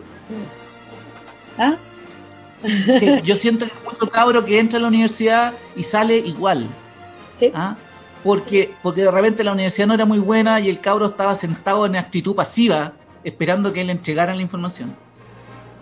¿Ah? 1.59 1.77
yo 3.25 3.37
siento 3.37 3.67
que 3.67 3.73
hay 3.73 3.93
mucho 3.93 4.09
cabro 4.09 4.45
que 4.45 4.59
entra 4.59 4.79
a 4.79 4.83
la 4.83 4.89
universidad 4.89 5.53
y 5.77 5.83
sale 5.83 6.17
igual. 6.19 6.67
Sí. 7.29 7.51
¿Ah? 7.55 7.77
Porque, 8.23 8.73
porque 8.83 9.03
de 9.03 9.11
repente 9.11 9.43
la 9.43 9.53
universidad 9.53 9.89
no 9.89 9.95
era 9.95 10.05
muy 10.05 10.21
buena 10.21 10.61
y 10.61 10.69
el 10.69 10.81
cabro 10.81 11.07
estaba 11.07 11.35
sentado 11.35 11.87
en 11.87 11.97
actitud 11.97 12.35
pasiva, 12.35 12.93
esperando 13.25 13.73
que 13.73 13.85
le 13.85 13.93
entregaran 13.93 14.37
la 14.37 14.43
información. 14.43 14.95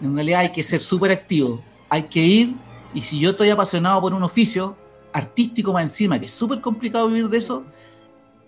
En 0.00 0.14
realidad 0.14 0.40
hay 0.40 0.52
que 0.52 0.62
ser 0.62 0.80
súper 0.80 1.10
activo. 1.10 1.62
Hay 1.88 2.04
que 2.04 2.20
ir, 2.20 2.54
y 2.94 3.02
si 3.02 3.18
yo 3.18 3.30
estoy 3.30 3.50
apasionado 3.50 4.00
por 4.00 4.14
un 4.14 4.22
oficio 4.22 4.76
artístico 5.12 5.72
más 5.72 5.82
encima, 5.82 6.18
que 6.18 6.26
es 6.26 6.32
súper 6.32 6.60
complicado 6.60 7.08
vivir 7.08 7.28
de 7.28 7.38
eso, 7.38 7.64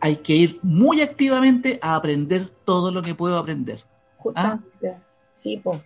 hay 0.00 0.16
que 0.16 0.34
ir 0.34 0.58
muy 0.62 1.00
activamente 1.00 1.78
a 1.82 1.96
aprender 1.96 2.48
todo 2.64 2.90
lo 2.90 3.02
que 3.02 3.14
puedo 3.14 3.38
aprender. 3.38 3.80
¿Ah? 4.34 4.58
Sí, 5.34 5.60
pues 5.62 5.80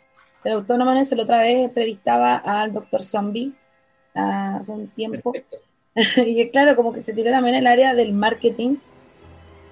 el 0.46 0.52
autónomo 0.52 0.92
en 0.92 0.98
eso, 0.98 1.16
la 1.16 1.24
otra 1.24 1.38
vez 1.38 1.64
entrevistaba 1.64 2.36
al 2.36 2.72
doctor 2.72 3.02
Zombie 3.02 3.52
hace 4.14 4.72
un 4.72 4.88
tiempo. 4.88 5.32
y 6.16 6.48
claro, 6.50 6.76
como 6.76 6.92
que 6.92 7.02
se 7.02 7.12
tiró 7.12 7.30
también 7.30 7.56
el 7.56 7.66
área 7.66 7.94
del 7.94 8.12
marketing 8.12 8.76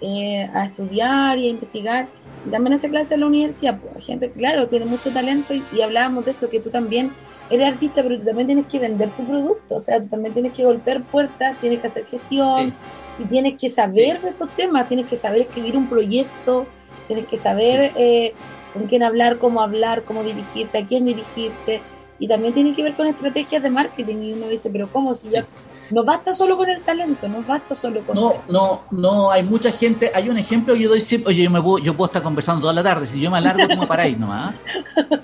eh, 0.00 0.50
a 0.52 0.66
estudiar 0.66 1.38
y 1.38 1.46
a 1.46 1.50
investigar. 1.50 2.08
Y 2.46 2.50
también 2.50 2.74
hace 2.74 2.90
clase 2.90 3.14
en 3.14 3.20
la 3.20 3.26
universidad. 3.26 3.78
Pues, 3.78 4.04
gente, 4.04 4.30
claro, 4.30 4.68
tiene 4.68 4.86
mucho 4.86 5.10
talento 5.10 5.54
y, 5.54 5.80
hablábamos 5.80 6.24
de 6.24 6.32
eso, 6.32 6.50
que 6.50 6.60
tú 6.60 6.70
también 6.70 7.12
eres 7.50 7.72
artista, 7.72 8.02
pero 8.02 8.18
tú 8.18 8.24
también 8.24 8.46
tienes 8.46 8.66
que 8.66 8.78
vender 8.78 9.10
tu 9.10 9.24
producto. 9.24 9.76
O 9.76 9.78
sea, 9.78 10.00
tú 10.00 10.08
también 10.08 10.34
tienes 10.34 10.52
que 10.52 10.64
golpear 10.64 11.02
puertas, 11.04 11.56
tienes 11.58 11.80
que 11.80 11.86
hacer 11.86 12.06
gestión 12.06 12.74
y 13.18 13.24
tienes 13.24 13.54
que 13.54 13.68
saber 13.68 14.20
de 14.20 14.30
estos 14.30 14.50
temas, 14.50 14.88
tienes 14.88 15.06
que 15.06 15.16
saber 15.16 15.42
escribir 15.42 15.76
un 15.76 15.88
proyecto, 15.88 16.66
tienes 17.06 17.26
que 17.26 17.36
saber 17.36 17.92
eh, 17.96 18.34
con 18.72 18.86
quién 18.86 19.02
hablar, 19.02 19.38
cómo 19.38 19.60
hablar, 19.62 20.02
cómo 20.02 20.22
dirigirte, 20.22 20.78
a 20.78 20.86
quién 20.86 21.04
dirigirte. 21.04 21.80
Y 22.18 22.28
también 22.28 22.54
tiene 22.54 22.74
que 22.74 22.82
ver 22.82 22.94
con 22.94 23.06
estrategias 23.06 23.62
de 23.62 23.70
marketing. 23.70 24.16
Y 24.16 24.32
uno 24.34 24.48
dice, 24.48 24.70
pero 24.70 24.88
¿cómo? 24.88 25.14
Si 25.14 25.28
ya 25.28 25.46
no 25.90 26.04
basta 26.04 26.32
solo 26.32 26.56
con 26.56 26.70
el 26.70 26.80
talento, 26.82 27.28
no 27.28 27.42
basta 27.42 27.74
solo 27.74 28.00
con... 28.02 28.16
No, 28.16 28.32
no, 28.48 28.82
no, 28.90 29.30
hay 29.30 29.42
mucha 29.42 29.70
gente, 29.70 30.10
hay 30.14 30.28
un 30.28 30.38
ejemplo, 30.38 30.74
yo 30.74 30.88
doy 30.88 31.00
siempre, 31.00 31.32
oye, 31.32 31.44
yo, 31.44 31.50
me 31.50 31.60
puedo, 31.60 31.78
yo 31.78 31.94
puedo 31.94 32.06
estar 32.06 32.22
conversando 32.22 32.62
toda 32.62 32.72
la 32.72 32.82
tarde, 32.82 33.06
si 33.06 33.20
yo 33.20 33.30
me 33.30 33.38
alargo 33.38 33.68
como 33.68 33.86
para 33.86 34.04
ahí 34.04 34.16
nomás. 34.16 34.54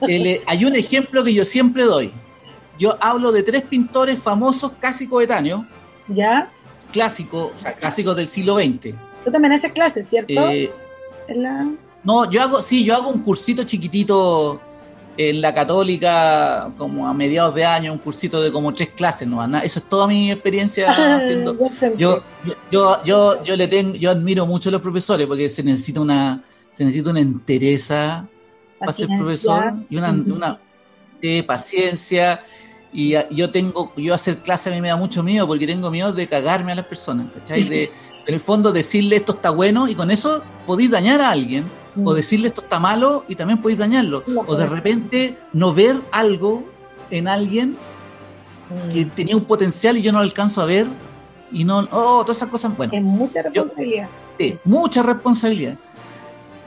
Eh, 0.08 0.42
hay 0.46 0.64
un 0.64 0.74
ejemplo 0.74 1.22
que 1.22 1.32
yo 1.32 1.44
siempre 1.44 1.84
doy. 1.84 2.12
Yo 2.78 2.96
hablo 3.00 3.32
de 3.32 3.42
tres 3.42 3.62
pintores 3.62 4.18
famosos 4.18 4.72
casi 4.80 5.06
coetáneos. 5.06 5.62
¿Ya? 6.08 6.50
Clásicos, 6.92 7.52
o 7.54 7.58
sea, 7.58 7.74
clásicos 7.74 8.16
del 8.16 8.26
siglo 8.26 8.56
XX. 8.56 8.94
Tú 9.24 9.30
también 9.30 9.52
haces 9.52 9.72
clases, 9.72 10.08
¿cierto? 10.08 10.32
Eh, 10.32 10.72
¿En 11.28 11.42
la... 11.42 11.70
No, 12.02 12.28
yo 12.30 12.42
hago, 12.42 12.62
sí, 12.62 12.84
yo 12.84 12.96
hago 12.96 13.10
un 13.10 13.20
cursito 13.20 13.64
chiquitito 13.64 14.60
en 15.16 15.40
la 15.40 15.54
católica, 15.54 16.70
como 16.78 17.06
a 17.06 17.12
mediados 17.12 17.54
de 17.54 17.64
año, 17.64 17.92
un 17.92 17.98
cursito 17.98 18.40
de 18.40 18.50
como 18.50 18.72
tres 18.72 18.90
clases, 18.90 19.28
no 19.28 19.42
Eso 19.58 19.78
es 19.80 19.88
toda 19.88 20.06
mi 20.06 20.30
experiencia 20.30 20.90
haciendo. 21.16 21.56
Yo, 21.96 22.22
yo, 22.70 23.02
yo, 23.04 23.42
yo 23.42 23.56
le 23.56 23.68
tengo, 23.68 23.94
yo 23.94 24.10
admiro 24.10 24.46
mucho 24.46 24.68
a 24.68 24.72
los 24.72 24.80
profesores 24.80 25.26
porque 25.26 25.50
se 25.50 25.62
necesita 25.62 26.00
una, 26.00 26.42
se 26.72 26.84
necesita 26.84 27.10
una 27.10 27.20
entereza 27.20 28.26
para 28.78 28.92
ser 28.92 29.08
profesor 29.08 29.74
y 29.88 29.96
una, 29.96 30.10
una 30.10 30.60
paciencia. 31.46 32.40
Y 32.92 33.14
yo 33.30 33.50
tengo, 33.50 33.92
yo 33.96 34.14
hacer 34.14 34.38
clase 34.38 34.70
a 34.70 34.72
mí 34.72 34.80
me 34.80 34.88
da 34.88 34.96
mucho 34.96 35.22
miedo 35.22 35.46
porque 35.46 35.66
tengo 35.66 35.90
miedo 35.90 36.12
de 36.12 36.26
cagarme 36.26 36.72
a 36.72 36.76
las 36.76 36.86
personas, 36.86 37.26
¿cachai? 37.32 37.64
De, 37.64 37.84
en 38.26 38.34
el 38.34 38.40
fondo 38.40 38.72
decirle 38.72 39.16
esto 39.16 39.32
está 39.32 39.50
bueno 39.50 39.86
y 39.86 39.94
con 39.94 40.10
eso 40.10 40.42
podéis 40.66 40.90
dañar 40.90 41.20
a 41.20 41.30
alguien 41.30 41.64
o 41.96 42.12
mm. 42.12 42.14
decirle 42.14 42.48
esto 42.48 42.60
está 42.62 42.78
malo 42.78 43.24
y 43.28 43.34
también 43.34 43.60
podéis 43.60 43.78
dañarlo. 43.78 44.22
o 44.46 44.56
de 44.56 44.66
repente 44.66 45.38
no 45.52 45.74
ver 45.74 45.96
algo 46.12 46.64
en 47.10 47.28
alguien 47.28 47.76
que 48.92 49.04
mm. 49.04 49.10
tenía 49.10 49.36
un 49.36 49.44
potencial 49.44 49.96
y 49.96 50.02
yo 50.02 50.12
no 50.12 50.18
lo 50.18 50.24
alcanzo 50.24 50.62
a 50.62 50.66
ver 50.66 50.86
y 51.52 51.64
no, 51.64 51.80
oh, 51.90 52.22
todas 52.22 52.36
esas 52.36 52.48
cosas, 52.48 52.76
bueno. 52.76 52.92
Es 52.94 53.02
mucha 53.02 53.42
responsabilidad. 53.42 54.08
sí, 54.38 54.58
mucha 54.64 55.02
responsabilidad. 55.02 55.76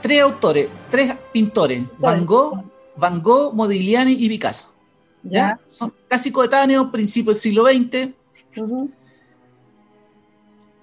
tres 0.02 0.22
autores, 0.22 0.68
tres 0.90 1.16
pintores, 1.32 1.84
Van 1.98 2.26
Gogh, 2.26 2.64
Van 2.98 3.22
Gogh, 3.22 3.54
Modigliani 3.54 4.14
y 4.14 4.28
Picasso. 4.28 4.68
¿ya? 5.24 5.58
Son 5.68 5.94
casi 6.08 6.32
coetáneos, 6.32 6.90
principios 6.92 7.38
del 7.38 7.42
siglo 7.42 7.66
XX. 7.66 8.10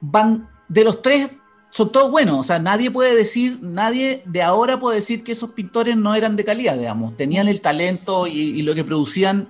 Van, 0.01 0.49
de 0.67 0.85
los 0.85 1.03
tres 1.03 1.31
son 1.71 1.93
todos 1.93 2.11
buenos, 2.11 2.39
o 2.39 2.43
sea, 2.43 2.59
nadie 2.59 2.91
puede 2.91 3.15
decir, 3.15 3.59
nadie 3.63 4.23
de 4.27 4.43
ahora 4.43 4.81
puede 4.81 4.97
decir 4.97 5.23
que 5.23 5.33
esos 5.33 5.51
pintores 5.51 5.97
no 5.97 6.15
eran 6.15 6.35
de 6.35 6.45
calidad, 6.45 6.77
digamos, 6.77 7.17
tenían 7.17 7.47
el 7.47 7.61
talento 7.61 8.27
y, 8.27 8.61
lo 8.63 8.75
que 8.75 8.85
producían 8.85 9.49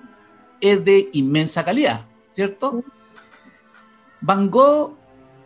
es 0.60 0.84
de 0.84 1.08
inmensa 1.14 1.64
calidad, 1.64 2.04
¿cierto? 2.30 2.84
Van 4.20 4.50
Gogh 4.50 4.96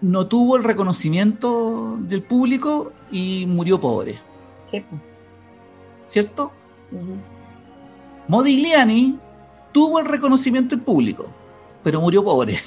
no 0.00 0.26
tuvo 0.26 0.56
el 0.56 0.64
reconocimiento 0.64 1.96
del 2.00 2.22
público 2.22 2.92
y 3.10 3.46
murió 3.46 3.80
pobre. 3.80 4.18
Sí. 4.64 4.84
¿Cierto? 6.04 6.50
Modigliani 8.26 9.18
tuvo 9.70 10.00
el 10.00 10.06
reconocimiento 10.06 10.74
del 10.74 10.84
público, 10.84 11.26
pero 11.84 12.00
murió 12.00 12.24
pobre. 12.24 12.58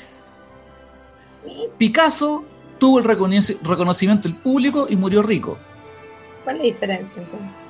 Picasso 1.78 2.46
tuvo 2.78 3.00
el 3.00 3.06
reconocimiento 3.06 4.28
del 4.28 4.38
público 4.38 4.88
y 4.90 4.96
murió 4.96 5.24
rico. 5.24 5.58
¿Cuál 6.44 6.58
es 6.58 6.62
la 6.62 6.66
diferencia 6.68 7.22
entonces? 7.22 7.68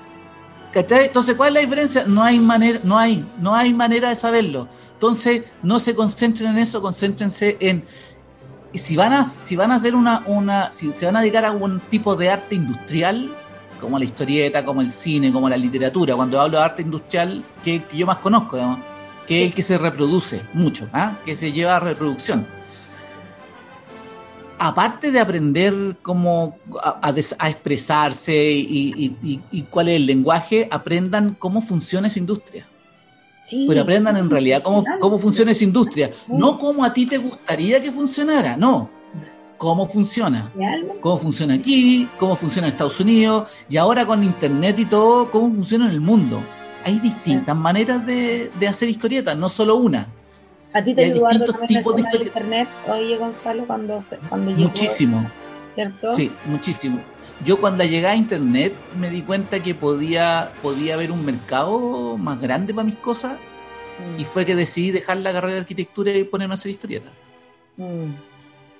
Entonces, 0.74 1.36
¿cuál 1.36 1.50
es 1.50 1.54
la 1.56 1.60
diferencia? 1.62 2.04
No 2.06 2.24
hay 2.24 2.40
manera, 2.40 2.80
no 2.84 3.00
hay, 3.00 3.26
no 3.40 3.56
hay 3.56 3.74
manera 3.74 4.10
de 4.10 4.16
saberlo. 4.16 4.68
Entonces, 4.94 5.44
no 5.64 5.80
se 5.80 5.96
concentren 5.96 6.52
en 6.52 6.58
eso, 6.60 6.82
concéntrense 6.82 7.58
en 7.60 7.84
si 8.74 8.96
van 8.96 9.14
a, 9.14 9.26
si 9.26 9.56
van 9.56 9.72
a 9.72 9.76
hacer 9.76 9.96
una, 9.96 10.22
una, 10.28 10.72
si 10.72 10.94
se 10.94 11.06
van 11.08 11.16
a 11.16 11.22
dedicar 11.22 11.46
a 11.46 11.52
un 11.52 11.80
tipo 11.80 12.16
de 12.16 12.30
arte 12.30 12.54
industrial, 12.54 13.32
como 13.82 13.98
la 13.98 14.06
historieta, 14.06 14.64
como 14.64 14.82
el 14.82 14.92
cine, 14.92 15.32
como 15.32 15.50
la 15.50 15.58
literatura, 15.58 16.16
cuando 16.16 16.40
hablo 16.40 16.58
de 16.58 16.64
arte 16.64 16.82
industrial, 16.84 17.44
que, 17.64 17.82
yo 17.94 18.06
más 18.06 18.18
conozco, 18.18 18.58
que 19.26 19.42
es 19.42 19.50
el 19.50 19.56
que 19.56 19.64
se 19.64 19.78
reproduce 19.78 20.42
mucho, 20.54 20.88
¿ah? 20.94 21.14
que 21.26 21.36
se 21.36 21.52
lleva 21.52 21.78
a 21.78 21.80
reproducción 21.80 22.46
aparte 24.60 25.12
de 25.12 25.20
aprender 25.20 25.96
cómo 26.02 26.58
a, 26.82 27.10
expresarse 27.50 28.36
y, 28.36 29.66
cuál 29.70 29.90
es 29.90 29.96
el 29.98 30.06
lenguaje, 30.06 30.68
aprendan 30.72 31.36
cómo 31.38 31.62
funciona 31.62 32.08
esa 32.08 32.20
industria. 32.20 32.68
Pero 33.68 33.82
aprendan 33.82 34.18
en 34.18 34.30
realidad 34.30 34.62
cómo, 34.62 34.84
cómo 35.00 35.20
funciona 35.20 35.52
esa 35.52 35.64
industria. 35.64 36.12
No 36.28 36.58
cómo 36.58 36.84
a 36.84 36.94
ti 36.94 37.06
te 37.06 37.18
gustaría 37.18 37.82
que 37.82 37.92
funcionara, 37.92 38.58
no. 38.58 38.90
Cómo 39.58 39.88
funciona. 39.88 40.52
Cómo 41.02 41.18
funciona 41.18 41.54
aquí, 41.56 42.08
cómo 42.20 42.36
funciona 42.36 42.68
en 42.68 42.74
Estados 42.74 43.00
Unidos 43.00 43.50
y 43.70 43.78
ahora 43.78 44.06
con 44.06 44.24
Internet 44.24 44.78
y 44.80 44.86
todo, 44.86 45.32
cómo 45.32 45.50
funciona 45.50 45.86
en 45.86 45.92
el 45.92 46.02
mundo. 46.02 46.40
Hay 46.84 47.00
distintas 47.00 47.56
maneras 47.56 48.06
de, 48.06 48.52
de 48.60 48.68
hacer 48.68 48.90
historietas, 48.90 49.38
no 49.38 49.50
solo 49.50 49.78
una. 49.78 50.08
¿A 50.74 50.84
ti 50.84 50.94
te 50.94 51.06
ayudó 51.06 51.28
tipos 51.68 51.96
de 51.96 52.02
internet, 52.24 52.68
oye 52.88 53.18
Gonzalo, 53.18 53.66
cuando, 53.66 53.98
cuando 54.30 54.52
llegó? 54.52 54.70
Muchísimo. 54.70 55.30
¿Cierto? 55.66 56.16
Sí, 56.16 56.32
muchísimo. 56.46 57.00
Yo 57.46 57.60
cuando 57.60 57.84
llegué 57.84 58.08
a 58.08 58.16
internet 58.16 58.74
me 59.00 59.10
di 59.10 59.22
cuenta 59.22 59.60
que 59.62 59.76
podía, 59.76 60.52
podía 60.62 60.96
haber 60.96 61.12
un 61.12 61.24
mercado 61.24 62.18
más 62.18 62.40
grande 62.42 62.74
para 62.74 62.86
mis 62.86 62.96
cosas 62.96 63.38
y 64.18 64.24
mm. 64.24 64.26
fue 64.26 64.46
que 64.46 64.56
decidí 64.56 64.92
dejar 64.92 65.18
la 65.18 65.32
carrera 65.32 65.54
de 65.56 65.60
arquitectura 65.62 66.12
y 66.12 66.24
ponerme 66.24 66.54
a 66.54 66.56
hacer 66.56 66.72
historieta. 66.72 67.10
Mm. 67.78 68.14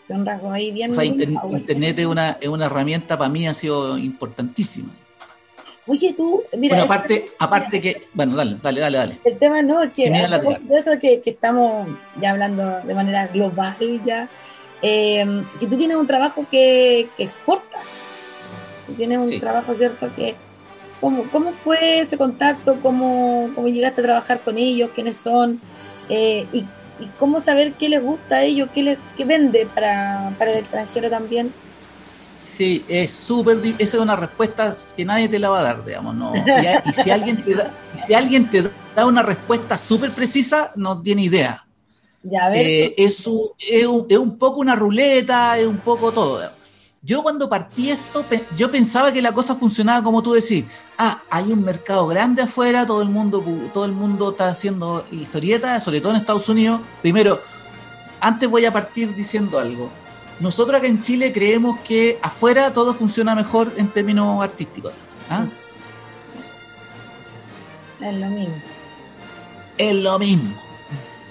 un 0.10 0.54
ahí 0.54 0.72
bien. 0.72 0.92
O 0.92 0.94
sea, 0.94 1.06
internet 1.06 2.00
es 2.00 2.06
una, 2.06 2.32
es 2.42 2.48
una 2.48 2.66
herramienta 2.66 3.18
para 3.18 3.30
mí, 3.30 3.48
ha 3.48 3.54
sido 3.54 3.98
importantísima. 3.98 4.90
Oye, 5.88 6.14
tú, 6.14 6.44
mira. 6.58 6.76
Bueno, 6.76 6.94
aparte, 6.94 7.26
aparte 7.40 7.82
que. 7.82 8.08
Bueno, 8.14 8.36
dale, 8.36 8.58
dale, 8.62 8.82
dale, 8.82 8.98
dale. 8.98 9.20
El 9.24 9.38
tema 9.38 9.62
no 9.62 9.82
es 9.82 9.94
que. 9.94 10.10
de 10.10 10.78
eso 10.78 10.92
que, 11.00 11.22
que, 11.22 11.30
estamos 11.30 11.88
ya 12.22 12.32
hablando 12.32 12.82
de 12.82 12.94
manera 12.94 13.28
global 13.28 13.76
ya. 14.06 14.28
Eh, 14.82 15.44
que 15.60 15.66
tú 15.66 15.78
tienes 15.78 15.98
un 15.98 16.06
trabajo 16.06 16.46
que, 16.52 17.08
que 17.16 17.24
exportas. 17.24 17.90
tienes 18.96 19.18
un 19.18 19.40
trabajo, 19.40 19.74
¿cierto? 19.74 20.10
que 20.16 20.36
¿cómo, 21.02 21.24
¿Cómo 21.32 21.52
fue 21.52 22.00
ese 22.00 22.18
contacto? 22.18 22.80
¿Cómo, 22.82 23.50
cómo 23.56 23.68
llegaste 23.68 24.02
a 24.02 24.04
trabajar 24.04 24.40
con 24.42 24.58
ellos? 24.58 24.92
¿Quiénes 24.94 25.18
son? 25.18 25.60
Eh, 26.10 26.46
y, 26.54 26.60
y, 26.60 27.08
cómo 27.18 27.40
saber 27.40 27.74
qué 27.74 27.90
les 27.90 28.04
gusta 28.04 28.38
a 28.38 28.44
ellos? 28.44 28.70
¿Qué, 28.74 28.84
les, 28.84 28.98
qué 29.16 29.26
vende 29.26 29.68
para, 29.74 30.32
para 30.38 30.52
el 30.52 30.58
extranjero 30.58 31.10
también? 31.10 31.52
Sí, 32.58 32.84
es 32.88 33.12
súper. 33.12 33.60
Esa 33.78 33.98
es 33.98 34.02
una 34.02 34.16
respuesta 34.16 34.76
que 34.96 35.06
nadie 35.06 35.30
te 35.30 35.38
la 35.38 35.50
va 35.50 35.60
a 35.60 35.62
dar, 35.62 35.86
digamos. 35.86 36.16
No. 36.16 36.34
Y, 36.36 36.92
si, 36.92 37.12
alguien 37.12 37.44
te 37.44 37.54
da, 37.54 37.72
si 38.04 38.16
alguien 38.16 38.50
te 38.50 38.68
da 38.96 39.06
una 39.06 39.22
respuesta 39.22 39.78
súper 39.78 40.10
precisa, 40.10 40.72
no 40.76 41.00
tiene 41.00 41.22
idea. 41.22 41.68
Ya, 42.24 42.52
eh, 42.56 42.96
es, 42.98 43.28
un, 43.28 43.50
es, 43.60 43.86
un, 43.86 44.40
poco 44.40 44.60
una 44.60 44.76
ruleta, 44.76 45.56
es 45.60 45.68
un 45.68 45.78
poco 45.78 46.12
todo. 46.12 46.50
Yo 47.04 47.22
cuando 47.22 47.48
partí 47.48 47.92
esto, 47.92 48.26
yo 48.56 48.72
pensaba 48.72 49.14
que 49.14 49.22
la 49.22 49.34
cosa 49.34 49.54
funcionaba 49.54 50.04
como 50.04 50.24
tú 50.24 50.34
decís. 50.34 50.66
Ah, 50.98 51.22
hay 51.30 51.52
un 51.52 51.64
mercado 51.64 52.08
grande 52.08 52.42
afuera, 52.42 52.88
todo 52.88 53.04
el 53.04 53.10
mundo, 53.10 53.46
todo 53.72 53.86
el 53.86 53.92
mundo 53.92 54.32
está 54.32 54.48
haciendo 54.48 55.06
historietas, 55.12 55.84
sobre 55.84 56.02
todo 56.02 56.14
en 56.14 56.22
Estados 56.22 56.50
Unidos. 56.50 56.82
Primero, 57.04 57.40
antes 58.20 58.50
voy 58.50 58.66
a 58.66 58.74
partir 58.74 59.14
diciendo 59.14 59.60
algo. 59.60 59.92
Nosotros 60.40 60.78
acá 60.78 60.88
en 60.88 61.02
Chile 61.02 61.32
creemos 61.32 61.80
que 61.80 62.20
afuera 62.22 62.72
todo 62.74 62.94
funciona 62.94 63.34
mejor 63.34 63.72
en 63.78 63.88
términos 63.88 64.44
artísticos. 64.44 64.94
¿ah? 65.30 65.46
Es 68.00 68.16
lo 68.16 68.28
mismo. 68.28 68.56
Es 69.78 69.96
lo 69.96 70.20
mismo. 70.20 70.56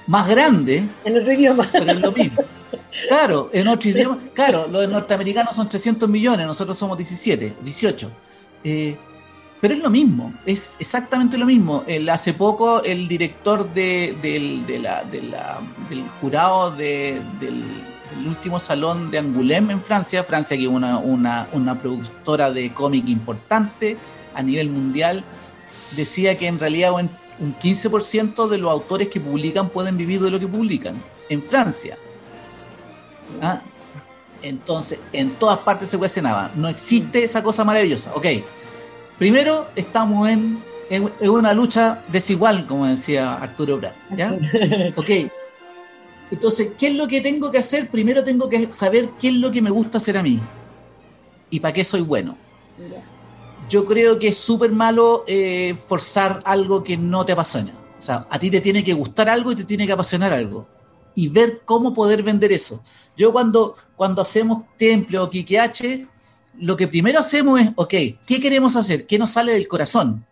Más 0.07 0.29
grande. 0.29 0.85
En 1.05 1.19
otro 1.19 1.33
idioma. 1.33 1.67
Pero 1.73 1.93
es 1.93 2.01
lo 2.01 2.13
mismo. 2.13 2.43
Claro, 3.09 3.51
en 3.53 3.69
otro 3.69 3.91
idioma. 3.91 4.19
Claro, 4.33 4.67
los 4.69 4.89
norteamericanos 4.89 5.55
son 5.55 5.69
300 5.69 6.09
millones, 6.09 6.47
nosotros 6.47 6.79
somos 6.79 6.97
17, 6.97 7.57
18. 7.61 8.11
Eh, 8.65 8.97
pero 9.61 9.75
es 9.75 9.81
lo 9.81 9.91
mismo, 9.91 10.33
es 10.47 10.77
exactamente 10.79 11.37
lo 11.37 11.45
mismo. 11.45 11.85
El, 11.87 12.09
hace 12.09 12.33
poco 12.33 12.83
el 12.83 13.07
director 13.07 13.69
de, 13.75 14.17
la, 14.81 15.05
del 15.05 16.05
jurado 16.21 16.71
del 16.71 17.21
el 18.19 18.29
último 18.29 18.59
salón 18.59 19.11
de 19.11 19.19
Angoulême 19.19 19.73
en 19.73 19.81
Francia, 19.81 20.23
Francia 20.25 20.57
que 20.57 20.65
es 20.65 20.69
una, 20.69 20.99
una, 20.99 21.75
productora 21.81 22.51
de 22.51 22.73
cómic 22.73 23.09
importante 23.09 23.97
a 24.35 24.43
nivel 24.43 24.71
mundial, 24.71 25.25
decía 25.95 26.37
que 26.39 26.47
en 26.47 26.59
realidad 26.59 26.93
un 26.93 27.11
15% 27.39 28.49
de 28.49 28.59
los 28.59 28.71
autores 28.71 29.09
que 29.09 29.21
publican 29.21 29.69
pueden 29.69 29.97
vivir 29.97 30.21
de 30.21 30.31
lo 30.31 30.39
que 30.39 30.47
publican 30.47 30.95
en 31.29 31.43
Francia. 31.43 31.99
¿Ah? 33.43 33.61
Entonces, 34.43 34.99
en 35.13 35.31
todas 35.31 35.59
partes 35.59 35.89
se 35.89 35.99
cuestionaba. 35.99 36.51
No 36.55 36.69
existe 36.69 37.25
esa 37.25 37.43
cosa 37.43 37.65
maravillosa. 37.65 38.13
Ok, 38.15 38.27
primero 39.19 39.67
estamos 39.75 40.29
en, 40.29 40.63
en, 40.91 41.11
una 41.29 41.53
lucha 41.53 42.01
desigual, 42.09 42.67
como 42.67 42.87
decía 42.87 43.35
Arturo 43.35 43.81
Prat. 43.81 43.95
¿ya? 44.17 44.37
Ok, 44.97 45.11
entonces, 46.31 46.72
¿qué 46.79 46.89
es 46.89 46.95
lo 46.95 47.07
que 47.07 47.20
tengo 47.20 47.51
que 47.51 47.59
hacer? 47.59 47.89
Primero 47.89 48.24
tengo 48.24 48.49
que 48.49 48.72
saber 48.72 49.11
qué 49.20 49.29
es 49.29 49.35
lo 49.35 49.51
que 49.51 49.62
me 49.62 49.70
gusta 49.70 49.99
hacer 49.99 50.16
a 50.16 50.22
mí 50.22 50.41
y 51.51 51.61
para 51.61 51.72
qué 51.72 51.85
soy 51.85 52.01
bueno. 52.01 52.37
Yo 53.68 53.85
creo 53.85 54.18
que 54.18 54.29
es 54.29 54.37
súper 54.37 54.72
malo 54.72 55.24
eh, 55.27 55.77
forzar 55.87 56.41
algo 56.45 56.83
que 56.83 56.97
no 56.97 57.24
te 57.24 57.33
apasiona. 57.33 57.72
O 57.99 58.03
sea, 58.03 58.27
a 58.29 58.39
ti 58.39 58.51
te 58.51 58.61
tiene 58.61 58.85
que 58.85 58.93
gustar 58.93 59.29
algo 59.29 59.53
y 59.53 59.57
te 59.57 59.64
tiene 59.64 59.87
que 59.87 59.93
apasionar 59.93 60.33
algo. 60.33 60.66
Y 61.14 61.29
ver 61.29 61.62
cómo 61.64 61.95
poder 61.95 62.22
vender 62.22 62.53
eso. 62.53 62.83
Yo 63.16 63.33
cuando, 63.33 63.77
cuando 63.97 64.20
hacemos 64.20 64.64
Temple 64.77 65.18
o 65.18 65.31
H, 65.61 66.07
lo 66.59 66.77
que 66.77 66.89
primero 66.89 67.20
hacemos 67.20 67.61
es, 67.61 67.70
ok, 67.74 67.95
¿qué 68.27 68.41
queremos 68.41 68.77
hacer? 68.77 69.07
¿Qué 69.07 69.18
nos 69.18 69.31
sale 69.31 69.53
del 69.53 69.68
corazón? 69.68 70.24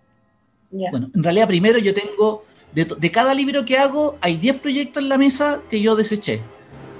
Bueno, 0.71 1.09
en 1.15 1.23
realidad 1.23 1.47
primero 1.47 1.79
yo 1.79 1.95
tengo 1.95 2.45
de, 2.75 3.11
cada 3.13 3.35
libro 3.35 3.65
que 3.65 3.79
hago, 3.79 4.19
hay 4.21 4.37
10 4.37 4.57
proyectos 4.57 5.03
en 5.03 5.09
la 5.09 5.19
mesa 5.19 5.61
que 5.71 5.81
yo 5.81 5.95
deseché. 5.95 6.41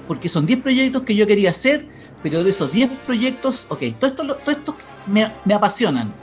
Porque 0.07 0.29
son 0.29 0.45
10 0.45 0.61
proyectos 0.61 1.01
que 1.01 1.15
yo 1.15 1.27
quería 1.27 1.49
hacer, 1.49 1.85
pero 2.23 2.43
de 2.43 2.51
esos 2.51 2.71
10 2.71 2.89
proyectos, 3.05 3.65
ok, 3.69 3.81
todos 3.99 4.11
estos 4.11 4.27
todo 4.27 4.51
esto 4.51 4.75
me, 5.07 5.29
me, 5.43 5.53
apasionan. 5.53 6.13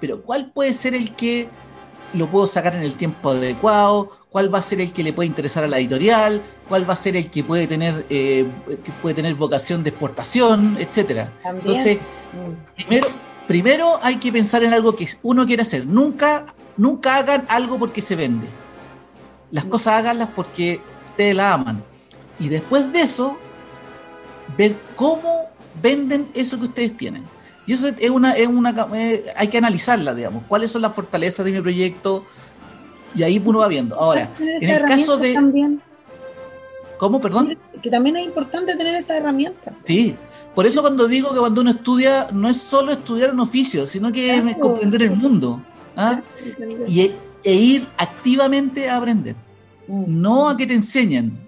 pero 0.00 0.20
¿cuál 0.20 0.50
puede 0.52 0.72
ser 0.74 0.94
el 0.94 1.14
que 1.14 1.48
lo 2.12 2.26
puedo 2.26 2.46
sacar 2.46 2.74
en 2.74 2.82
el 2.82 2.94
tiempo 2.94 3.30
adecuado? 3.30 4.10
¿Cuál 4.28 4.52
va 4.52 4.58
a 4.58 4.62
ser 4.62 4.82
el 4.82 4.92
que 4.92 5.02
le 5.02 5.14
puede 5.14 5.28
interesar 5.28 5.64
a 5.64 5.68
la 5.68 5.78
editorial? 5.78 6.42
¿Cuál 6.68 6.88
va 6.88 6.92
a 6.92 6.96
ser 6.96 7.16
el 7.16 7.30
que 7.30 7.42
puede 7.42 7.66
tener, 7.66 8.04
eh, 8.10 8.44
que 8.66 8.92
puede 9.00 9.14
tener 9.14 9.34
vocación 9.36 9.82
de 9.82 9.90
exportación, 9.90 10.76
etcétera? 10.78 11.32
Entonces, 11.44 11.96
mm. 11.96 12.74
primero, 12.74 13.08
primero 13.46 13.98
hay 14.02 14.16
que 14.16 14.30
pensar 14.30 14.62
en 14.64 14.74
algo 14.74 14.94
que 14.94 15.08
uno 15.22 15.46
quiere 15.46 15.62
hacer. 15.62 15.86
Nunca, 15.86 16.44
nunca 16.76 17.16
hagan 17.16 17.46
algo 17.48 17.78
porque 17.78 18.02
se 18.02 18.16
vende 18.16 18.46
las 19.50 19.64
cosas 19.64 19.94
háganlas 19.94 20.28
porque 20.34 20.80
ustedes 21.10 21.34
la 21.34 21.52
aman. 21.54 21.82
Y 22.38 22.48
después 22.48 22.92
de 22.92 23.00
eso, 23.00 23.38
ver 24.56 24.74
cómo 24.96 25.48
venden 25.82 26.28
eso 26.34 26.58
que 26.58 26.66
ustedes 26.66 26.96
tienen. 26.96 27.24
Y 27.66 27.72
eso 27.72 27.88
es 27.88 28.10
una, 28.10 28.32
es 28.32 28.46
una 28.46 28.88
eh, 28.94 29.24
hay 29.36 29.48
que 29.48 29.58
analizarla, 29.58 30.14
digamos, 30.14 30.44
cuáles 30.46 30.70
son 30.70 30.82
las 30.82 30.94
fortalezas 30.94 31.44
de 31.44 31.52
mi 31.52 31.60
proyecto, 31.60 32.24
y 33.14 33.22
ahí 33.22 33.42
uno 33.44 33.60
va 33.60 33.68
viendo. 33.68 33.98
Ahora, 33.98 34.30
en 34.38 34.70
el 34.70 34.82
caso 34.82 35.16
de... 35.16 35.32
También. 35.32 35.80
¿Cómo, 36.98 37.20
perdón? 37.20 37.58
Que 37.82 37.90
también 37.90 38.16
es 38.16 38.24
importante 38.24 38.74
tener 38.74 38.94
esa 38.94 39.16
herramienta. 39.16 39.72
Sí, 39.84 40.16
por 40.54 40.66
eso 40.66 40.80
cuando 40.80 41.06
digo 41.06 41.32
que 41.32 41.38
cuando 41.38 41.60
uno 41.60 41.70
estudia, 41.70 42.28
no 42.32 42.48
es 42.48 42.56
solo 42.56 42.92
estudiar 42.92 43.32
un 43.32 43.40
oficio, 43.40 43.86
sino 43.86 44.10
que 44.12 44.34
es 44.34 44.56
comprender 44.58 45.02
el 45.02 45.10
mundo. 45.10 45.60
¿ah? 45.96 46.20
Y, 46.86 47.12
e 47.46 47.54
ir 47.54 47.86
activamente 47.96 48.90
a 48.90 48.96
aprender. 48.96 49.36
Mm. 49.86 50.20
No 50.20 50.48
a 50.48 50.56
que 50.56 50.66
te 50.66 50.74
enseñen, 50.74 51.38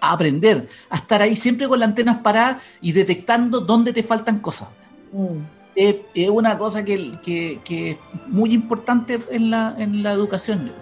a 0.00 0.12
aprender, 0.12 0.66
a 0.88 0.96
estar 0.96 1.20
ahí 1.20 1.36
siempre 1.36 1.68
con 1.68 1.78
las 1.78 1.90
antenas 1.90 2.18
paradas 2.22 2.56
y 2.80 2.92
detectando 2.92 3.60
dónde 3.60 3.92
te 3.92 4.02
faltan 4.02 4.38
cosas. 4.38 4.68
Mm. 5.12 5.40
Es, 5.76 6.30
una 6.30 6.56
cosa 6.56 6.82
que, 6.84 7.12
que, 7.22 7.60
que, 7.64 7.90
es 7.92 7.96
muy 8.26 8.52
importante 8.52 9.18
en 9.30 9.50
la, 9.50 9.74
en 9.78 10.02
la 10.02 10.12
educación. 10.12 10.72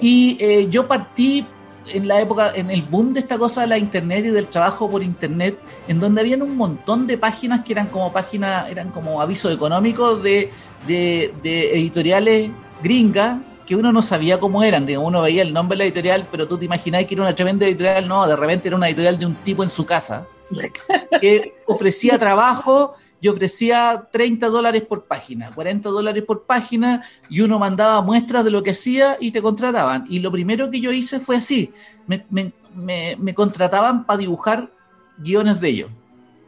Y 0.00 0.36
eh, 0.40 0.66
yo 0.68 0.88
partí 0.88 1.46
en 1.92 2.08
la 2.08 2.20
época, 2.20 2.52
en 2.54 2.70
el 2.70 2.82
boom 2.82 3.12
de 3.12 3.20
esta 3.20 3.38
cosa 3.38 3.60
de 3.60 3.68
la 3.68 3.78
internet 3.78 4.24
y 4.26 4.30
del 4.30 4.46
trabajo 4.46 4.90
por 4.90 5.02
internet, 5.04 5.56
en 5.86 6.00
donde 6.00 6.20
habían 6.20 6.42
un 6.42 6.56
montón 6.56 7.06
de 7.06 7.16
páginas 7.16 7.64
que 7.64 7.72
eran 7.72 7.86
como 7.86 8.12
páginas, 8.12 8.68
eran 8.70 8.90
como 8.90 9.22
avisos 9.22 9.54
económicos 9.54 10.22
de, 10.22 10.50
de, 10.86 11.32
editoriales 11.74 12.50
gringas 12.82 13.38
que 13.68 13.76
uno 13.76 13.92
no 13.92 14.00
sabía 14.00 14.40
cómo 14.40 14.62
eran, 14.62 14.86
digamos, 14.86 15.08
uno 15.08 15.20
veía 15.20 15.42
el 15.42 15.52
nombre 15.52 15.76
de 15.76 15.78
la 15.78 15.84
editorial, 15.84 16.26
pero 16.30 16.48
tú 16.48 16.56
te 16.56 16.64
imaginabas 16.64 17.06
que 17.06 17.14
era 17.14 17.22
una 17.22 17.34
tremenda 17.34 17.66
editorial, 17.66 18.08
no, 18.08 18.26
de 18.26 18.34
repente 18.34 18.68
era 18.68 18.78
una 18.78 18.88
editorial 18.88 19.18
de 19.18 19.26
un 19.26 19.34
tipo 19.34 19.62
en 19.62 19.68
su 19.68 19.84
casa, 19.84 20.26
que 21.20 21.54
ofrecía 21.66 22.18
trabajo 22.18 22.94
yo 23.20 23.32
ofrecía 23.32 24.08
30 24.10 24.48
dólares 24.48 24.82
por 24.82 25.04
página, 25.04 25.50
40 25.50 25.88
dólares 25.88 26.24
por 26.24 26.44
página, 26.44 27.02
y 27.28 27.40
uno 27.40 27.58
mandaba 27.58 28.00
muestras 28.00 28.44
de 28.44 28.50
lo 28.50 28.62
que 28.62 28.70
hacía 28.70 29.16
y 29.18 29.32
te 29.32 29.42
contrataban. 29.42 30.06
Y 30.08 30.20
lo 30.20 30.30
primero 30.30 30.70
que 30.70 30.80
yo 30.80 30.92
hice 30.92 31.18
fue 31.18 31.36
así, 31.36 31.72
me, 32.06 32.24
me, 32.30 33.34
contrataban 33.34 34.06
para 34.06 34.18
dibujar 34.18 34.70
guiones 35.18 35.60
de 35.60 35.68
ellos. 35.68 35.90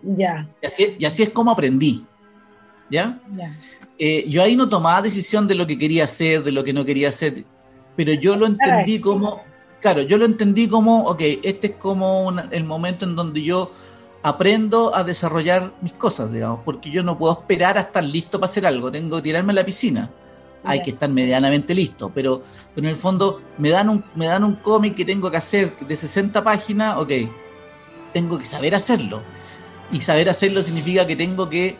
Ya. 0.03 0.49
Y 0.63 0.67
así, 0.67 0.97
y 0.99 1.05
así 1.05 1.25
es 1.25 1.31
como 1.31 1.51
aprendí. 1.51 2.05
¿Ya? 2.89 3.19
Eh, 4.03 4.25
yo 4.27 4.43
ahí 4.43 4.57
no 4.57 4.67
tomaba 4.67 5.03
decisión 5.03 5.47
de 5.47 5.55
lo 5.55 5.67
que 5.67 5.77
quería 5.77 6.05
hacer, 6.05 6.43
de 6.43 6.53
lo 6.53 6.65
que 6.65 6.73
no 6.73 6.87
quería 6.87 7.11
hacer, 7.11 7.45
pero 7.97 8.15
yo 8.15 8.35
lo 8.35 8.47
entendí 8.47 8.99
como, 8.99 9.43
claro, 9.79 10.01
yo 10.01 10.17
lo 10.17 10.25
entendí 10.25 10.69
como, 10.69 11.05
ok, 11.05 11.21
este 11.43 11.67
es 11.67 11.73
como 11.75 12.33
el 12.51 12.65
momento 12.65 13.05
en 13.05 13.15
donde 13.15 13.43
yo 13.43 13.71
aprendo 14.23 14.97
a 14.97 15.05
desarrollar 15.05 15.75
mis 15.83 15.93
cosas, 15.93 16.33
digamos, 16.33 16.61
porque 16.65 16.91
yo 16.91 17.03
no 17.03 17.19
puedo 17.19 17.35
esperar 17.35 17.77
a 17.77 17.83
estar 17.83 18.03
listo 18.03 18.41
para 18.41 18.51
hacer 18.51 18.65
algo, 18.65 18.91
tengo 18.91 19.17
que 19.17 19.23
tirarme 19.23 19.53
a 19.53 19.57
la 19.57 19.67
piscina. 19.67 20.09
Hay 20.65 20.83
que 20.83 20.93
estar 20.93 21.11
medianamente 21.11 21.75
listo, 21.75 22.11
pero, 22.15 22.43
en 22.77 22.87
el 22.87 22.97
fondo 22.97 23.43
me 23.59 23.69
dan 23.69 23.91
un, 23.91 24.03
me 24.15 24.27
dan 24.27 24.45
un 24.45 24.57
cómic 24.57 24.95
que 24.95 25.05
tengo 25.05 25.31
que 25.31 25.37
hacer 25.37 25.77
de 25.79 25.95
60 25.95 26.43
páginas, 26.43 26.97
ok, 26.97 27.13
tengo 28.15 28.39
que 28.39 28.47
saber 28.47 28.75
hacerlo. 28.75 29.21
Y 29.93 30.01
saber 30.01 30.31
hacerlo 30.31 30.63
significa 30.63 31.07
que 31.07 31.17
tengo 31.17 31.51
que 31.51 31.77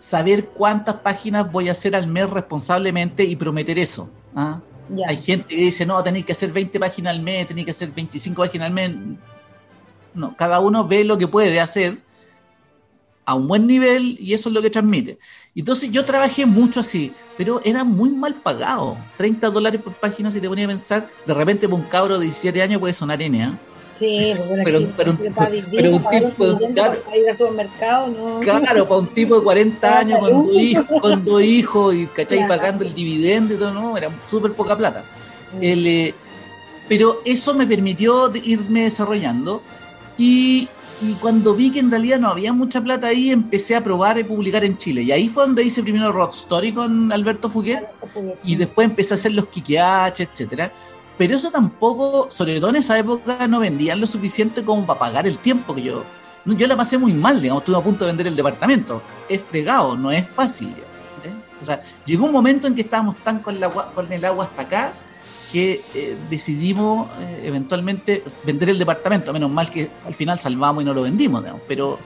saber 0.00 0.46
cuántas 0.46 0.96
páginas 0.96 1.52
voy 1.52 1.68
a 1.68 1.72
hacer 1.72 1.94
al 1.94 2.06
mes 2.06 2.28
responsablemente 2.28 3.22
y 3.22 3.36
prometer 3.36 3.78
eso. 3.78 4.08
¿ah? 4.34 4.58
Hay 5.06 5.18
gente 5.18 5.54
que 5.54 5.60
dice, 5.60 5.84
no, 5.84 6.02
tenéis 6.02 6.24
que 6.24 6.32
hacer 6.32 6.50
20 6.50 6.80
páginas 6.80 7.14
al 7.14 7.20
mes, 7.20 7.46
tenéis 7.46 7.66
que 7.66 7.70
hacer 7.70 7.90
25 7.90 8.42
páginas 8.42 8.68
al 8.68 8.72
mes. 8.72 8.92
No, 10.14 10.34
cada 10.34 10.58
uno 10.58 10.88
ve 10.88 11.04
lo 11.04 11.18
que 11.18 11.28
puede 11.28 11.60
hacer 11.60 11.98
a 13.26 13.34
un 13.34 13.46
buen 13.46 13.66
nivel 13.66 14.16
y 14.18 14.32
eso 14.32 14.48
es 14.48 14.54
lo 14.54 14.62
que 14.62 14.70
transmite. 14.70 15.18
Entonces 15.54 15.90
yo 15.90 16.02
trabajé 16.04 16.46
mucho 16.46 16.80
así, 16.80 17.12
pero 17.36 17.60
era 17.62 17.84
muy 17.84 18.08
mal 18.08 18.34
pagado. 18.34 18.96
30 19.18 19.50
dólares 19.50 19.82
por 19.82 19.92
página, 19.92 20.30
si 20.30 20.40
te 20.40 20.48
ponía 20.48 20.64
a 20.64 20.68
pensar, 20.68 21.10
de 21.26 21.34
repente 21.34 21.68
para 21.68 21.80
un 21.80 21.88
cabro 21.88 22.18
de 22.18 22.24
17 22.24 22.62
años 22.62 22.80
puede 22.80 22.94
sonar 22.94 23.20
N, 23.20 23.44
¿eh? 23.44 23.50
Sí, 24.00 24.32
pues, 24.34 24.48
pero, 24.64 24.80
pero, 24.96 25.14
pero, 25.70 25.90
un 25.96 26.04
tipo 26.08 26.54
de 26.54 26.70
claro, 26.72 28.06
¿no? 28.08 28.40
claro, 28.40 28.88
para 28.88 29.00
un 29.00 29.08
tipo 29.08 29.36
de 29.36 29.42
40 29.42 29.98
años 29.98 30.18
con 30.20 30.46
dos 30.46 30.56
hijos, 30.56 31.00
con 31.02 31.22
dos 31.22 31.42
hijos 31.42 31.94
y 31.94 32.06
¿cachai? 32.06 32.48
pagando 32.48 32.86
el 32.86 32.94
dividendo 32.94 33.52
y 33.52 33.58
todo, 33.58 33.74
no, 33.74 33.98
era 33.98 34.08
súper 34.30 34.54
poca 34.54 34.74
plata. 34.74 35.04
Mm. 35.52 35.62
El, 35.62 35.86
eh, 35.86 36.14
pero 36.88 37.20
eso 37.26 37.52
me 37.52 37.66
permitió 37.66 38.32
irme 38.34 38.84
desarrollando 38.84 39.62
y, 40.16 40.66
cuando 41.20 41.54
vi 41.54 41.70
que 41.70 41.80
en 41.80 41.90
realidad 41.90 42.18
no 42.18 42.28
había 42.28 42.54
mucha 42.54 42.80
plata 42.80 43.08
ahí, 43.08 43.30
empecé 43.30 43.76
a 43.76 43.84
probar 43.84 44.18
y 44.18 44.24
publicar 44.24 44.64
en 44.64 44.78
Chile. 44.78 45.02
Y 45.02 45.12
ahí 45.12 45.28
fue 45.28 45.44
donde 45.44 45.62
hice 45.62 45.82
primero 45.82 46.10
Rock 46.10 46.34
Story 46.34 46.72
con 46.72 47.12
Alberto 47.12 47.50
Fuguet 47.50 47.84
y 48.44 48.56
después 48.56 48.86
empecé 48.86 49.14
a 49.14 49.16
hacer 49.16 49.32
los 49.32 49.46
Kikiach, 49.48 50.20
etcétera. 50.20 50.72
Pero 51.20 51.36
eso 51.36 51.50
tampoco, 51.50 52.28
sobre 52.30 52.58
todo 52.60 52.70
en 52.70 52.76
esa 52.76 52.98
época, 52.98 53.46
no 53.46 53.60
vendían 53.60 54.00
lo 54.00 54.06
suficiente 54.06 54.64
como 54.64 54.86
para 54.86 54.98
pagar 54.98 55.26
el 55.26 55.36
tiempo 55.36 55.74
que 55.74 55.82
yo. 55.82 56.02
Yo 56.46 56.66
la 56.66 56.78
pasé 56.78 56.96
muy 56.96 57.12
mal, 57.12 57.42
digamos, 57.42 57.60
estuve 57.60 57.76
a 57.76 57.82
punto 57.82 58.06
de 58.06 58.12
vender 58.12 58.28
el 58.28 58.36
departamento. 58.36 59.02
Es 59.28 59.42
fregado, 59.42 59.98
no 59.98 60.10
es 60.10 60.26
fácil. 60.26 60.72
O 61.60 61.64
sea, 61.66 61.82
llegó 62.06 62.24
un 62.24 62.32
momento 62.32 62.66
en 62.66 62.74
que 62.74 62.80
estábamos 62.80 63.16
tan 63.16 63.40
con, 63.40 63.60
la, 63.60 63.68
con 63.68 64.10
el 64.10 64.24
agua 64.24 64.46
hasta 64.46 64.62
acá 64.62 64.92
que 65.52 65.82
eh, 65.94 66.16
decidimos 66.30 67.10
eh, 67.20 67.42
eventualmente 67.44 68.24
vender 68.42 68.70
el 68.70 68.78
departamento. 68.78 69.30
Menos 69.30 69.50
mal 69.50 69.70
que 69.70 69.90
al 70.06 70.14
final 70.14 70.38
salvamos 70.38 70.82
y 70.82 70.86
no 70.86 70.94
lo 70.94 71.02
vendimos, 71.02 71.44
pero 71.68 71.98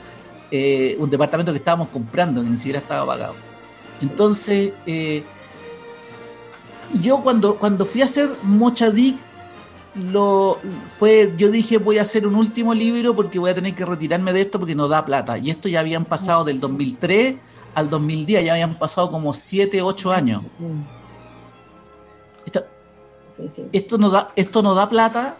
eh, 0.50 0.96
un 0.98 1.08
departamento 1.08 1.52
que 1.52 1.58
estábamos 1.58 1.86
comprando, 1.86 2.42
que 2.42 2.48
ni 2.48 2.56
siquiera 2.56 2.80
estaba 2.80 3.06
pagado. 3.06 3.36
Entonces, 4.02 4.72
yo 7.02 7.22
cuando, 7.22 7.56
cuando 7.56 7.84
fui 7.84 8.02
a 8.02 8.06
hacer 8.06 8.30
Mochadic, 8.42 9.16
lo 10.10 10.58
fue 10.98 11.32
yo 11.36 11.50
dije 11.50 11.78
voy 11.78 11.98
a 11.98 12.02
hacer 12.02 12.26
un 12.26 12.34
último 12.34 12.74
libro 12.74 13.14
porque 13.14 13.38
voy 13.38 13.52
a 13.52 13.54
tener 13.54 13.76
que 13.76 13.84
retirarme 13.84 14.32
de 14.32 14.40
esto 14.40 14.58
porque 14.58 14.74
no 14.74 14.88
da 14.88 15.04
plata 15.04 15.38
y 15.38 15.50
esto 15.50 15.68
ya 15.68 15.78
habían 15.78 16.04
pasado 16.04 16.42
del 16.42 16.58
2003 16.58 17.36
al 17.76 17.90
2010 17.90 18.44
ya 18.44 18.54
habían 18.54 18.76
pasado 18.76 19.08
como 19.12 19.32
7, 19.32 19.82
8 19.82 20.12
años 20.12 20.42
esto 23.72 23.98
no 23.98 24.10
da, 24.10 24.30
esto 24.36 24.62
no 24.62 24.74
da 24.74 24.88
plata, 24.88 25.36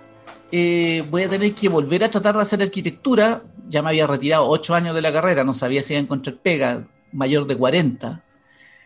eh, 0.50 1.07
voy 1.11 1.22
a 1.22 1.28
tener 1.28 1.55
que 1.55 1.68
volver 1.68 2.05
a 2.05 2.11
tratar 2.11 2.34
de 2.36 2.42
hacer 2.42 2.62
arquitectura, 2.62 3.42
ya 3.68 3.82
me 3.82 3.90
había 3.90 4.07
retirado 4.07 4.48
ocho 4.48 4.74
años 4.74 4.94
de 4.94 5.02
la 5.02 5.12
carrera, 5.12 5.44
no 5.44 5.55
sabía 5.55 5.82
si 5.82 5.92
iba 5.92 6.00
a 6.00 6.02
encontrar 6.02 6.36
pega, 6.36 6.84
mayor 7.12 7.46
de 7.46 7.57
40. 7.57 8.20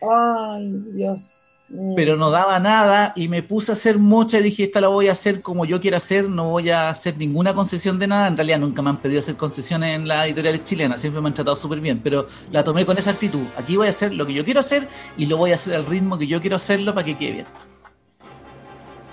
Ay, 0.01 0.83
Dios. 0.93 1.48
Pero 1.95 2.17
no 2.17 2.31
daba 2.31 2.59
nada 2.59 3.13
y 3.15 3.27
me 3.27 3.43
puse 3.43 3.71
a 3.71 3.73
hacer 3.73 3.99
mucha 3.99 4.39
y 4.39 4.43
dije, 4.43 4.63
esta 4.63 4.81
la 4.81 4.87
voy 4.87 5.07
a 5.07 5.11
hacer 5.11 5.41
como 5.41 5.65
yo 5.65 5.79
quiero 5.79 5.97
hacer, 5.97 6.27
no 6.27 6.45
voy 6.45 6.71
a 6.71 6.89
hacer 6.89 7.15
ninguna 7.17 7.53
concesión 7.53 7.99
de 7.99 8.07
nada. 8.07 8.27
En 8.27 8.35
realidad 8.35 8.59
nunca 8.59 8.81
me 8.81 8.89
han 8.89 8.97
pedido 8.97 9.19
hacer 9.19 9.35
concesiones 9.35 9.95
en 9.95 10.07
las 10.07 10.25
editoriales 10.25 10.63
chilenas, 10.63 10.99
siempre 10.99 11.21
me 11.21 11.27
han 11.27 11.35
tratado 11.35 11.55
súper 11.55 11.79
bien, 11.79 11.99
pero 12.03 12.27
la 12.51 12.63
tomé 12.63 12.85
con 12.85 12.97
esa 12.97 13.11
actitud. 13.11 13.43
Aquí 13.55 13.77
voy 13.77 13.87
a 13.87 13.91
hacer 13.91 14.13
lo 14.13 14.25
que 14.25 14.33
yo 14.33 14.43
quiero 14.43 14.61
hacer 14.61 14.87
y 15.15 15.27
lo 15.27 15.37
voy 15.37 15.51
a 15.51 15.55
hacer 15.55 15.75
al 15.75 15.85
ritmo 15.85 16.17
que 16.17 16.25
yo 16.25 16.41
quiero 16.41 16.55
hacerlo 16.55 16.93
para 16.93 17.05
que 17.05 17.15
quede 17.15 17.31
bien. 17.31 17.45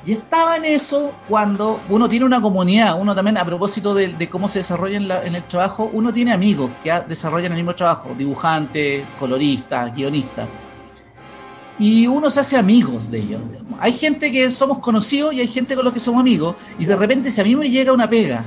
Y 0.06 0.12
estaba 0.12 0.56
en 0.56 0.64
eso 0.64 1.12
cuando 1.28 1.80
uno 1.88 2.08
tiene 2.08 2.24
una 2.24 2.40
comunidad, 2.40 2.98
uno 2.98 3.12
también 3.12 3.36
a 3.38 3.44
propósito 3.44 3.92
de, 3.92 4.28
cómo 4.30 4.46
se 4.46 4.60
desarrolla 4.60 4.96
en, 4.96 5.34
el 5.34 5.42
trabajo, 5.44 5.90
uno 5.92 6.12
tiene 6.12 6.32
amigos 6.32 6.70
que 6.84 6.92
desarrollan 7.08 7.50
el 7.52 7.58
mismo 7.58 7.74
trabajo, 7.74 8.14
dibujantes, 8.16 9.04
coloristas, 9.18 9.94
guionistas. 9.94 10.46
Y 11.78 12.06
uno 12.06 12.30
se 12.30 12.40
hace 12.40 12.56
amigos 12.56 13.10
de 13.10 13.18
ellos. 13.18 13.42
Hay 13.78 13.92
gente 13.92 14.32
que 14.32 14.50
somos 14.50 14.78
conocidos 14.78 15.34
y 15.34 15.40
hay 15.40 15.48
gente 15.48 15.74
con 15.74 15.84
los 15.84 15.92
que 15.92 16.00
somos 16.00 16.20
amigos. 16.20 16.56
Y 16.78 16.86
de 16.86 16.96
repente 16.96 17.30
si 17.30 17.40
a 17.40 17.44
mí 17.44 17.54
me 17.54 17.68
llega 17.68 17.92
una 17.92 18.08
pega 18.08 18.44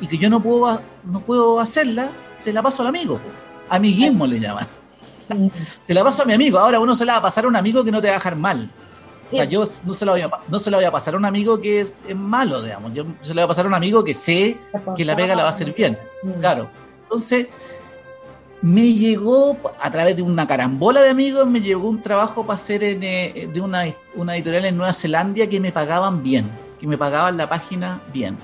y 0.00 0.06
que 0.06 0.16
yo 0.16 0.30
no 0.30 0.42
puedo, 0.42 0.80
no 1.04 1.20
puedo 1.20 1.60
hacerla, 1.60 2.10
se 2.38 2.52
la 2.52 2.62
paso 2.62 2.82
al 2.82 2.88
amigo. 2.88 3.20
Amiguismo 3.68 4.26
le 4.26 4.40
llaman. 4.40 4.66
se 5.86 5.94
la 5.94 6.02
paso 6.02 6.22
a 6.22 6.24
mi 6.24 6.32
amigo. 6.32 6.58
Ahora 6.58 6.80
uno 6.80 6.96
se 6.96 7.04
la 7.04 7.12
va 7.12 7.18
a 7.18 7.22
pasar 7.22 7.44
a 7.44 7.48
un 7.48 7.56
amigo 7.56 7.84
que 7.84 7.92
no 7.92 8.00
te 8.00 8.08
va 8.08 8.14
a 8.14 8.16
dejar 8.18 8.36
mal 8.36 8.70
o 9.30 9.36
sea, 9.36 9.44
yo 9.44 9.64
no 9.84 9.94
se, 9.94 10.04
lo 10.04 10.12
voy 10.12 10.22
a, 10.22 10.30
no 10.48 10.58
se 10.58 10.70
lo 10.72 10.76
voy 10.76 10.84
a 10.84 10.90
pasar 10.90 11.14
a 11.14 11.16
un 11.16 11.24
amigo 11.24 11.60
que 11.60 11.80
es, 11.80 11.94
malo, 12.16 12.62
digamos. 12.62 12.92
Yo 12.92 13.04
se 13.22 13.28
lo 13.32 13.34
voy 13.40 13.44
a 13.44 13.46
pasar 13.46 13.64
a 13.64 13.68
un 13.68 13.74
amigo 13.74 14.02
que 14.02 14.12
sé 14.12 14.58
que 14.96 15.04
la 15.04 15.14
pega 15.14 15.36
la 15.36 15.44
va 15.44 15.50
a 15.50 15.52
hacer 15.52 15.72
bien. 15.72 15.96
Mm. 16.24 16.40
Claro. 16.40 16.68
Entonces, 17.04 17.46
me 18.62 18.92
llegó, 18.92 19.56
a 19.80 19.90
través 19.90 20.16
de 20.16 20.22
una 20.22 20.46
carambola 20.46 21.00
de 21.00 21.10
amigos, 21.10 21.48
me 21.48 21.60
llegó 21.60 21.88
un 21.88 22.02
trabajo 22.02 22.44
para 22.44 22.56
hacer 22.56 22.82
en, 22.84 23.02
eh, 23.02 23.48
de 23.52 23.60
una, 23.60 23.84
una, 24.14 24.36
editorial 24.36 24.66
en 24.66 24.76
Nueva 24.76 24.92
Zelanda 24.92 25.46
que 25.46 25.60
me 25.60 25.72
pagaban 25.72 26.22
bien, 26.22 26.44
que 26.78 26.86
me 26.86 26.98
pagaban 26.98 27.36
la 27.36 27.48
página 27.48 28.00
bien. 28.12 28.36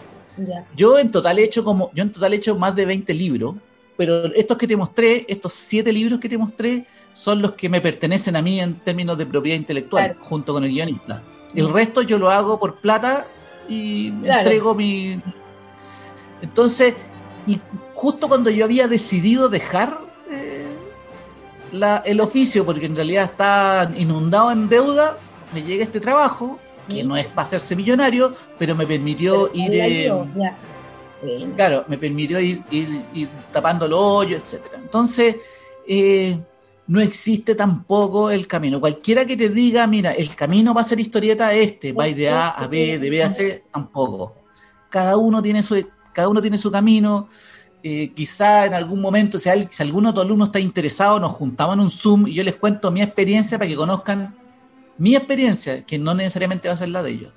Yo 0.74 0.98
en 0.98 1.10
total 1.10 1.38
he 1.38 1.44
hecho 1.44 1.64
como, 1.64 1.90
yo 1.94 2.02
en 2.02 2.12
total 2.12 2.34
he 2.34 2.36
hecho 2.36 2.56
más 2.56 2.74
de 2.74 2.86
20 2.86 3.12
libros, 3.14 3.56
pero 3.96 4.26
estos 4.34 4.58
que 4.58 4.66
te 4.66 4.76
mostré, 4.76 5.24
estos 5.28 5.52
siete 5.52 5.92
libros 5.92 6.18
que 6.18 6.28
te 6.28 6.36
mostré, 6.36 6.86
son 7.14 7.40
los 7.40 7.52
que 7.52 7.68
me 7.68 7.80
pertenecen 7.80 8.36
a 8.36 8.42
mí 8.42 8.60
en 8.60 8.74
términos 8.80 9.16
de 9.16 9.24
propiedad 9.24 9.56
intelectual, 9.56 10.16
junto 10.20 10.52
con 10.52 10.64
el 10.64 10.70
guionista. 10.70 11.22
El 11.54 11.72
resto 11.72 12.02
yo 12.02 12.18
lo 12.18 12.30
hago 12.30 12.60
por 12.60 12.76
plata 12.76 13.26
y 13.68 14.08
entrego 14.08 14.74
mi... 14.74 15.18
Entonces, 16.42 16.94
y 17.46 17.58
justo 17.94 18.28
cuando 18.28 18.50
yo 18.50 18.66
había 18.66 18.88
decidido 18.88 19.48
dejar 19.48 20.05
la, 21.72 22.02
el 22.04 22.20
oficio, 22.20 22.64
porque 22.64 22.86
en 22.86 22.96
realidad 22.96 23.24
está 23.24 23.90
inundado 23.96 24.50
en 24.52 24.68
deuda, 24.68 25.18
me 25.54 25.62
llega 25.62 25.84
este 25.84 26.00
trabajo, 26.00 26.58
que 26.88 27.02
no 27.02 27.16
es 27.16 27.26
para 27.26 27.46
hacerse 27.46 27.74
millonario, 27.74 28.34
pero 28.58 28.74
me 28.74 28.86
permitió 28.86 29.50
ir... 29.52 29.72
Eh, 31.22 31.48
claro, 31.56 31.84
me 31.88 31.96
permitió 31.96 32.38
ir, 32.38 32.62
ir, 32.70 33.28
tapando 33.50 33.88
los 33.88 33.98
hoyos, 33.98 34.42
etcétera. 34.42 34.78
Entonces, 34.82 35.36
eh, 35.88 36.38
no 36.88 37.00
existe 37.00 37.54
tampoco 37.54 38.30
el 38.30 38.46
camino. 38.46 38.80
Cualquiera 38.80 39.24
que 39.24 39.36
te 39.36 39.48
diga, 39.48 39.86
mira, 39.86 40.12
el 40.12 40.34
camino 40.36 40.74
va 40.74 40.82
a 40.82 40.84
ser 40.84 41.00
historieta 41.00 41.52
este, 41.52 41.92
va 41.92 42.04
de 42.04 42.28
A 42.28 42.50
a 42.50 42.66
B, 42.66 42.98
de 42.98 43.10
B 43.10 43.22
a 43.22 43.28
C, 43.28 43.64
tampoco. 43.72 44.34
Cada 44.90 45.16
uno 45.16 45.42
tiene 45.42 45.62
su, 45.62 45.84
cada 46.12 46.28
uno 46.28 46.40
tiene 46.40 46.58
su 46.58 46.70
camino. 46.70 47.28
Eh, 47.88 48.10
quizá 48.12 48.66
en 48.66 48.74
algún 48.74 49.00
momento, 49.00 49.38
si, 49.38 49.48
si 49.70 49.80
alguno 49.80 50.08
de 50.08 50.14
tus 50.14 50.24
alumnos 50.24 50.48
está 50.48 50.58
interesado, 50.58 51.20
nos 51.20 51.30
juntamos 51.30 51.74
en 51.74 51.80
un 51.82 51.90
Zoom 51.92 52.26
y 52.26 52.34
yo 52.34 52.42
les 52.42 52.56
cuento 52.56 52.90
mi 52.90 53.00
experiencia 53.00 53.58
para 53.58 53.68
que 53.68 53.76
conozcan 53.76 54.34
mi 54.98 55.14
experiencia, 55.14 55.84
que 55.84 55.96
no 55.96 56.12
necesariamente 56.12 56.66
va 56.66 56.74
a 56.74 56.78
ser 56.78 56.88
la 56.88 57.04
de 57.04 57.12
ellos. 57.12 57.32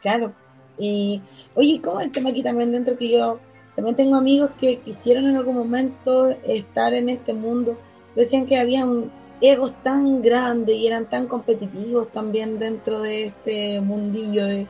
Claro. 0.00 0.32
Y, 0.78 1.20
oye, 1.54 1.82
¿cómo 1.82 2.00
el 2.00 2.10
tema 2.10 2.30
aquí 2.30 2.42
también 2.42 2.72
dentro 2.72 2.96
que 2.96 3.10
yo 3.10 3.40
también 3.76 3.94
tengo 3.94 4.16
amigos 4.16 4.52
que 4.58 4.78
quisieron 4.78 5.26
en 5.26 5.36
algún 5.36 5.54
momento 5.54 6.30
estar 6.46 6.94
en 6.94 7.10
este 7.10 7.34
mundo? 7.34 7.78
Decían 8.16 8.46
que 8.46 8.56
habían 8.56 9.10
egos 9.42 9.74
tan 9.82 10.22
grandes 10.22 10.76
y 10.76 10.86
eran 10.86 11.10
tan 11.10 11.26
competitivos 11.26 12.10
también 12.10 12.58
dentro 12.58 13.02
de 13.02 13.26
este 13.26 13.82
mundillo 13.82 14.46
de, 14.46 14.66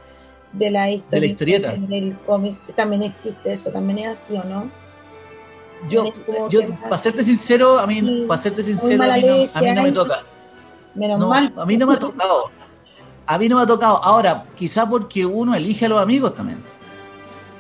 la 0.73 0.91
historia. 0.91 1.21
De 1.21 1.21
la 1.21 1.27
historieta. 1.27 1.77
Del 1.77 2.19
cómic. 2.27 2.57
También 2.75 3.05
existe 3.05 3.53
eso, 3.53 3.71
también 3.71 4.01
es 4.01 4.09
así, 4.09 4.37
¿o 4.37 4.43
no? 4.43 4.80
Yo, 5.89 6.13
yo 6.49 6.61
para 6.83 6.99
serte 6.99 7.23
sincero, 7.23 7.79
a 7.79 7.87
mí, 7.87 8.25
para 8.29 8.41
serte 8.41 8.63
sincero, 8.63 9.03
a 9.03 9.61
mí 9.61 9.73
no 9.75 9.83
me 9.83 9.93
toca. 9.93 10.23
Menos 10.95 11.21
mal. 11.27 11.53
A 11.57 11.65
mí 11.65 11.77
no 11.77 11.87
me 11.87 11.95
ha 11.95 11.99
tocado. 11.99 12.51
A 13.27 13.39
mí 13.39 13.49
no 13.49 13.57
me 13.57 13.63
ha 13.63 13.67
tocado. 13.67 14.03
Ahora, 14.03 14.45
quizá 14.57 14.89
porque 14.89 15.25
uno 15.25 15.55
elige 15.55 15.87
a 15.87 15.89
los 15.89 16.03
amigos 16.03 16.35
también. 16.35 16.59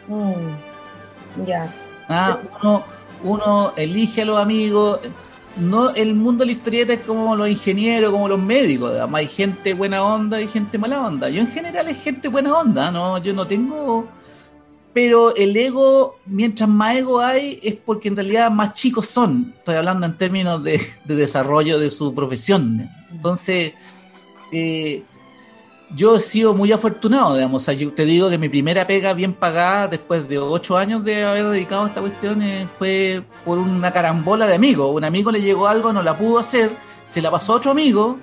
Mm, 0.08 1.44
ya. 1.46 1.72
Ah, 2.08 2.38
uno, 2.60 2.82
uno 3.22 3.72
elige 3.76 4.22
a 4.22 4.24
los 4.24 4.38
amigos. 4.38 5.00
No, 5.56 5.90
el 5.90 6.14
mundo 6.14 6.42
de 6.42 6.46
la 6.46 6.52
historieta 6.52 6.92
es 6.92 7.00
como 7.00 7.36
los 7.36 7.48
ingenieros, 7.48 8.10
como 8.10 8.28
los 8.28 8.40
médicos. 8.40 8.94
Hay 9.12 9.26
gente 9.26 9.74
buena 9.74 10.02
onda 10.02 10.40
y 10.40 10.48
gente 10.48 10.78
mala 10.78 11.06
onda. 11.06 11.28
Yo 11.28 11.40
en 11.40 11.48
general 11.48 11.88
es 11.88 12.02
gente 12.02 12.28
buena 12.28 12.56
onda, 12.56 12.90
¿no? 12.90 13.18
Yo 13.18 13.32
no 13.32 13.46
tengo. 13.46 14.08
Pero 14.92 15.34
el 15.36 15.56
ego, 15.56 16.16
mientras 16.26 16.68
más 16.68 16.96
ego 16.96 17.20
hay, 17.20 17.60
es 17.62 17.76
porque 17.76 18.08
en 18.08 18.16
realidad 18.16 18.50
más 18.50 18.72
chicos 18.72 19.06
son. 19.06 19.54
Estoy 19.58 19.76
hablando 19.76 20.06
en 20.06 20.18
términos 20.18 20.62
de, 20.64 20.80
de 21.04 21.14
desarrollo 21.14 21.78
de 21.78 21.90
su 21.90 22.12
profesión. 22.12 22.90
Entonces, 23.12 23.74
eh, 24.52 25.04
yo 25.94 26.16
he 26.16 26.20
sido 26.20 26.54
muy 26.54 26.72
afortunado, 26.72 27.34
digamos. 27.34 27.66
yo 27.66 27.92
te 27.92 28.04
digo 28.04 28.30
que 28.30 28.38
mi 28.38 28.48
primera 28.48 28.86
pega 28.86 29.12
bien 29.12 29.32
pagada 29.32 29.88
después 29.88 30.28
de 30.28 30.38
ocho 30.38 30.76
años 30.76 31.04
de 31.04 31.24
haber 31.24 31.46
dedicado 31.46 31.84
a 31.84 31.88
esta 31.88 32.00
cuestión 32.00 32.42
eh, 32.42 32.66
fue 32.78 33.22
por 33.44 33.58
una 33.58 33.92
carambola 33.92 34.46
de 34.46 34.54
amigos. 34.54 34.94
Un 34.94 35.04
amigo 35.04 35.30
le 35.32 35.40
llegó 35.40 35.66
algo, 35.66 35.92
no 35.92 36.02
la 36.02 36.16
pudo 36.16 36.38
hacer, 36.38 36.70
se 37.04 37.20
la 37.20 37.30
pasó 37.30 37.54
a 37.54 37.56
otro 37.56 37.72
amigo, 37.72 38.18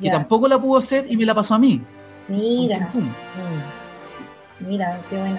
que 0.00 0.10
tampoco 0.10 0.48
la 0.48 0.60
pudo 0.60 0.78
hacer 0.78 1.06
y 1.10 1.16
me 1.16 1.26
la 1.26 1.34
pasó 1.34 1.54
a 1.54 1.58
mí. 1.58 1.82
Mira. 2.28 2.90
Mm. 2.92 4.68
Mira, 4.68 5.00
qué 5.08 5.16
bueno. 5.16 5.38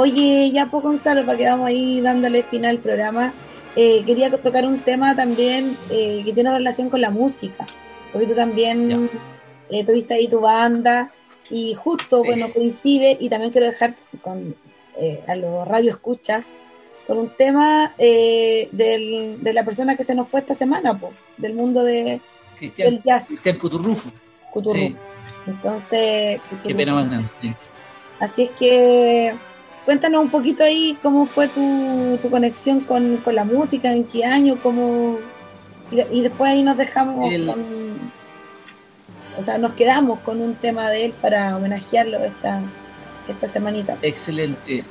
Oye, 0.00 0.50
ya 0.52 0.66
poco 0.66 0.88
Gonzalo, 0.88 1.24
para 1.26 1.36
que 1.36 1.46
vamos 1.46 1.66
ahí 1.66 2.00
dándole 2.00 2.42
final 2.42 2.76
al 2.76 2.78
programa, 2.78 3.32
eh, 3.74 4.04
quería 4.04 4.30
tocar 4.30 4.64
un 4.64 4.78
tema 4.78 5.16
también 5.16 5.76
que 5.88 6.32
tiene 6.34 6.50
relación 6.50 6.88
con 6.88 7.00
la 7.00 7.10
música 7.10 7.66
porque 8.12 8.26
tú 8.26 8.34
también 8.34 9.10
eh, 9.70 9.84
tuviste 9.84 10.14
ahí 10.14 10.28
tu 10.28 10.40
banda 10.40 11.12
y 11.50 11.74
justo, 11.74 12.22
bueno, 12.24 12.52
coincide 12.52 13.16
y 13.18 13.28
también 13.28 13.52
quiero 13.52 13.66
dejar 13.66 13.96
con 14.22 14.54
eh, 14.98 15.22
a 15.26 15.34
los 15.34 15.66
radio 15.66 15.90
escuchas 15.90 16.56
con 17.06 17.18
un 17.18 17.30
tema 17.30 17.94
eh, 17.96 18.68
de 18.70 19.52
la 19.54 19.64
persona 19.64 19.96
que 19.96 20.04
se 20.04 20.14
nos 20.14 20.28
fue 20.28 20.40
esta 20.40 20.54
semana, 20.54 21.00
del 21.38 21.54
mundo 21.54 21.82
de, 21.82 22.20
del 22.76 23.02
jazz. 23.02 23.28
Cristian 23.28 23.58
Cuturrufo. 23.58 24.10
Entonces, 25.46 26.40
qué 26.64 26.74
pena 26.74 26.94
más 26.94 27.08
grande. 27.08 27.28
Así 28.20 28.42
es 28.42 28.50
que 28.50 29.32
cuéntanos 29.88 30.22
un 30.22 30.28
poquito 30.28 30.62
ahí 30.62 30.98
cómo 31.02 31.24
fue 31.24 31.48
tu, 31.48 32.18
tu 32.20 32.28
conexión 32.28 32.80
con, 32.80 33.16
con, 33.24 33.34
la 33.34 33.44
música, 33.44 33.90
en 33.90 34.04
qué 34.04 34.22
año, 34.22 34.58
cómo, 34.62 35.16
y, 35.90 36.20
después 36.20 36.50
ahí 36.50 36.62
nos 36.62 36.76
dejamos 36.76 37.32
con, 37.46 37.64
o 39.38 39.42
sea, 39.42 39.56
nos 39.56 39.72
quedamos 39.72 40.18
con 40.18 40.42
un 40.42 40.56
tema 40.56 40.90
de 40.90 41.06
él 41.06 41.14
para 41.22 41.56
homenajearlo 41.56 42.18
esta, 42.18 42.60
esta 43.28 43.48
semanita. 43.48 43.96
Excelente. 44.02 44.84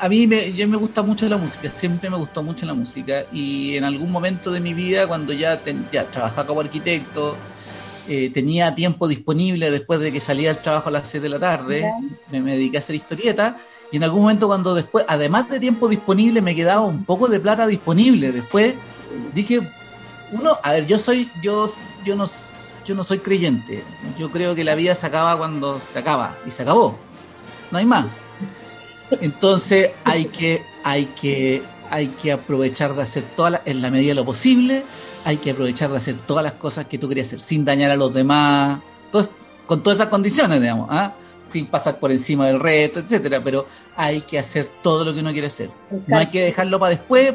A 0.00 0.08
mí 0.08 0.26
me, 0.26 0.52
yo 0.52 0.66
me 0.66 0.78
gusta 0.78 1.02
mucho 1.02 1.28
la 1.28 1.36
música, 1.36 1.68
siempre 1.68 2.10
me 2.10 2.16
gustó 2.16 2.42
mucho 2.42 2.66
la 2.66 2.74
música 2.74 3.24
y 3.32 3.76
en 3.76 3.84
algún 3.84 4.10
momento 4.10 4.50
de 4.50 4.58
mi 4.58 4.74
vida 4.74 5.06
cuando 5.06 5.32
ya, 5.32 5.60
ya 5.92 6.04
trabajaba 6.06 6.44
como 6.44 6.62
arquitecto, 6.62 7.36
eh, 8.08 8.30
tenía 8.32 8.74
tiempo 8.74 9.06
disponible 9.06 9.70
después 9.70 10.00
de 10.00 10.12
que 10.12 10.20
salía 10.20 10.52
del 10.52 10.62
trabajo 10.62 10.88
a 10.88 10.92
las 10.92 11.08
6 11.08 11.22
de 11.22 11.28
la 11.28 11.38
tarde, 11.38 11.90
me, 12.30 12.40
me, 12.40 12.52
dediqué 12.52 12.78
a 12.78 12.80
hacer 12.80 12.96
historieta 12.96 13.56
y 13.90 13.96
en 13.96 14.04
algún 14.04 14.22
momento 14.22 14.46
cuando 14.46 14.74
después, 14.74 15.04
además 15.08 15.48
de 15.48 15.60
tiempo 15.60 15.88
disponible, 15.88 16.42
me 16.42 16.54
quedaba 16.54 16.82
un 16.82 17.04
poco 17.04 17.28
de 17.28 17.40
plata 17.40 17.66
disponible. 17.66 18.32
Después 18.32 18.74
dije, 19.34 19.60
uno, 20.32 20.58
a 20.62 20.72
ver, 20.72 20.86
yo 20.86 20.98
soy, 20.98 21.30
yo, 21.42 21.70
yo 22.04 22.14
no, 22.14 22.26
yo 22.84 22.94
no 22.94 23.02
soy 23.02 23.18
creyente. 23.18 23.82
Yo 24.18 24.30
creo 24.30 24.54
que 24.54 24.64
la 24.64 24.74
vida 24.74 24.94
se 24.94 25.06
acaba 25.06 25.36
cuando 25.38 25.80
se 25.80 25.98
acaba 25.98 26.36
y 26.46 26.50
se 26.50 26.62
acabó. 26.62 26.98
No 27.70 27.78
hay 27.78 27.86
más. 27.86 28.06
Entonces 29.20 29.90
hay 30.04 30.26
que, 30.26 30.62
hay 30.84 31.06
que, 31.06 31.62
hay 31.90 32.08
que 32.08 32.32
aprovechar 32.32 32.94
de 32.94 33.02
hacer 33.02 33.24
todas 33.36 33.62
en 33.64 33.80
la 33.80 33.90
medida 33.90 34.10
de 34.10 34.16
lo 34.16 34.24
posible. 34.26 34.84
Hay 35.28 35.36
que 35.36 35.50
aprovechar 35.50 35.90
de 35.90 35.98
hacer 35.98 36.16
todas 36.26 36.42
las 36.42 36.54
cosas 36.54 36.86
que 36.86 36.96
tú 36.96 37.08
querías 37.08 37.26
hacer 37.26 37.40
sin 37.40 37.64
dañar 37.64 37.90
a 37.90 37.96
los 37.96 38.14
demás, 38.14 38.80
con 39.66 39.82
todas 39.82 39.98
esas 39.98 40.08
condiciones, 40.08 40.60
digamos, 40.60 40.88
¿ah? 40.90 41.12
sin 41.44 41.66
pasar 41.66 41.98
por 41.98 42.10
encima 42.10 42.46
del 42.46 42.58
reto, 42.58 43.00
etcétera. 43.00 43.42
Pero 43.44 43.66
hay 43.96 44.22
que 44.22 44.38
hacer 44.38 44.68
todo 44.82 45.04
lo 45.04 45.12
que 45.12 45.20
uno 45.20 45.30
quiere 45.32 45.48
hacer. 45.48 45.70
No 46.06 46.16
hay 46.16 46.28
que 46.28 46.40
dejarlo 46.40 46.78
para 46.78 46.90
después 46.90 47.34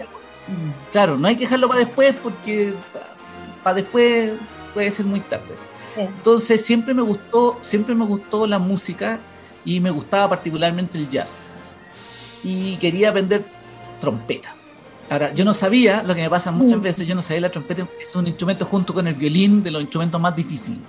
Claro, 0.92 1.18
no 1.18 1.28
hay 1.28 1.36
que 1.36 1.46
dejarlo 1.46 1.68
para 1.68 1.80
después 1.82 2.16
porque 2.22 2.74
para 3.64 3.76
después 3.76 4.34
puede 4.74 4.92
ser 4.92 5.06
muy 5.06 5.22
tarde. 5.22 5.56
Entonces 5.96 6.66
siempre 6.66 6.94
me 6.94 7.02
gustó, 7.02 7.60
siempre 7.62 7.96
me 7.96 8.06
gustó 8.06 8.48
la 8.48 8.60
música 8.60 9.20
y 9.64 9.80
me 9.80 9.92
gustaba 9.92 10.30
particularmente 10.30 10.98
el 10.98 11.10
jazz. 11.10 11.52
Y 12.44 12.76
quería 12.78 13.10
aprender 13.10 13.46
trompeta. 14.02 14.56
Ahora, 15.14 15.32
yo 15.32 15.46
no 15.46 15.54
sabía, 15.54 16.02
lo 16.02 16.16
que 16.16 16.22
me 16.22 16.30
pasa 16.30 16.50
muchas 16.50 16.80
mm. 16.80 16.82
veces, 16.82 17.08
yo 17.08 17.14
no 17.14 17.22
sabía 17.22 17.42
la 17.42 17.52
trompeta 17.52 17.88
es 18.04 18.16
un 18.16 18.26
instrumento 18.26 18.66
junto 18.66 18.96
con 18.96 19.08
el 19.08 19.14
violín 19.14 19.62
de 19.62 19.70
los 19.70 19.84
instrumentos 19.84 20.20
más 20.20 20.36
difíciles. 20.36 20.80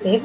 Pues, 0.00 0.20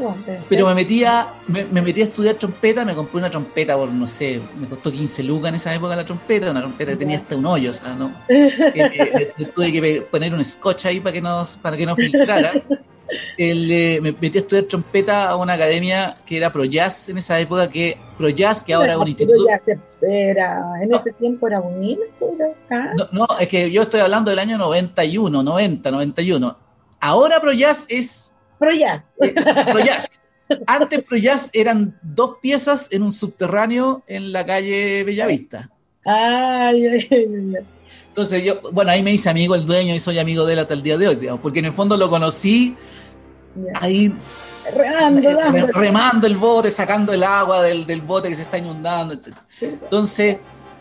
Pero 0.47 0.68
me 0.68 0.76
metía, 0.76 1.30
me, 1.47 1.64
metí 1.66 2.02
a 2.02 2.04
estudiar 2.04 2.36
trompeta, 2.36 2.86
me 2.86 2.93
compré 2.93 3.18
una 3.18 3.32
trompeta 3.32 3.76
por, 3.76 3.89
no 3.89 4.06
sé, 4.06 4.39
me 4.62 4.68
costó 4.68 4.91
15 4.91 5.24
lucas 5.24 5.50
en 5.50 5.56
esa 5.56 5.74
época 5.74 5.95
la 5.95 6.06
trompeta, 6.06 6.52
una 6.52 6.60
trompeta 6.60 6.91
que 6.91 6.97
tenía 6.97 7.18
hasta 7.18 7.36
un 7.36 7.47
hoyo, 7.47 7.72
o 7.72 7.74
sea, 7.74 7.95
¿no? 7.95 8.12
Eh, 8.30 9.34
eh, 9.39 9.45
tuve 9.56 9.72
que 9.72 10.02
poner 10.02 10.32
un 10.32 10.45
scotch 10.45 10.86
ahí 10.86 11.00
para 11.00 11.14
que 11.14 11.22
no, 11.22 11.43
para 11.60 11.76
que 11.76 11.88
no 11.88 11.95
filtrara. 11.95 12.54
Eh, 13.39 13.97
me 14.04 14.12
metí 14.12 14.38
a 14.38 14.41
estudiar 14.41 14.66
trompeta 14.66 15.30
a 15.30 15.36
una 15.36 15.54
academia 15.54 16.16
que 16.28 16.38
era 16.38 16.54
Pro 16.54 16.64
Jazz 16.64 17.10
en 17.10 17.18
esa 17.18 17.39
época, 17.39 17.68
que 17.68 17.97
Pro 18.20 18.28
Jazz, 18.28 18.62
que 18.62 18.74
ahora 18.74 18.92
es 18.92 18.98
un 18.98 19.08
instituto. 19.08 19.46
Era, 20.02 20.74
en 20.82 20.94
ese 20.94 21.14
tiempo 21.14 21.48
era 21.48 21.62
un 21.62 21.80
no, 22.98 23.08
no, 23.14 23.28
es 23.40 23.48
que 23.48 23.72
yo 23.72 23.84
estoy 23.84 24.02
hablando 24.02 24.30
del 24.30 24.40
año 24.40 24.58
91, 24.58 25.42
90, 25.42 25.90
91. 25.90 26.58
Ahora 27.00 27.40
Pro 27.40 27.54
Jazz 27.54 27.86
es 27.88 28.30
Projazz. 28.58 29.14
Projazz. 29.72 30.20
Antes 30.68 31.02
Projazz 31.04 31.50
eran 31.54 31.98
dos 32.02 32.40
piezas 32.42 32.90
en 32.92 33.04
un 33.04 33.14
subterráneo 33.14 34.04
en 34.06 34.34
la 34.34 34.46
calle 34.46 35.06
Bellavista. 35.06 35.70
Ay, 36.04 37.08
Entonces 38.10 38.44
yo, 38.44 38.60
bueno, 38.74 38.92
ahí 38.92 39.02
me 39.02 39.14
hice 39.14 39.30
amigo 39.30 39.56
el 39.56 39.66
dueño 39.66 39.96
y 39.96 40.00
soy 40.00 40.20
amigo 40.20 40.46
de 40.46 40.54
él 40.54 40.60
hasta 40.60 40.74
el 40.74 40.84
día 40.84 40.98
de 40.98 41.08
hoy, 41.08 41.16
digamos, 41.16 41.42
porque 41.42 41.60
en 41.60 41.66
el 41.66 41.74
fondo 41.74 41.96
lo 41.96 42.10
conocí 42.10 42.76
ahí 43.76 44.14
remando, 44.76 45.68
remando, 45.74 46.28
el 46.28 46.38
bote, 46.38 46.72
sacando 46.72 47.14
el 47.14 47.24
agua 47.24 47.62
del, 47.62 47.86
del 47.86 48.02
bote 48.02 48.30
que 48.30 48.36
se 48.36 48.44
está 48.44 48.58
inundando, 48.58 49.14
etc. 49.14 49.36
Entonces, 49.62 50.38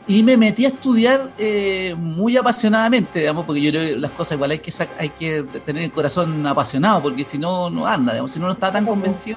y 0.08 0.22
me 0.22 0.38
metí 0.38 0.64
a 0.64 0.68
estudiar 0.68 1.32
eh, 1.36 1.94
muy 1.98 2.38
apasionadamente, 2.38 3.18
digamos, 3.18 3.44
porque 3.44 3.60
yo 3.60 3.70
creo 3.70 3.84
que 3.84 3.96
las 3.96 4.10
cosas 4.12 4.36
igual 4.36 4.52
hay 4.52 4.58
que, 4.60 4.72
hay 4.98 5.10
que 5.10 5.42
tener 5.66 5.82
el 5.82 5.92
corazón 5.92 6.46
apasionado, 6.46 7.02
porque 7.02 7.24
si 7.24 7.36
no, 7.36 7.68
no 7.68 7.86
anda, 7.86 8.12
digamos, 8.12 8.32
si 8.32 8.40
no, 8.40 8.46
no 8.46 8.54
está 8.54 8.72
tan 8.72 8.86
convencido. 8.86 9.36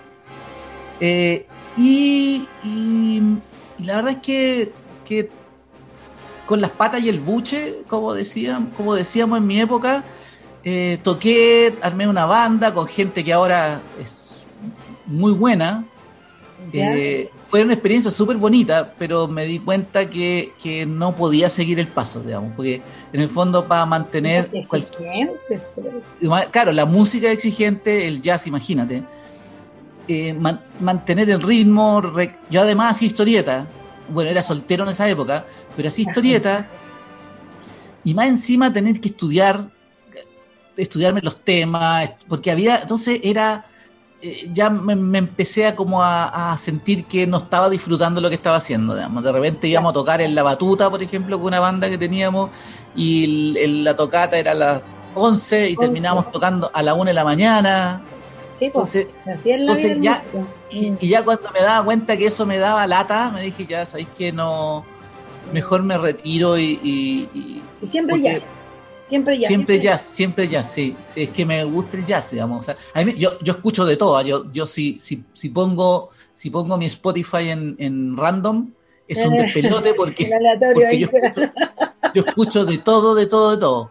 Eh, 1.02 1.46
y, 1.76 2.48
la 3.80 3.96
verdad 3.96 4.12
es 4.14 4.18
que, 4.20 4.72
que, 5.06 5.30
con 6.46 6.62
las 6.62 6.72
patas 6.72 7.02
y 7.02 7.10
el 7.10 7.20
buche, 7.20 7.80
como, 7.90 8.14
decían, 8.14 8.72
como 8.78 8.96
decíamos 8.96 9.40
en 9.40 9.48
mi 9.48 9.60
época, 9.60 10.06
eh, 10.64 11.00
toqué, 11.04 11.78
armé 11.82 12.08
una 12.08 12.26
banda 12.26 12.74
con 12.74 12.88
gente 12.88 13.26
que 13.26 13.34
ahora 13.34 13.82
es 14.00 14.21
muy 15.06 15.32
buena. 15.32 15.86
Eh, 16.74 17.30
fue 17.48 17.64
una 17.64 17.74
experiencia 17.74 18.12
súper 18.12 18.38
bonita, 18.38 18.94
pero 18.98 19.28
me 19.28 19.46
di 19.46 19.60
cuenta 19.60 20.10
que, 20.10 20.54
que, 20.62 20.86
no 20.86 21.16
podía 21.16 21.50
seguir 21.50 21.80
el 21.80 21.88
paso, 21.88 22.22
digamos, 22.22 22.54
porque 22.56 22.82
en 23.12 23.22
el 23.22 23.30
fondo 23.30 23.66
para 23.66 23.86
mantener... 23.86 24.50
Exigente, 24.54 25.56
claro, 26.52 26.72
la 26.72 26.86
música 26.86 27.32
exigente, 27.32 28.08
el 28.08 28.22
jazz, 28.22 28.48
imagínate. 28.48 29.04
Eh, 30.08 30.36
mantener 30.80 31.30
el 31.30 31.42
ritmo, 31.42 32.02
yo 32.50 32.62
además 32.62 32.96
hacía 32.96 33.08
historieta, 33.08 33.68
bueno, 34.10 34.30
era 34.30 34.44
soltero 34.44 34.84
en 34.84 34.90
esa 34.92 35.10
época, 35.10 35.46
pero 35.76 35.90
hacía 35.90 36.06
historieta, 36.08 36.68
y 38.04 38.14
más 38.14 38.28
encima 38.28 38.72
tener 38.72 39.00
que 39.00 39.10
estudiar, 39.10 39.70
estudiarme 40.78 41.22
los 41.22 41.44
temas, 41.44 42.12
porque 42.28 42.52
había, 42.52 42.78
entonces 42.78 43.20
era 43.24 43.66
eh, 44.22 44.50
ya 44.54 44.70
me, 44.70 45.18
empecé 45.18 45.66
a 45.66 45.76
como 45.76 46.04
a, 46.04 46.56
sentir 46.60 47.06
que 47.06 47.26
no 47.26 47.38
estaba 47.38 47.70
disfrutando 47.70 48.22
lo 48.22 48.30
que 48.30 48.36
estaba 48.36 48.58
haciendo. 48.58 48.94
Digamos. 48.94 49.24
De 49.24 49.32
repente 49.32 49.68
íbamos 49.68 49.92
a 49.92 49.94
tocar 49.94 50.22
en 50.22 50.36
La 50.36 50.44
Batuta, 50.44 50.90
por 50.90 51.02
ejemplo, 51.02 51.38
con 51.38 51.48
una 51.48 51.60
banda 51.60 51.90
que 51.90 51.98
teníamos, 51.98 52.52
y 52.96 53.54
la 53.84 53.96
tocata 53.96 54.38
era 54.38 54.52
a 54.52 54.56
las 54.56 54.82
11 55.16 55.70
y 55.70 55.76
terminábamos 55.76 56.32
tocando 56.32 56.70
a 56.74 56.84
la 56.84 56.94
1 56.94 57.06
de 57.06 57.14
la 57.14 57.24
mañana. 57.24 58.02
Sí, 58.56 58.70
pues, 58.72 58.96
entonces, 59.26 60.00
ya, 60.00 60.24
y, 60.70 60.96
ya 61.08 61.24
cuando 61.24 61.50
me 61.52 61.62
daba 61.62 61.84
cuenta 61.84 62.16
que 62.16 62.28
eso 62.28 62.46
me 62.46 62.60
daba 62.60 62.86
lata, 62.86 63.32
me 63.32 63.42
dije, 63.42 63.66
ya 63.66 63.86
sabéis 63.86 64.10
que 64.16 64.32
no, 64.32 64.86
mejor 65.52 65.82
me 65.82 65.98
retiro 65.98 66.60
y... 66.60 66.80
Y, 66.84 67.62
siempre 67.82 68.22
ya 68.22 68.38
Siempre 69.12 69.38
jazz. 69.38 69.48
Siempre 69.50 69.80
jazz, 69.82 70.02
siempre 70.02 70.48
jazz, 70.48 70.72
sí. 70.72 70.96
es 71.18 71.28
que 71.32 71.46
me 71.46 71.62
gusta 71.66 71.98
el 71.98 72.06
jazz, 72.06 72.32
digamos. 72.32 72.66
yo, 73.18 73.38
yo 73.42 73.54
escucho 73.54 73.86
de 73.86 73.98
todo. 73.98 74.22
Yo, 74.22 74.50
yo 74.54 74.66
si, 74.66 75.02
si, 75.02 75.26
si, 75.34 75.50
pongo, 75.50 76.12
si 76.34 76.50
pongo 76.50 76.78
mi 76.78 76.86
Spotify 76.86 77.50
en, 77.50 77.76
en 77.78 78.16
random, 78.16 78.72
es 79.10 79.26
un 79.26 79.36
despelote 79.36 79.94
porque, 79.96 80.30
yo, 80.30 81.08
escucho, 81.12 81.52
yo, 82.14 82.24
escucho, 82.26 82.64
de 82.64 82.78
todo, 82.78 83.14
de 83.14 83.26
todo, 83.26 83.52
de 83.52 83.58
todo. 83.58 83.90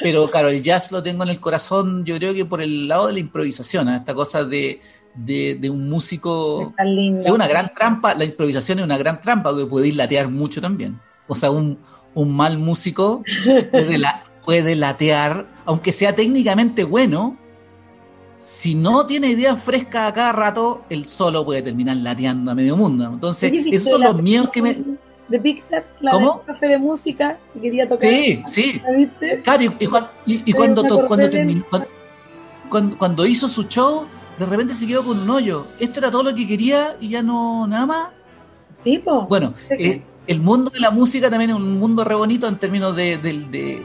Pero 0.00 0.30
claro, 0.30 0.46
el 0.46 0.62
jazz 0.62 0.92
lo 0.92 1.02
tengo 1.02 1.24
en 1.24 1.30
el 1.30 1.40
corazón, 1.40 2.04
yo 2.04 2.16
creo 2.18 2.32
que 2.32 2.44
por 2.44 2.62
el 2.62 2.86
lado 2.86 3.08
de 3.08 3.14
la 3.14 3.18
improvisación, 3.18 3.88
¿eh? 3.88 3.96
esta 3.96 4.14
cosa 4.14 4.44
de, 4.44 4.80
de, 5.16 5.58
de, 5.60 5.70
un 5.70 5.90
músico. 5.90 6.72
Es 6.78 7.32
una 7.32 7.48
gran 7.48 7.74
trampa, 7.74 8.14
la 8.14 8.24
improvisación 8.24 8.78
es 8.78 8.84
una 8.84 8.96
gran 8.96 9.20
trampa 9.20 9.56
que 9.56 9.66
puede 9.66 9.88
ir 9.88 9.96
latear 9.96 10.28
mucho 10.28 10.60
también. 10.60 11.00
O 11.26 11.34
sea, 11.34 11.50
un, 11.50 11.80
un 12.14 12.32
mal 12.32 12.58
músico 12.58 13.24
desde 13.72 13.98
la, 13.98 14.31
puede 14.44 14.76
latear, 14.76 15.46
aunque 15.64 15.92
sea 15.92 16.14
técnicamente 16.14 16.84
bueno, 16.84 17.36
si 18.38 18.74
no 18.74 19.06
tiene 19.06 19.28
ideas 19.28 19.62
frescas 19.62 20.10
a 20.10 20.12
cada 20.12 20.32
rato, 20.32 20.82
el 20.90 21.04
solo 21.04 21.44
puede 21.44 21.62
terminar 21.62 21.96
lateando 21.96 22.50
a 22.50 22.54
medio 22.54 22.76
mundo. 22.76 23.04
Entonces, 23.04 23.52
esos 23.70 23.90
son 23.90 24.02
los 24.02 24.20
miedos 24.20 24.50
que 24.50 24.62
me. 24.62 24.82
De 25.28 25.40
Pixar, 25.40 25.86
la 26.00 26.10
¿Cómo? 26.10 26.42
café 26.42 26.66
de 26.66 26.78
música 26.78 27.38
que 27.54 27.60
quería 27.60 27.88
tocar. 27.88 28.10
Sí, 28.10 28.42
sí. 28.46 28.82
Claro, 29.44 29.62
y, 30.26 30.52
cuando, 30.52 30.84
cuando, 31.06 31.30
terminó, 31.30 31.64
cuando, 32.68 32.98
cuando, 32.98 33.24
hizo 33.24 33.48
su 33.48 33.62
show, 33.64 34.06
de 34.38 34.44
repente 34.44 34.74
se 34.74 34.86
quedó 34.86 35.04
con 35.04 35.20
un 35.20 35.30
hoyo. 35.30 35.66
Esto 35.78 36.00
era 36.00 36.10
todo 36.10 36.24
lo 36.24 36.34
que 36.34 36.46
quería 36.46 36.96
y 37.00 37.10
ya 37.10 37.22
no, 37.22 37.66
nada 37.66 37.86
más. 37.86 38.08
Sí, 38.72 38.98
pues. 38.98 39.28
Bueno, 39.28 39.54
eh, 39.70 40.02
el 40.26 40.40
mundo 40.40 40.70
de 40.70 40.80
la 40.80 40.90
música 40.90 41.30
también 41.30 41.50
es 41.50 41.56
un 41.56 41.78
mundo 41.78 42.04
re 42.04 42.16
bonito 42.16 42.48
en 42.48 42.58
términos 42.58 42.94
de, 42.96 43.16
de 43.16 43.82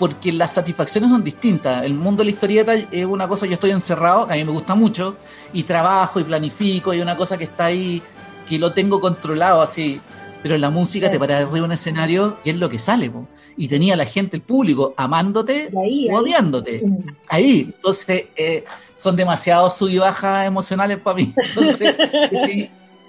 porque 0.00 0.32
las 0.32 0.54
satisfacciones 0.54 1.10
son 1.10 1.22
distintas. 1.22 1.84
El 1.84 1.92
mundo 1.92 2.22
de 2.22 2.24
la 2.24 2.30
historieta 2.30 2.74
es 2.74 3.04
una 3.04 3.28
cosa, 3.28 3.44
yo 3.44 3.52
estoy 3.52 3.70
encerrado, 3.70 4.26
que 4.26 4.32
a 4.32 4.36
mí 4.36 4.44
me 4.44 4.50
gusta 4.50 4.74
mucho, 4.74 5.18
y 5.52 5.64
trabajo 5.64 6.18
y 6.18 6.24
planifico, 6.24 6.94
y 6.94 7.02
una 7.02 7.18
cosa 7.18 7.36
que 7.36 7.44
está 7.44 7.66
ahí, 7.66 8.02
que 8.48 8.58
lo 8.58 8.72
tengo 8.72 8.98
controlado 8.98 9.60
así. 9.60 10.00
Pero 10.42 10.54
en 10.54 10.62
la 10.62 10.70
música 10.70 11.10
te 11.10 11.18
paras 11.18 11.42
arriba 11.42 11.56
de 11.56 11.62
un 11.64 11.72
escenario 11.72 12.38
y 12.42 12.48
es 12.48 12.56
lo 12.56 12.70
que 12.70 12.78
sale, 12.78 13.12
y 13.58 13.68
tenía 13.68 13.94
la 13.94 14.06
gente, 14.06 14.38
el 14.38 14.42
público, 14.42 14.94
amándote 14.96 15.68
o 15.74 16.18
odiándote. 16.18 16.82
Ahí. 17.28 17.70
Entonces, 17.76 18.28
eh, 18.36 18.64
son 18.94 19.16
demasiado 19.16 19.68
sub 19.68 19.90
y 19.90 19.98
bajas 19.98 20.46
emocionales 20.46 20.96
para 20.96 21.16
mí. 21.16 21.34
Entonces, 21.36 21.94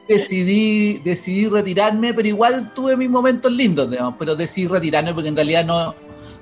decidí, 0.10 1.00
decidí, 1.06 1.48
retirarme, 1.48 2.14
pero 2.14 2.28
igual 2.28 2.74
tuve 2.74 2.98
mis 2.98 3.10
momentos 3.10 3.50
lindos, 3.50 3.90
digamos, 3.90 4.16
pero 4.20 4.36
decidí 4.36 4.68
retirarme 4.68 5.14
porque 5.14 5.30
en 5.30 5.38
realidad 5.38 5.64
no, 5.64 5.96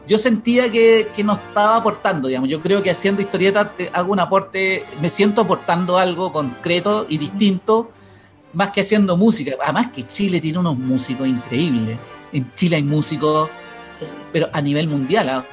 yo 0.10 0.18
sentía 0.18 0.72
que, 0.72 1.07
no 1.24 1.34
estaba 1.34 1.78
aportando, 1.78 2.28
digamos. 2.28 2.49
Yo 2.49 2.60
creo 2.62 2.82
que 2.82 2.89
haciendo 2.89 3.22
historietas 3.22 3.68
hago 3.93 4.12
un 4.12 4.20
aporte, 4.20 4.84
me 5.01 5.10
siento 5.10 5.41
aportando 5.41 5.99
algo 5.99 6.34
concreto 6.34 7.05
y 7.07 7.20
distinto, 7.20 7.91
más 8.53 8.72
que 8.72 8.82
haciendo 8.82 9.16
música. 9.16 9.53
Además 9.64 9.91
que 9.91 10.07
Chile 10.07 10.41
tiene 10.41 10.57
unos 10.57 10.80
músicos 10.80 11.28
increíbles. 11.28 11.99
En 12.34 12.51
Chile 12.55 12.78
hay 12.78 12.84
músicos, 12.84 13.51
pero 14.34 14.49
a 14.51 14.60
nivel 14.62 14.88
mundial. 14.88 15.30
¿ah? 15.30 15.45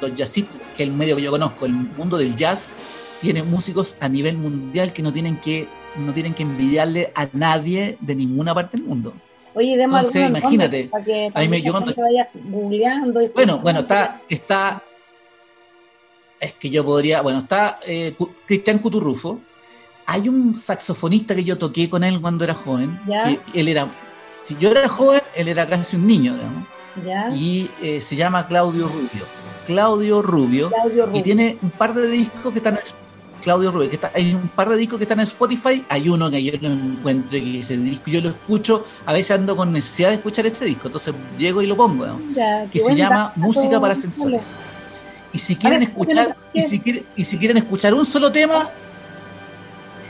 Los 0.00 0.14
jazzistas, 0.14 0.60
que 0.76 0.84
es 0.84 0.88
el 0.88 0.94
medio 0.94 1.16
que 1.16 1.22
yo 1.22 1.32
conozco, 1.32 1.66
el 1.66 1.72
mundo 1.72 2.16
del 2.16 2.36
jazz, 2.36 2.76
tiene 3.20 3.42
músicos 3.42 3.96
a 3.98 4.08
nivel 4.08 4.38
mundial 4.38 4.92
que 4.92 5.02
no 5.02 5.12
tienen 5.12 5.36
que, 5.36 5.66
no 5.96 6.12
tienen 6.12 6.32
que 6.32 6.44
envidiarle 6.44 7.12
a 7.16 7.26
nadie 7.32 7.98
de 8.00 8.14
ninguna 8.14 8.54
parte 8.54 8.76
del 8.76 8.86
mundo. 8.86 9.12
Oye, 9.54 9.76
demos 9.76 10.14
imagínate. 10.14 10.84
Para 10.84 11.04
que, 11.04 11.30
para 11.32 11.48
me, 11.48 11.62
yo 11.62 11.72
cuando... 11.72 11.94
vaya 11.94 12.28
googleando. 12.34 13.20
bueno, 13.34 13.58
bueno, 13.58 13.80
está, 13.80 14.20
está. 14.28 14.82
Es 16.40 16.54
que 16.54 16.70
yo 16.70 16.84
podría. 16.84 17.22
Bueno, 17.22 17.40
está 17.40 17.80
eh, 17.86 18.14
Cristian 18.46 18.78
Cuturrufo. 18.78 19.40
Hay 20.06 20.28
un 20.28 20.56
saxofonista 20.56 21.34
que 21.34 21.44
yo 21.44 21.58
toqué 21.58 21.90
con 21.90 22.02
él 22.04 22.20
cuando 22.20 22.44
era 22.44 22.54
joven. 22.54 22.98
él 23.54 23.68
era. 23.68 23.88
Si 24.42 24.56
yo 24.56 24.70
era 24.70 24.88
joven, 24.88 25.20
él 25.34 25.48
era 25.48 25.66
casi 25.66 25.96
un 25.96 26.06
niño, 26.06 26.34
digamos. 26.34 27.36
Y 27.36 27.70
eh, 27.82 28.00
se 28.00 28.16
llama 28.16 28.46
Claudio 28.46 28.88
Rubio. 28.88 29.24
Claudio 29.66 30.22
Rubio. 30.22 30.68
Claudio 30.70 31.06
Rubio. 31.06 31.20
Y 31.20 31.22
tiene 31.22 31.58
un 31.60 31.70
par 31.70 31.94
de 31.94 32.08
discos 32.08 32.52
que 32.52 32.58
están 32.58 32.78
Claudio 33.42 33.70
Rubio, 33.70 33.88
que 33.88 33.96
está, 33.96 34.10
hay 34.14 34.34
un 34.34 34.48
par 34.48 34.68
de 34.68 34.76
discos 34.76 34.98
que 34.98 35.04
están 35.04 35.18
en 35.18 35.24
Spotify, 35.24 35.84
hay 35.88 36.08
uno 36.08 36.30
que 36.30 36.42
yo 36.42 36.52
no 36.60 36.68
encuentro 36.68 37.30
que 37.30 37.60
ese 37.60 37.76
disco 37.76 38.10
yo 38.10 38.20
lo 38.20 38.30
escucho, 38.30 38.84
a 39.06 39.12
veces 39.12 39.32
ando 39.32 39.56
con 39.56 39.72
necesidad 39.72 40.08
de 40.08 40.16
escuchar 40.16 40.46
este 40.46 40.64
disco, 40.64 40.88
entonces 40.88 41.14
llego 41.38 41.62
y 41.62 41.66
lo 41.66 41.76
pongo, 41.76 42.06
que 42.70 42.80
se 42.80 42.94
llama 42.94 43.32
Música 43.36 43.80
para 43.80 43.94
Sensores. 43.94 44.46
Y 45.32 45.38
si 45.38 45.56
quieren 45.56 45.82
escuchar, 45.82 46.36
y 46.52 46.62
si, 46.62 47.04
y 47.16 47.24
si 47.24 47.38
quieren 47.38 47.58
escuchar 47.58 47.94
un 47.94 48.06
solo 48.06 48.32
tema, 48.32 48.70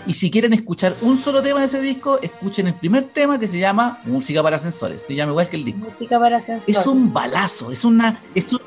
y 0.09 0.15
si 0.15 0.31
quieren 0.31 0.55
escuchar 0.55 0.95
un 1.03 1.19
solo 1.19 1.43
tema 1.43 1.61
de 1.61 1.67
ese 1.67 1.83
disco, 1.83 2.19
escuchen 2.23 2.67
el 2.67 2.75
primer 2.75 3.09
tema 3.09 3.39
que 3.39 3.47
se 3.47 3.59
llama 3.59 4.01
Música 4.05 4.43
para 4.43 4.59
Sensores. 4.59 5.03
Se 5.03 5.15
llama 5.15 5.33
igual 5.33 5.51
que 5.51 5.57
el 5.57 5.65
disco. 5.67 5.81
Música 5.85 6.19
para 6.19 6.41
Sensores. 6.41 6.79
Es 6.79 6.87
un 6.87 7.13
balazo, 7.13 7.71
es 7.71 7.85
una, 7.85 8.19
es 8.35 8.51
un, 8.51 8.61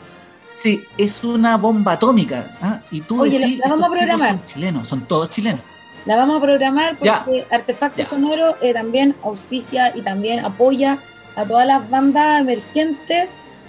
Sí, 0.61 0.85
es 0.95 1.23
una 1.23 1.57
bomba 1.57 1.93
atómica. 1.93 2.55
¿ah? 2.61 2.81
Y 2.91 3.01
tú 3.01 3.23
Oye, 3.23 3.57
la, 3.57 3.69
vamos 3.69 3.87
a 3.87 3.91
programar. 3.91 4.29
Son 4.29 4.45
chilenos, 4.45 4.87
son 4.87 5.01
todos 5.01 5.29
chilenos. 5.31 5.61
La 6.05 6.15
vamos 6.15 6.37
a 6.37 6.41
programar 6.41 6.95
porque 6.97 7.45
Artefacto 7.49 8.03
Sonoro 8.03 8.55
eh, 8.61 8.73
también 8.73 9.15
auspicia 9.23 9.95
y 9.95 10.01
también 10.01 10.45
apoya 10.45 10.99
a 11.35 11.45
todas 11.45 11.65
las 11.65 11.89
bandas 11.89 12.41
emergentes. 12.41 13.27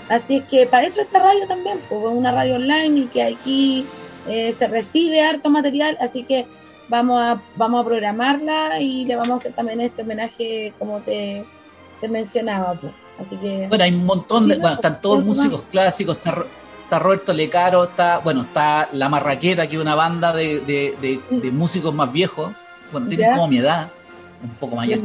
Así 0.08 0.36
es 0.36 0.44
que 0.44 0.66
para 0.66 0.86
eso 0.86 1.00
esta 1.00 1.18
radio 1.18 1.46
también, 1.46 1.78
pues 1.88 2.02
una 2.04 2.32
radio 2.32 2.56
online 2.56 3.00
y 3.00 3.06
que 3.06 3.22
aquí 3.22 3.86
eh, 4.28 4.52
se 4.52 4.66
recibe 4.66 5.22
harto 5.22 5.48
material. 5.48 5.96
Así 5.98 6.24
que 6.24 6.46
vamos 6.88 7.22
a, 7.22 7.40
vamos 7.56 7.82
a 7.82 7.88
programarla 7.88 8.80
y 8.80 9.06
le 9.06 9.16
vamos 9.16 9.30
a 9.30 9.34
hacer 9.36 9.52
también 9.52 9.80
este 9.80 10.02
homenaje 10.02 10.74
como 10.78 11.00
te, 11.00 11.44
te 12.02 12.08
mencionaba. 12.08 12.74
Pues. 12.74 12.92
Así 13.18 13.36
que. 13.36 13.66
Bueno, 13.68 13.84
hay 13.84 13.94
un 13.94 14.04
montón 14.04 14.48
de. 14.48 14.56
Bueno, 14.56 14.74
están 14.74 15.00
todos 15.00 15.24
músicos 15.24 15.62
clásicos, 15.70 16.16
está 16.16 16.44
está 16.92 16.98
Roberto 17.02 17.32
Lecaro, 17.32 17.84
está, 17.84 18.18
bueno, 18.18 18.42
está 18.42 18.90
La 18.92 19.08
Marraqueta, 19.08 19.66
que 19.66 19.76
es 19.76 19.80
una 19.80 19.94
banda 19.94 20.30
de, 20.34 21.20
músicos 21.50 21.94
más 21.94 22.12
viejos, 22.12 22.52
bueno, 22.92 23.08
tienen 23.08 23.32
como 23.32 23.48
mi 23.48 23.56
edad, 23.56 23.88
un 24.42 24.50
poco 24.50 24.76
mayor, 24.76 25.00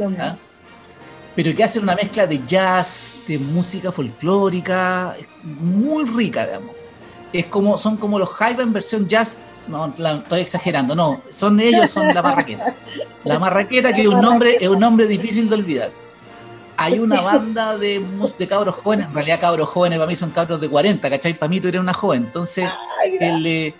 pero 1.34 1.56
que 1.56 1.64
hacen 1.64 1.84
una 1.84 1.96
mezcla 1.96 2.28
de 2.28 2.42
jazz, 2.46 3.14
de 3.26 3.38
música 3.38 3.94
folclórica, 3.94 5.16
muy 5.44 6.04
rica, 6.04 6.46
digamos. 6.46 6.72
Es 7.32 7.46
como, 7.46 7.78
son 7.78 7.96
como 7.96 8.20
los 8.20 8.30
Jaiba 8.32 8.64
en 8.64 8.74
versión 8.74 9.08
jazz, 9.08 9.40
no, 9.70 9.94
estoy 9.98 10.42
exagerando, 10.42 10.94
no, 10.94 11.22
son 11.30 11.58
ellos, 11.62 11.90
son 11.90 12.14
La 12.14 12.22
Marraqueta. 12.22 12.76
La 13.24 13.40
Marraqueta, 13.40 13.94
que 13.94 14.02
es 14.02 14.08
un 14.08 14.20
nombre, 14.20 14.58
es 14.60 14.68
un 14.68 14.80
nombre 14.82 15.08
difícil 15.08 15.48
de 15.48 15.56
olvidar 15.56 16.07
hay 16.78 16.99
una 16.99 17.21
banda 17.21 17.78
de, 17.78 18.03
de 18.38 18.47
cabros 18.47 18.75
jóvenes, 18.75 19.07
en 19.07 19.13
realidad 19.13 19.41
cabros 19.41 19.67
jóvenes 19.67 19.97
para 19.97 20.07
mí 20.07 20.15
son 20.15 20.30
cabros 20.30 20.61
de 20.61 20.69
40, 20.69 21.09
¿cachai? 21.09 21.34
Para 21.34 21.49
mí 21.49 21.59
tú 21.59 21.67
eres 21.67 21.82
una 21.82 21.93
joven, 21.93 22.25
entonces, 22.25 22.69
eh, 23.19 23.73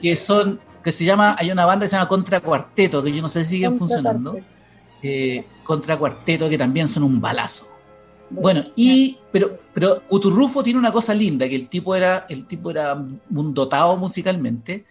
que 0.00 0.16
son, 0.16 0.60
que 0.82 0.90
se 0.90 1.04
llama, 1.04 1.36
hay 1.38 1.50
una 1.50 1.64
banda 1.64 1.84
que 1.84 1.90
se 1.90 1.96
llama 1.96 2.08
Contra 2.08 2.40
Cuarteto, 2.40 3.02
que 3.02 3.12
yo 3.12 3.22
no 3.22 3.28
sé 3.28 3.44
si 3.44 3.50
siguen 3.50 3.78
funcionando, 3.78 4.36
eh, 5.02 5.44
Contra 5.62 5.96
Cuarteto, 5.96 6.48
que 6.48 6.58
también 6.58 6.88
son 6.88 7.04
un 7.04 7.20
balazo. 7.20 7.68
Bueno, 8.28 8.64
y 8.76 9.18
pero 9.30 9.58
pero 9.74 10.02
Uturrufo 10.08 10.62
tiene 10.62 10.78
una 10.78 10.90
cosa 10.90 11.14
linda, 11.14 11.48
que 11.48 11.54
el 11.54 11.68
tipo 11.68 11.94
era 11.94 12.26
el 12.28 12.46
tipo 12.46 12.70
era 12.70 12.94
un 12.94 13.54
dotado 13.54 13.96
musicalmente, 13.98 14.86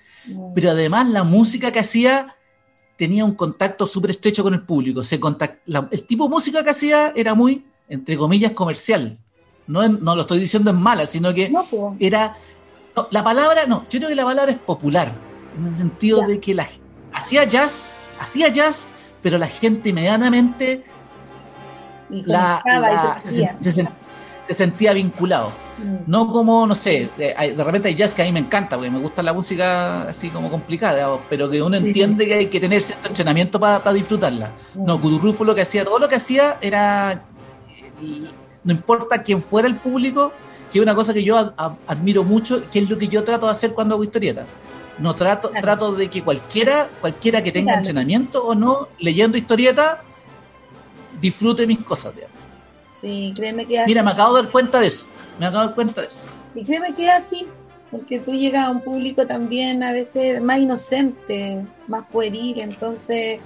pero 0.53 0.71
además 0.71 1.09
la 1.09 1.23
música 1.23 1.71
que 1.71 1.79
hacía 1.79 2.35
tenía 3.01 3.25
un 3.25 3.33
contacto 3.33 3.87
súper 3.87 4.11
estrecho 4.11 4.43
con 4.43 4.53
el 4.53 4.61
público. 4.61 5.03
Se 5.03 5.19
contact- 5.19 5.61
la- 5.65 5.87
el 5.89 6.03
tipo 6.03 6.25
de 6.25 6.29
música 6.29 6.63
que 6.63 6.69
hacía 6.69 7.11
era 7.15 7.33
muy, 7.33 7.65
entre 7.89 8.15
comillas, 8.15 8.51
comercial. 8.51 9.17
No, 9.65 9.87
lo 9.87 10.21
estoy 10.21 10.37
diciendo 10.39 10.69
en 10.69 10.77
mala, 10.77 11.07
sino 11.07 11.33
que 11.33 11.49
No, 11.49 11.63
pues. 11.63 11.93
era. 11.99 12.35
no, 12.95 13.07
la 13.09 13.23
palabra, 13.23 13.65
no, 13.65 13.85
yo 13.89 13.97
creo 13.97 14.09
que 14.09 14.15
la 14.15 14.23
palabra 14.25 14.51
es 14.51 14.59
popular, 14.59 15.11
en 15.57 15.65
el 15.65 15.73
sentido 15.73 16.21
de 16.27 16.39
que 16.39 16.53
la, 16.53 16.67
hacía 17.11 17.43
jazz, 17.45 17.89
hacía 18.19 18.49
jazz, 18.49 18.85
pero 19.23 19.39
la 19.39 19.47
gente 19.47 19.89
inmediatamente 19.89 20.83
la, 22.11 22.61
se, 23.25 23.73
se 23.73 23.87
se 24.53 24.57
sentía 24.57 24.93
vinculado. 24.93 25.49
Mm. 25.77 26.09
No 26.11 26.31
como, 26.31 26.67
no 26.67 26.75
sé, 26.75 27.09
de, 27.17 27.33
hay- 27.35 27.51
de 27.55 27.63
repente 27.63 27.87
hay 27.87 27.95
jazz 27.95 28.13
que 28.13 28.21
a 28.21 28.25
mí 28.25 28.31
me 28.31 28.39
encanta, 28.39 28.75
porque 28.75 28.91
me 28.91 28.99
gusta 28.99 29.23
la 29.23 29.33
música 29.33 30.03
así 30.09 30.29
como 30.29 30.49
complicada, 30.49 31.07
pero 31.29 31.49
que 31.49 31.61
uno 31.61 31.77
entiende 31.77 32.25
que 32.27 32.33
hay 32.35 32.45
que 32.47 32.59
tener 32.59 32.81
cierto 32.81 33.07
entrenamiento 33.07 33.59
para 33.59 33.93
disfrutarla. 33.93 34.51
Mm. 34.75 34.85
No, 34.85 34.99
Kudurrufo 35.01 35.43
lo 35.43 35.55
que 35.55 35.61
hacía, 35.61 35.83
todo 35.85 35.99
lo 35.99 36.07
que 36.09 36.15
hacía 36.15 36.57
era, 36.61 37.23
y 38.01 38.25
no 38.63 38.71
importa 38.73 39.23
quién 39.23 39.41
fuera 39.41 39.67
el 39.67 39.75
público, 39.75 40.31
que 40.71 40.79
es 40.79 40.83
una 40.83 40.95
cosa 40.95 41.13
que 41.13 41.23
yo 41.23 41.37
a- 41.37 41.53
a- 41.57 41.75
admiro 41.87 42.23
mucho, 42.23 42.69
que 42.69 42.79
es 42.79 42.89
lo 42.89 42.97
que 42.97 43.07
yo 43.07 43.23
trato 43.23 43.45
de 43.47 43.51
hacer 43.53 43.73
cuando 43.73 43.95
hago 43.95 44.03
historieta. 44.03 44.45
No 44.99 45.15
trato, 45.15 45.49
Claro. 45.49 45.61
trato 45.65 45.91
de 45.93 46.09
que 46.09 46.21
cualquiera, 46.23 46.87
cualquiera 46.99 47.41
que 47.43 47.51
tenga 47.51 47.67
Claro. 47.73 47.79
entrenamiento 47.79 48.43
o 48.45 48.53
no, 48.53 48.87
leyendo 48.99 49.37
historieta, 49.37 50.01
disfrute 51.19 51.65
mis 51.65 51.79
cosas. 51.79 52.13
digamos. 52.15 52.31
Sí, 53.01 53.33
créeme 53.35 53.65
que 53.65 53.75
es 53.75 53.81
Mira, 53.87 54.01
así. 54.01 54.05
me 54.05 54.11
acabo 54.11 54.35
de 54.35 54.43
dar 54.43 54.51
cuenta 54.51 54.79
de 54.79 54.87
eso. 54.87 55.05
Me 55.39 55.45
acabo 55.47 55.61
de 55.61 55.67
dar 55.67 55.75
cuenta 55.75 56.01
de 56.01 56.07
eso. 56.07 56.21
Y 56.53 56.63
créeme 56.65 56.93
que 56.93 57.05
es 57.05 57.11
así, 57.11 57.47
porque 57.89 58.19
tú 58.19 58.31
llegas 58.31 58.67
a 58.67 58.69
un 58.69 58.81
público 58.81 59.25
también 59.25 59.83
a 59.83 59.91
veces 59.91 60.41
más 60.41 60.59
inocente, 60.59 61.65
más 61.87 62.05
pueril, 62.11 62.59
entonces 62.59 63.39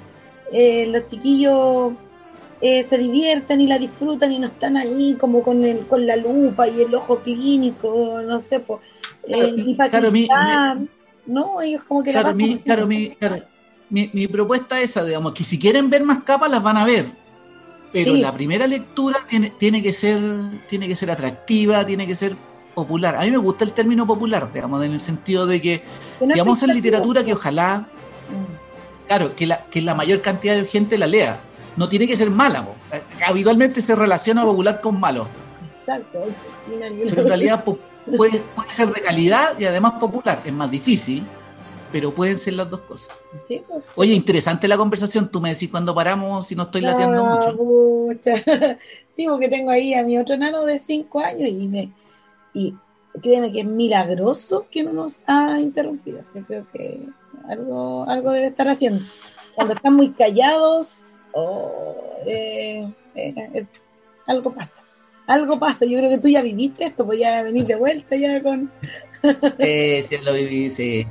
eh, 0.51 0.87
los 0.87 1.05
chiquillos 1.07 1.93
eh, 2.61 2.83
se 2.83 2.97
divierten 2.97 3.61
y 3.61 3.67
la 3.67 3.77
disfrutan 3.77 4.31
y 4.31 4.39
no 4.39 4.47
están 4.47 4.77
ahí 4.77 5.15
como 5.19 5.43
con, 5.43 5.63
el, 5.63 5.79
con 5.87 6.05
la 6.07 6.15
lupa 6.15 6.67
y 6.67 6.81
el 6.81 6.93
ojo 6.95 7.19
clínico, 7.19 8.21
no 8.25 8.39
sé, 8.39 8.59
pues, 8.59 8.79
Claro, 9.25 9.47
y 9.55 9.73
para 9.75 9.89
claro, 9.89 10.11
mi- 10.11 10.27
¿no? 11.25 11.61
Ellos 11.61 11.83
como 11.87 12.03
que 12.03 12.11
la 12.11 12.21
Claro, 12.21 12.35
pasan 12.37 12.37
mi, 12.37 12.57
claro, 12.59 12.87
mi, 12.87 13.09
claro, 13.15 13.43
mi, 13.89 14.09
mi 14.13 14.27
propuesta 14.27 14.79
es 14.79 14.91
esa, 14.91 15.03
digamos, 15.03 15.33
que 15.33 15.43
si 15.43 15.59
quieren 15.59 15.89
ver 15.89 16.03
más 16.03 16.23
capas 16.23 16.49
las 16.51 16.61
van 16.61 16.77
a 16.77 16.85
ver, 16.85 17.05
pero 17.95 18.13
Sí. 18.13 18.19
la 18.19 18.33
primera 18.33 18.67
lectura 18.67 19.19
tiene, 19.29 19.51
tiene 19.51 19.81
que 19.81 19.93
ser 19.93 20.19
tiene 20.69 20.85
que 20.85 20.97
ser 20.97 21.09
atractiva, 21.11 21.85
tiene 21.85 22.05
que 22.05 22.13
ser 22.13 22.35
popular. 22.73 23.15
A 23.15 23.21
mí 23.21 23.31
me 23.31 23.37
gusta 23.37 23.63
el 23.63 23.71
término 23.71 24.05
popular, 24.05 24.51
digamos, 24.53 24.83
en 24.83 24.91
el 24.91 24.99
sentido 24.99 25.45
de 25.45 25.61
que, 25.61 25.75
hacer 25.75 26.37
expectativa. 26.37 26.73
literatura, 26.73 27.23
que 27.23 27.31
ojalá, 27.31 27.87
claro, 29.07 29.33
que 29.33 29.47
la, 29.47 29.63
que 29.71 29.81
la 29.81 29.95
mayor 29.95 30.19
cantidad 30.19 30.55
de 30.55 30.65
gente 30.65 30.97
la 30.97 31.07
lea. 31.07 31.39
No 31.77 31.87
tiene 31.87 32.05
que 32.05 32.17
ser 32.17 32.29
mala, 32.29 32.65
po. 32.65 32.75
Eh, 32.91 33.01
habitualmente 33.25 33.81
se 33.81 33.95
relaciona 33.95 34.43
popular 34.43 34.81
con 34.81 34.99
malo, 34.99 35.27
Exacto. 35.63 36.19
Pero 36.67 37.21
en 37.21 37.27
realidad 37.27 37.63
puede, 38.17 38.41
puede 38.55 38.71
ser 38.71 38.89
de 38.93 38.99
calidad 38.99 39.57
y 39.57 39.63
además 39.63 39.93
popular. 40.01 40.41
Es 40.45 40.51
más 40.51 40.69
difícil, 40.69 41.23
pero 41.95 42.11
pueden 42.11 42.37
ser 42.37 42.55
las 42.55 42.69
dos 42.69 42.81
cosas. 42.81 43.15
Sí, 43.47 43.63
pues, 43.65 43.83
sí. 43.85 43.91
Oye, 43.95 44.13
interesante 44.13 44.67
la 44.67 44.75
conversación. 44.75 45.31
Tú 45.31 45.39
me 45.39 45.53
decís 45.53 45.69
cuando 45.71 45.95
paramos 45.95 46.45
si 46.45 46.53
no 46.53 46.63
estoy 46.63 46.81
lateando 46.81 47.23
Ah, 47.23 47.53
mucho. 47.53 47.57
pucha. 47.57 48.33
Sí, 49.09 49.25
porque 49.29 49.47
tengo 49.47 49.71
ahí 49.71 49.93
a 49.93 50.03
mi 50.03 50.17
otro 50.17 50.35
nano 50.35 50.65
de 50.65 50.77
5 50.77 51.21
años 51.21 51.47
y 51.47 51.69
me 51.69 51.89
y 52.53 52.75
créeme 53.23 53.53
que 53.53 53.61
es 53.61 53.65
milagroso 53.65 54.67
que 54.69 54.83
no 54.83 54.91
nos 54.91 55.21
ha 55.25 55.57
interrumpido. 55.61 56.19
Yo 56.33 56.43
creo 56.43 56.67
que 56.73 56.99
algo, 57.47 58.03
algo 58.09 58.31
debe 58.33 58.47
estar 58.47 58.67
haciendo. 58.67 58.99
Cuando 59.55 59.73
están 59.75 59.93
muy 59.93 60.09
callados, 60.09 61.21
oh, 61.31 61.95
eh, 62.27 62.91
eh, 63.15 63.33
eh, 63.53 63.65
algo 64.27 64.53
pasa. 64.53 64.83
Algo 65.27 65.57
pasa. 65.57 65.85
Yo 65.85 65.97
creo 65.97 66.09
que 66.09 66.17
tú 66.17 66.27
ya 66.27 66.41
viviste 66.41 66.83
esto, 66.83 67.05
pues 67.05 67.19
ya 67.19 67.41
venís 67.41 67.65
de 67.65 67.75
vuelta 67.77 68.17
ya 68.17 68.43
con. 68.43 68.69
Eh, 69.57 70.05
sí, 70.07 70.17
lo 70.17 70.33
viví, 70.33 70.69
sí. 70.69 71.07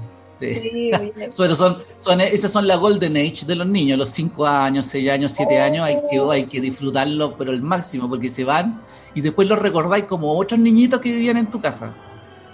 Sí. 0.53 0.91
Sí. 0.95 1.13
Pero 1.39 1.55
son, 1.55 1.79
son, 1.97 2.21
esas 2.21 2.51
son 2.53 2.67
la 2.67 2.77
golden 2.77 3.17
age 3.17 3.45
de 3.47 3.55
los 3.55 3.67
niños, 3.67 3.99
los 3.99 4.11
5 4.11 4.47
años, 4.47 4.87
6 4.87 5.11
años, 5.11 5.33
7 5.35 5.57
Oh. 5.59 5.63
años. 5.63 5.87
Hay 5.87 5.97
que, 6.11 6.19
hay 6.31 6.45
que 6.47 6.61
disfrutarlo, 6.61 7.37
pero 7.39 7.51
el 7.53 7.63
máximo, 7.63 8.09
porque 8.09 8.31
se 8.31 8.45
van 8.45 8.81
y 9.15 9.21
después 9.21 9.49
los 9.49 9.59
recordáis 9.59 10.05
como 10.07 10.37
otros 10.37 10.59
niñitos 10.61 11.01
que 11.01 11.11
vivían 11.13 11.37
en 11.37 11.47
tu 11.51 11.61
casa. 11.61 11.95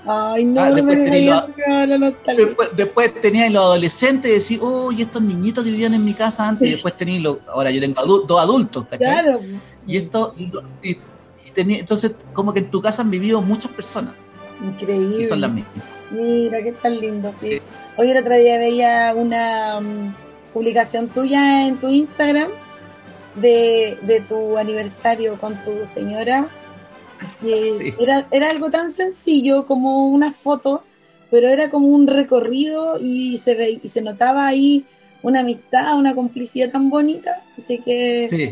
Ay, 0.07 0.45
no, 0.45 0.63
Ah, 0.63 0.69
no 0.71 0.75
después 0.77 0.97
me 0.99 1.05
tenés 1.05 1.21
digas 1.21 1.45
lo- 1.69 1.87
la 1.87 1.99
nostalgia. 1.99 2.47
Después, 2.47 2.69
después 2.75 3.21
teníais 3.21 3.53
los 3.53 3.63
adolescentes 3.63 4.31
y 4.31 4.35
decís, 4.55 4.59
oh, 4.67 4.91
y 4.93 5.03
estos 5.03 5.21
niñitos 5.21 5.63
que 5.63 5.71
vivían 5.71 5.93
en 5.93 6.03
mi 6.05 6.15
casa 6.15 6.49
antes. 6.49 6.69
Y 6.69 6.71
después 6.73 6.97
tenéis 6.97 7.21
los. 7.23 7.37
Ahora 7.49 7.71
yo 7.71 7.81
tengo 7.81 8.01
adu- 8.01 8.25
dos 8.27 8.41
adultos, 8.41 8.85
¿cachai? 8.85 8.99
Claro. 9.23 9.41
Y 9.87 9.97
esto. 9.99 10.35
Y, 10.83 10.91
y 10.93 10.99
tenía- 11.55 11.81
entonces, 11.81 12.13
como 12.33 12.53
que 12.55 12.61
en 12.61 12.71
tu 12.71 12.81
casa 12.81 13.03
han 13.03 13.11
vivido 13.11 13.43
muchas 13.43 13.71
personas 13.73 14.15
Increíble. 14.65 15.21
y 15.21 15.25
son 15.27 15.41
las 15.41 15.53
mismas. 15.53 15.75
Mira, 16.11 16.63
qué 16.63 16.73
tan 16.73 16.99
lindo, 17.01 17.33
sí. 17.35 17.49
Sí. 17.49 17.61
Hoy 17.97 18.11
el 18.11 18.17
otro 18.19 18.35
día 18.35 18.59
veía 18.59 19.13
una 19.17 19.81
mm, 19.81 20.15
publicación 20.53 21.09
tuya 21.09 21.67
en 21.69 21.77
tu 21.77 21.89
Instagram 21.89 22.49
de, 23.37 23.97
de 24.03 24.21
tu 24.21 24.57
aniversario 24.59 25.37
con 25.39 25.55
tu 25.65 25.85
señora. 25.87 26.49
que 27.43 27.71
Sí. 27.73 27.95
era, 28.01 28.27
era 28.31 28.51
algo 28.51 28.71
tan 28.71 28.91
sencillo 28.91 29.67
como 29.67 30.09
una 30.09 30.33
foto, 30.33 30.83
pero 31.31 31.49
era 31.49 31.71
como 31.71 31.87
un 31.89 32.07
recorrido 32.07 32.99
y 33.01 33.39
se, 33.39 33.55
ve, 33.55 33.79
y 33.83 33.89
se 33.89 34.01
notaba 34.03 34.47
ahí 34.47 34.85
una 35.23 35.41
amistad, 35.41 35.97
una 35.99 36.15
complicidad 36.15 36.71
tan 36.71 36.89
bonita. 36.91 37.45
Así 37.57 37.79
que 37.79 38.27
Sí, 38.29 38.51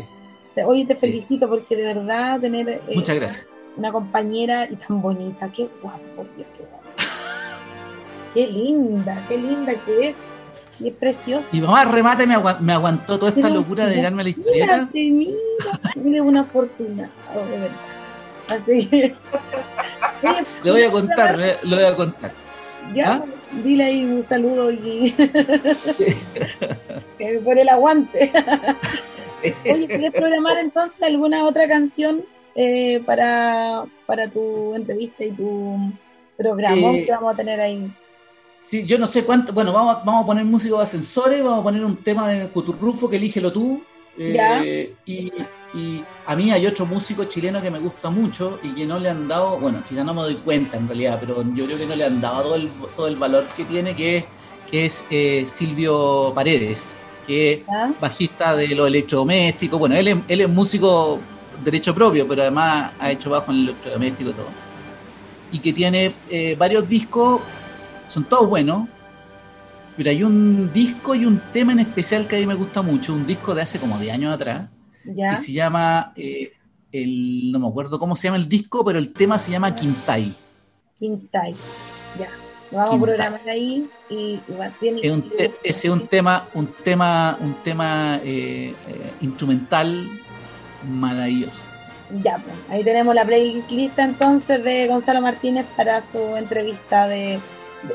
te- 0.55 0.63
hoy 0.63 0.85
te 0.85 0.93
Sí. 0.93 0.99
felicito 1.01 1.49
porque 1.49 1.75
de 1.75 1.83
verdad 1.93 2.39
tener 2.39 2.69
eh, 2.69 2.81
muchas 2.95 3.15
gracias. 3.17 3.45
una 3.75 3.91
compañera 3.91 4.65
y 4.69 4.75
tan 4.75 5.01
bonita, 5.01 5.51
qué 5.51 5.67
guapa, 5.81 5.99
por 6.15 6.33
Dios, 6.35 6.47
qué 8.33 8.47
linda, 8.47 9.21
qué 9.27 9.37
linda 9.37 9.73
que 9.85 10.07
es. 10.09 10.23
Y 10.79 10.87
es 10.89 10.93
preciosa. 10.95 11.49
Mi 11.51 11.59
mamá 11.59 11.83
remate 11.83 12.25
me, 12.25 12.35
agua- 12.35 12.57
me 12.61 12.71
aguantó 12.71 13.19
toda 13.19 13.29
esta 13.29 13.41
Pero, 13.41 13.55
locura 13.55 13.85
de 13.87 14.01
darme 14.01 14.23
la 14.23 14.29
historieta. 14.29 14.77
Mírate, 14.93 15.09
mira, 15.11 15.37
eres 16.05 16.21
una 16.21 16.43
fortuna, 16.45 17.09
de 17.33 17.59
verdad. 17.59 17.75
Así 18.49 18.87
que. 18.87 19.13
Le 20.63 20.71
voy 20.71 20.83
a 20.83 20.91
contar, 20.91 21.37
le, 21.37 21.55
le 21.63 21.75
voy 21.75 21.85
a 21.85 21.95
contar. 21.95 22.31
Ya, 22.93 23.13
¿Ah? 23.13 23.23
dile 23.63 23.83
ahí 23.85 24.03
un 24.05 24.21
saludo 24.23 24.71
y 24.71 25.09
Sí. 25.97 26.15
que 27.17 27.39
por 27.43 27.57
el 27.57 27.69
aguante. 27.69 28.31
Oye, 29.65 29.87
¿quieres 29.87 30.11
programar 30.11 30.57
entonces 30.59 31.01
alguna 31.03 31.45
otra 31.45 31.67
canción 31.67 32.21
eh, 32.55 33.01
para, 33.05 33.83
para 34.05 34.27
tu 34.27 34.75
entrevista 34.75 35.23
y 35.23 35.31
tu 35.31 35.77
programa 36.37 36.91
Eh, 36.93 37.05
que 37.05 37.11
vamos 37.11 37.33
a 37.33 37.37
tener 37.37 37.59
ahí? 37.61 37.89
Sí, 38.61 38.85
yo 38.85 38.97
no 38.99 39.07
sé 39.07 39.23
cuánto. 39.25 39.53
Bueno, 39.53 39.73
vamos, 39.73 39.95
a- 39.97 39.99
vamos 40.03 40.23
a 40.23 40.27
poner 40.27 40.45
música 40.45 40.75
de 40.75 40.83
ascensores, 40.83 41.43
vamos 41.43 41.61
a 41.61 41.63
poner 41.63 41.83
un 41.83 42.03
tema 42.03 42.27
de 42.29 42.49
Cuturrufo 42.49 43.09
que 43.09 43.15
elígelo 43.17 43.51
tú. 43.51 43.81
eh, 44.21 44.33
Ya. 44.33 44.61
y, 45.05 45.31
y 45.71 46.03
a 46.25 46.35
mí 46.35 46.51
hay 46.51 46.67
otro 46.67 46.85
músico 46.85 47.23
chileno 47.25 47.61
que 47.61 47.71
me 47.71 47.79
gusta 47.79 48.09
mucho 48.09 48.59
y 48.61 48.75
que 48.75 48.85
no 48.85 48.99
le 48.99 49.09
han 49.09 49.27
dado, 49.29 49.59
bueno, 49.59 49.81
quizá 49.87 50.03
no 50.03 50.13
me 50.13 50.21
doy 50.23 50.35
cuenta 50.37 50.75
en 50.77 50.87
realidad, 50.87 51.17
pero 51.21 51.41
yo 51.53 51.65
creo 51.65 51.77
que 51.77 51.85
no 51.85 51.95
le 51.95 52.03
han 52.03 52.19
dado 52.19 52.43
todo 52.43 52.55
el, 52.55 52.69
todo 52.95 53.07
el 53.07 53.15
valor 53.15 53.53
que 53.55 53.63
tiene, 53.65 53.95
que 53.95 54.17
es, 54.17 54.25
que 54.69 54.85
es 54.87 55.05
eh, 55.09 55.45
Silvio 55.47 56.33
Paredes, 56.35 56.99
que 57.25 57.53
es 57.53 57.59
¿Ya? 57.65 57.93
bajista 57.99 58.55
de 58.57 58.75
los 58.75 58.87
electrodomésticos. 58.87 59.79
Bueno, 59.79 59.95
él 59.95 60.07
es, 60.09 60.17
él 60.27 60.41
es 60.41 60.49
músico 60.49 61.21
derecho 61.63 61.93
propio, 61.95 62.27
pero 62.27 62.41
además 62.41 62.91
ha 62.99 63.11
hecho 63.11 63.29
bajo 63.29 63.51
en 63.51 63.57
el 63.59 63.63
electrodoméstico 63.69 64.31
y 64.31 64.33
todo. 64.33 64.57
Y 65.51 65.59
que 65.61 65.73
tiene 65.73 66.13
eh, 66.29 66.55
varios 66.57 66.87
discos, 66.87 67.41
son 68.09 68.25
todos 68.25 68.49
buenos, 68.49 68.87
pero 69.95 70.09
hay 70.09 70.23
un 70.23 70.71
disco 70.73 71.15
y 71.15 71.25
un 71.25 71.39
tema 71.53 71.71
en 71.71 71.79
especial 71.79 72.27
que 72.27 72.35
a 72.35 72.39
mí 72.39 72.45
me 72.45 72.55
gusta 72.55 72.81
mucho, 72.81 73.13
un 73.13 73.25
disco 73.25 73.55
de 73.55 73.61
hace 73.61 73.79
como 73.79 73.97
10 73.97 74.13
años 74.13 74.33
atrás, 74.33 74.69
¿Ya? 75.05 75.31
que 75.31 75.37
se 75.37 75.51
llama, 75.53 76.11
eh, 76.15 76.51
el, 76.91 77.51
no 77.51 77.59
me 77.59 77.67
acuerdo 77.67 77.99
cómo 77.99 78.15
se 78.15 78.23
llama 78.23 78.37
el 78.37 78.49
disco, 78.49 78.83
pero 78.83 78.99
el 78.99 79.13
tema 79.13 79.37
se 79.39 79.51
llama 79.51 79.73
Quintay. 79.75 80.33
Quintay. 80.95 81.55
Ya. 82.19 82.27
Lo 82.71 82.77
vamos 82.77 82.91
Quintay. 82.95 83.11
a 83.11 83.15
programar 83.15 83.49
ahí 83.49 83.89
y, 84.09 84.39
tiene 84.79 85.01
Es 85.01 85.11
un, 85.11 85.21
te- 85.29 85.53
ese 85.63 85.87
es 85.87 85.93
un 85.93 86.07
tema, 86.07 86.47
un 86.53 86.67
tema, 86.67 87.37
un 87.41 87.53
tema 87.63 88.19
eh, 88.23 88.73
eh, 88.87 89.11
instrumental 89.21 90.07
maravilloso. 90.87 91.61
Ya, 92.23 92.37
pues, 92.37 92.55
ahí 92.69 92.83
tenemos 92.83 93.13
la 93.13 93.23
playlist 93.25 93.69
lista 93.69 94.03
entonces 94.03 94.63
de 94.63 94.87
Gonzalo 94.87 95.21
Martínez 95.21 95.65
para 95.77 96.01
su 96.01 96.17
entrevista 96.37 97.07
de- 97.07 97.39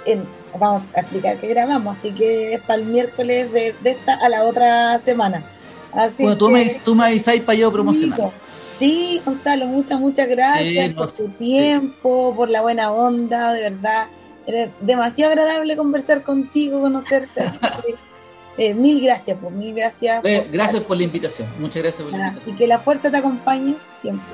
en- 0.04 0.26
vamos 0.58 0.82
a 0.94 1.00
explicar 1.00 1.36
que 1.38 1.48
grabamos, 1.48 1.98
así 1.98 2.12
que 2.12 2.54
es 2.54 2.62
para 2.62 2.80
el 2.80 2.86
miércoles 2.86 3.52
de, 3.52 3.74
de 3.82 3.90
esta 3.90 4.14
a 4.14 4.28
la 4.28 4.44
otra 4.44 4.98
semana. 4.98 5.44
Así 5.92 6.22
Bueno, 6.24 6.38
tú 6.38 6.46
que, 6.48 6.52
me, 6.52 6.70
tú 6.84 6.94
me 6.94 7.04
avisáis 7.04 7.42
para 7.42 7.58
yo 7.58 7.72
promocionar. 7.72 8.30
Sí, 8.74 9.20
Gonzalo, 9.24 9.66
muchas, 9.66 10.00
muchas 10.00 10.28
gracias 10.28 10.92
por 10.94 11.12
tu 11.12 11.28
tiempo, 11.28 12.34
por 12.34 12.50
la 12.50 12.60
buena 12.62 12.90
onda, 12.92 13.52
de 13.52 13.62
verdad. 13.70 14.06
Eres 14.46 14.70
demasiado 14.80 15.32
agradable 15.32 15.76
conversar 15.76 16.22
contigo, 16.22 16.80
conocerte. 16.80 17.44
Eh, 18.56 18.72
mil 18.72 19.02
gracias, 19.02 19.36
pues, 19.40 19.52
mil 19.52 19.74
gracias. 19.74 20.22
gracias 20.52 20.80
por 20.84 20.96
la 20.96 21.02
invitación, 21.02 21.48
muchas 21.58 21.82
gracias 21.82 22.02
por 22.02 22.12
la 22.12 22.28
invitación. 22.28 22.54
Y 22.54 22.58
que 22.58 22.68
la 22.68 22.78
fuerza 22.78 23.10
te 23.10 23.16
acompañe 23.16 23.74
siempre. 24.00 24.24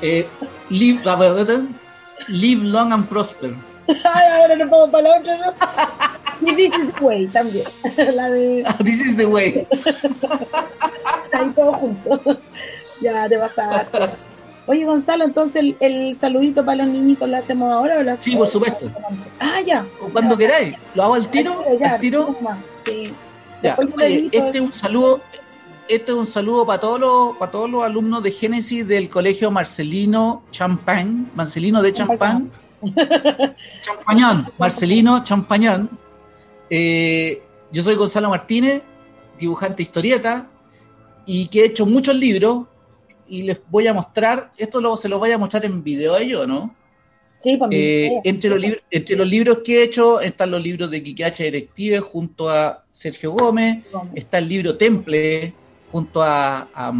Eh, 0.00 0.26
live, 0.70 1.00
live 2.28 2.64
long 2.64 2.94
and 2.94 3.06
prosper. 3.06 3.52
Ay, 4.04 4.40
ahora 4.40 4.56
nos 4.56 4.70
vamos 4.70 4.90
para 4.90 5.08
la 5.08 5.18
otra, 5.18 5.36
¿no? 5.38 5.52
Y 6.42 6.54
This 6.54 6.76
is 6.76 6.92
the 6.92 7.04
way 7.04 7.26
también. 7.28 7.66
La 8.14 8.28
de... 8.30 8.62
Ah, 8.66 8.76
this 8.84 9.00
is 9.00 9.16
the 9.16 9.26
way. 9.26 9.66
Ahí 11.32 11.50
todos 11.54 11.76
juntos. 11.76 12.20
Ya, 13.00 13.28
te 13.28 13.36
vas 13.36 13.58
a... 13.58 13.86
Oye, 14.68 14.84
Gonzalo, 14.84 15.24
entonces 15.24 15.74
el, 15.78 16.16
saludito 16.16 16.64
para 16.64 16.78
los 16.78 16.88
niñitos 16.88 17.28
lo 17.28 17.36
hacemos 17.36 17.72
ahora 17.72 17.98
o 17.98 18.02
lo 18.02 18.16
Sí, 18.16 18.34
por 18.34 18.48
supuesto. 18.48 18.90
Ah, 19.38 19.60
ya. 19.64 19.86
cuando 20.12 20.36
queráis. 20.36 20.76
¿Lo 20.94 21.04
hago 21.04 21.14
al 21.14 21.28
tiro? 21.28 21.54
Ya, 21.78 21.98
tiro? 21.98 22.36
Sí. 22.84 23.12
Ya. 23.62 23.76
este 24.32 24.58
es 24.58 24.60
un 24.60 24.72
saludo. 24.72 25.20
Este 25.88 26.10
es 26.10 26.18
un 26.18 26.26
saludo 26.26 26.66
para 26.66 26.80
todos 26.80 26.98
los 26.98 27.36
para 27.36 27.52
todos 27.52 27.70
los 27.70 27.84
alumnos 27.84 28.20
de 28.24 28.32
Génesis 28.32 28.86
del 28.88 29.08
Colegio 29.08 29.52
Marcelino 29.52 30.42
Champagne, 30.50 31.26
Marcelino 31.36 31.80
de 31.80 31.92
Champagne. 31.92 32.50
Champañón, 33.82 34.52
Marcelino 34.58 35.24
Champañón. 35.24 35.90
Eh, 36.70 37.42
yo 37.72 37.82
soy 37.82 37.94
Gonzalo 37.94 38.30
Martínez, 38.30 38.82
dibujante 39.38 39.82
historieta, 39.82 40.46
y 41.26 41.48
que 41.48 41.62
he 41.62 41.66
hecho 41.66 41.86
muchos 41.86 42.14
libros 42.14 42.66
y 43.28 43.42
les 43.42 43.58
voy 43.68 43.86
a 43.86 43.94
mostrar, 43.94 44.52
esto 44.56 44.80
luego 44.80 44.96
se 44.96 45.08
los 45.08 45.18
voy 45.18 45.32
a 45.32 45.38
mostrar 45.38 45.64
en 45.64 45.82
video 45.82 46.14
a 46.14 46.20
ellos, 46.20 46.46
¿no? 46.46 46.74
Sí, 47.38 47.56
pues 47.56 47.70
entre, 48.24 48.50
los 48.50 48.78
entre 48.90 49.16
los 49.16 49.26
libros 49.26 49.58
que 49.64 49.80
he 49.80 49.82
hecho 49.82 50.20
están 50.20 50.50
los 50.50 50.62
libros 50.62 50.90
de 50.90 51.02
Quiqueache 51.02 51.44
Directive 51.44 52.00
junto 52.00 52.48
a 52.48 52.82
Sergio 52.92 53.32
Gómez, 53.32 53.84
está 54.14 54.38
el 54.38 54.48
libro 54.48 54.76
Temple 54.76 55.52
junto 55.92 56.22
a, 56.22 56.92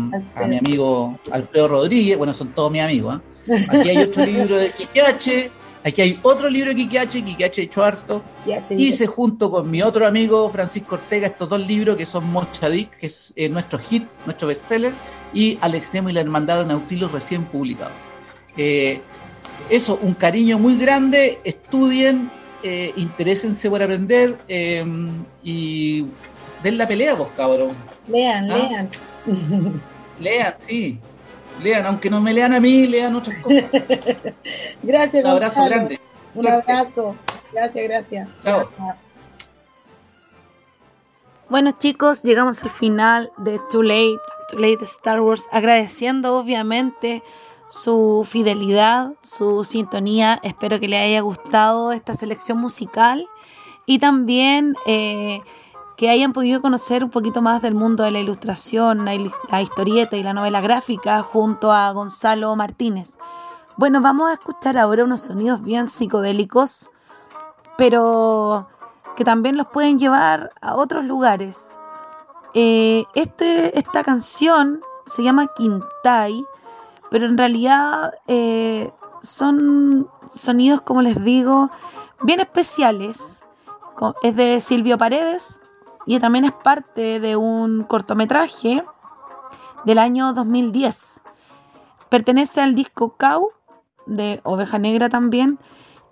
mi 0.46 0.58
amigo 0.58 1.18
Alfredo 1.30 1.68
Rodríguez, 1.68 2.18
bueno, 2.18 2.34
son 2.34 2.48
todos 2.48 2.70
mis 2.70 2.82
amigos. 2.82 3.20
¿eh? 3.48 3.66
Aquí 3.68 3.88
hay 3.90 3.98
otro 3.98 4.24
libro 4.26 4.56
de 4.56 4.70
Quiqueache, 4.70 5.50
aquí 5.86 6.02
hay 6.02 6.18
otro 6.22 6.50
libro 6.50 6.70
de 6.70 6.76
Quiqueache, 6.76 7.22
Quiqueache 7.22 7.62
hecho 7.62 7.84
harto. 7.84 8.22
Hice 8.70 9.06
junto 9.06 9.50
con 9.50 9.70
mi 9.70 9.82
otro 9.82 10.06
amigo 10.06 10.50
Francisco 10.50 10.96
Ortega 10.96 11.28
estos 11.28 11.48
dos 11.48 11.60
libros 11.60 11.96
que 11.96 12.04
son 12.04 12.30
Mochadik, 12.32 12.90
que 12.98 13.06
es 13.06 13.32
eh, 13.36 13.48
nuestro 13.48 13.78
hit, 13.78 14.04
nuestro 14.24 14.48
bestseller, 14.48 14.92
y 15.32 15.58
Alex 15.60 15.94
Nemo 15.94 16.10
y 16.10 16.12
la 16.12 16.20
Hermandad 16.20 16.60
de 16.60 16.66
Nautilus 16.66 17.12
recién 17.12 17.44
publicado. 17.44 17.92
Eh, 18.56 19.00
eso, 19.70 19.98
un 20.02 20.14
cariño 20.14 20.58
muy 20.58 20.76
grande, 20.76 21.38
estudien, 21.44 22.30
eh, 22.62 22.92
interésense 22.96 23.70
por 23.70 23.82
aprender 23.82 24.36
eh, 24.48 24.84
y 25.44 26.06
den 26.62 26.78
la 26.78 26.88
pelea, 26.88 27.14
vos, 27.14 27.28
cabrón. 27.36 27.70
Lean, 28.08 28.50
¿Ah? 28.50 28.56
lean. 28.56 28.90
lean, 30.20 30.54
sí. 30.66 30.98
Lean, 31.62 31.86
aunque 31.86 32.10
no 32.10 32.20
me 32.20 32.32
lean 32.32 32.52
a 32.52 32.60
mí, 32.60 32.86
lean 32.86 33.16
otras 33.16 33.38
cosas. 33.38 33.64
gracias, 34.82 35.24
Un 35.24 35.30
abrazo 35.30 35.64
grande. 35.64 36.00
Un 36.34 36.48
abrazo. 36.48 37.16
Gracias, 37.52 37.84
gracias. 37.88 38.28
Chao. 38.42 38.68
Bueno 41.48 41.70
chicos, 41.70 42.24
llegamos 42.24 42.62
al 42.64 42.70
final 42.70 43.30
de 43.38 43.60
Too 43.70 43.84
Late, 43.84 44.18
Too 44.50 44.58
Late 44.58 44.84
Star 44.84 45.20
Wars, 45.20 45.46
agradeciendo 45.52 46.36
obviamente 46.36 47.22
su 47.68 48.26
fidelidad, 48.28 49.12
su 49.22 49.62
sintonía. 49.62 50.40
Espero 50.42 50.80
que 50.80 50.88
le 50.88 50.98
haya 50.98 51.20
gustado 51.20 51.92
esta 51.92 52.14
selección 52.14 52.58
musical 52.58 53.28
y 53.86 54.00
también 54.00 54.74
eh, 54.86 55.40
que 55.97 56.10
hayan 56.10 56.32
podido 56.32 56.60
conocer 56.60 57.02
un 57.02 57.10
poquito 57.10 57.40
más 57.40 57.62
del 57.62 57.74
mundo 57.74 58.05
de 58.05 58.10
la 58.10 58.20
ilustración, 58.20 59.05
la, 59.05 59.60
historieta 59.60 60.16
y 60.16 60.23
la 60.23 60.35
novela 60.35 60.60
gráfica 60.60 61.23
junto 61.23 61.73
a 61.73 61.90
Gonzalo 61.93 62.55
Martínez. 62.55 63.16
Bueno, 63.78 64.01
vamos 64.02 64.28
a 64.28 64.35
escuchar 64.35 64.77
ahora 64.77 65.05
unos 65.05 65.23
sonidos 65.23 65.62
bien 65.62 65.89
psicodélicos, 65.89 66.90
pero 67.78 68.68
que 69.16 69.24
también 69.24 69.56
los 69.56 69.68
pueden 69.68 69.98
llevar 69.98 70.52
a 70.60 70.77
otros 70.77 71.05
lugares. 71.05 71.78
Eh, 72.52 73.05
este, 73.14 73.78
esta 73.78 74.02
canción 74.05 74.82
se 75.06 75.23
llama 75.23 75.47
Quintai, 75.47 76.44
pero 77.10 77.24
en 77.24 77.39
realidad 77.39 78.12
eh, 78.27 78.93
son 79.23 80.10
sonidos, 80.35 80.82
como 80.82 81.01
les 81.01 81.23
digo, 81.24 81.70
bien 82.23 82.40
especiales. 82.40 83.43
Es 84.23 84.36
de 84.36 84.60
Silvio 84.60 84.98
Paredes 84.98 85.60
y 86.06 86.18
también 86.20 86.44
es 86.44 86.52
parte 86.52 87.20
de 87.20 87.36
un 87.36 87.82
cortometraje 87.82 88.82
del 89.84 89.98
año 89.98 90.32
2010. 90.32 91.20
Pertenece 92.08 92.60
al 92.60 92.74
disco 92.74 93.16
Cau 93.16 93.50
de 94.06 94.40
Oveja 94.44 94.78
Negra 94.78 95.08
también 95.08 95.58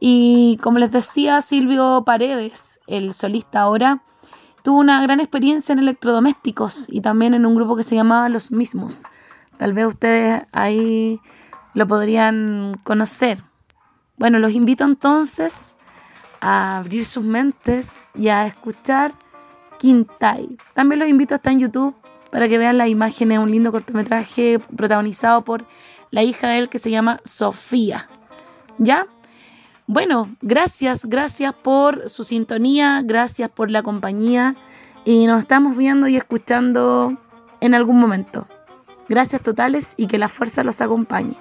y 0.01 0.59
como 0.63 0.79
les 0.79 0.91
decía, 0.91 1.41
Silvio 1.41 2.03
Paredes, 2.05 2.81
el 2.87 3.15
solista 3.15 3.63
ahora, 3.63 4.03
tuvo 4.63 4.81
una 4.81 5.01
gran 5.03 5.21
experiencia 5.21 5.73
en 5.73 5.79
electrodomésticos 5.79 6.89
y 6.91 7.01
también 7.01 7.33
en 7.35 7.47
un 7.47 7.55
grupo 7.55 7.77
que 7.77 7.85
se 7.85 7.95
llamaba 7.95 8.29
Los 8.29 8.51
Mismos. 8.51 9.03
Tal 9.57 9.73
vez 9.73 9.87
ustedes 9.87 10.43
ahí 10.53 11.21
lo 11.75 11.87
podrían 11.87 12.81
conocer. 12.83 13.45
Bueno, 14.17 14.39
los 14.41 14.53
invito 14.53 14.85
entonces 14.85 15.77
a 16.41 16.79
abrir 16.79 17.05
sus 17.05 17.25
mentes 17.25 18.11
y 18.15 18.29
a 18.29 18.47
escuchar 18.47 19.15
También 20.75 20.99
los 20.99 21.09
invito 21.09 21.35
a 21.35 21.37
estar 21.37 21.53
en 21.53 21.61
YouTube 21.61 21.95
para 22.31 22.49
que 22.49 22.59
vean 22.59 22.79
las 22.79 22.89
imágenes, 22.89 23.39
un 23.39 23.51
lindo 23.51 23.71
cortometraje 23.71 24.59
protagonizado 24.77 25.43
por 25.43 25.65
la 26.11 26.23
hija 26.23 26.49
de 26.49 26.59
él 26.59 26.69
que 26.69 26.79
se 26.79 26.91
llama 26.91 27.21
Sofía. 27.25 28.09
¿Ya? 28.79 29.07
Bueno, 29.87 30.35
gracias, 30.41 31.05
gracias 31.05 31.55
por 31.55 32.09
su 32.09 32.25
sintonía, 32.25 33.03
gracias 33.05 33.51
por 33.51 33.71
la 33.71 33.83
compañía 33.83 34.55
y 35.05 35.27
nos 35.27 35.41
estamos 35.41 35.77
viendo 35.77 36.09
y 36.09 36.17
escuchando 36.17 37.17
en 37.61 37.75
algún 37.75 38.01
momento. 38.01 38.47
Gracias 39.09 39.43
totales 39.43 39.95
y 39.99 40.07
que 40.07 40.17
la 40.17 40.29
fuerza 40.29 40.65
los 40.65 40.81
acompañe. 40.81 41.35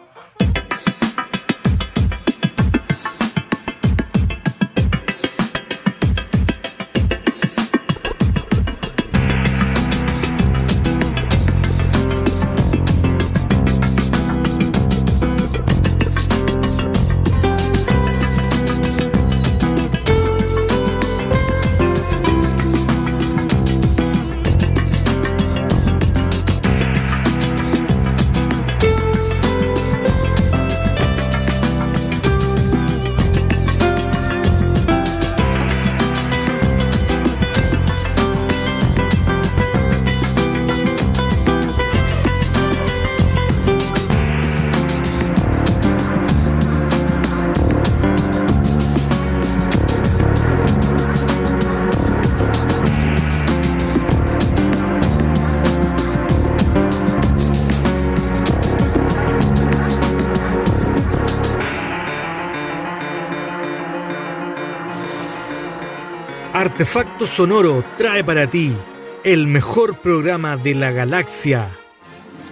Artefacto 66.83 67.25
Sonoro 67.25 67.81
trae 67.97 68.25
para 68.25 68.45
ti 68.45 68.75
el 69.23 69.47
mejor 69.47 69.99
programa 69.99 70.57
de 70.57 70.75
la 70.75 70.91
galaxia, 70.91 71.69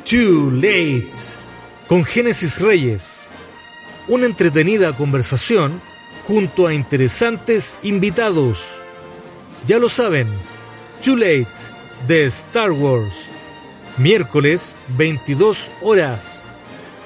Too 0.09 0.51
Late, 0.51 1.11
con 1.89 2.05
Génesis 2.05 2.61
Reyes. 2.61 3.27
Una 4.07 4.27
entretenida 4.27 4.93
conversación 4.93 5.81
junto 6.25 6.65
a 6.65 6.73
interesantes 6.73 7.75
invitados. 7.83 8.59
Ya 9.65 9.79
lo 9.79 9.89
saben, 9.89 10.29
Too 11.03 11.17
Late 11.17 11.51
de 12.07 12.27
Star 12.27 12.71
Wars. 12.71 13.25
Miércoles 13.97 14.77
22 14.95 15.69
horas. 15.81 16.45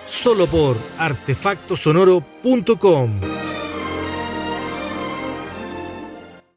Solo 0.06 0.46
por 0.46 0.78
artefactosonoro.com. 1.00 3.35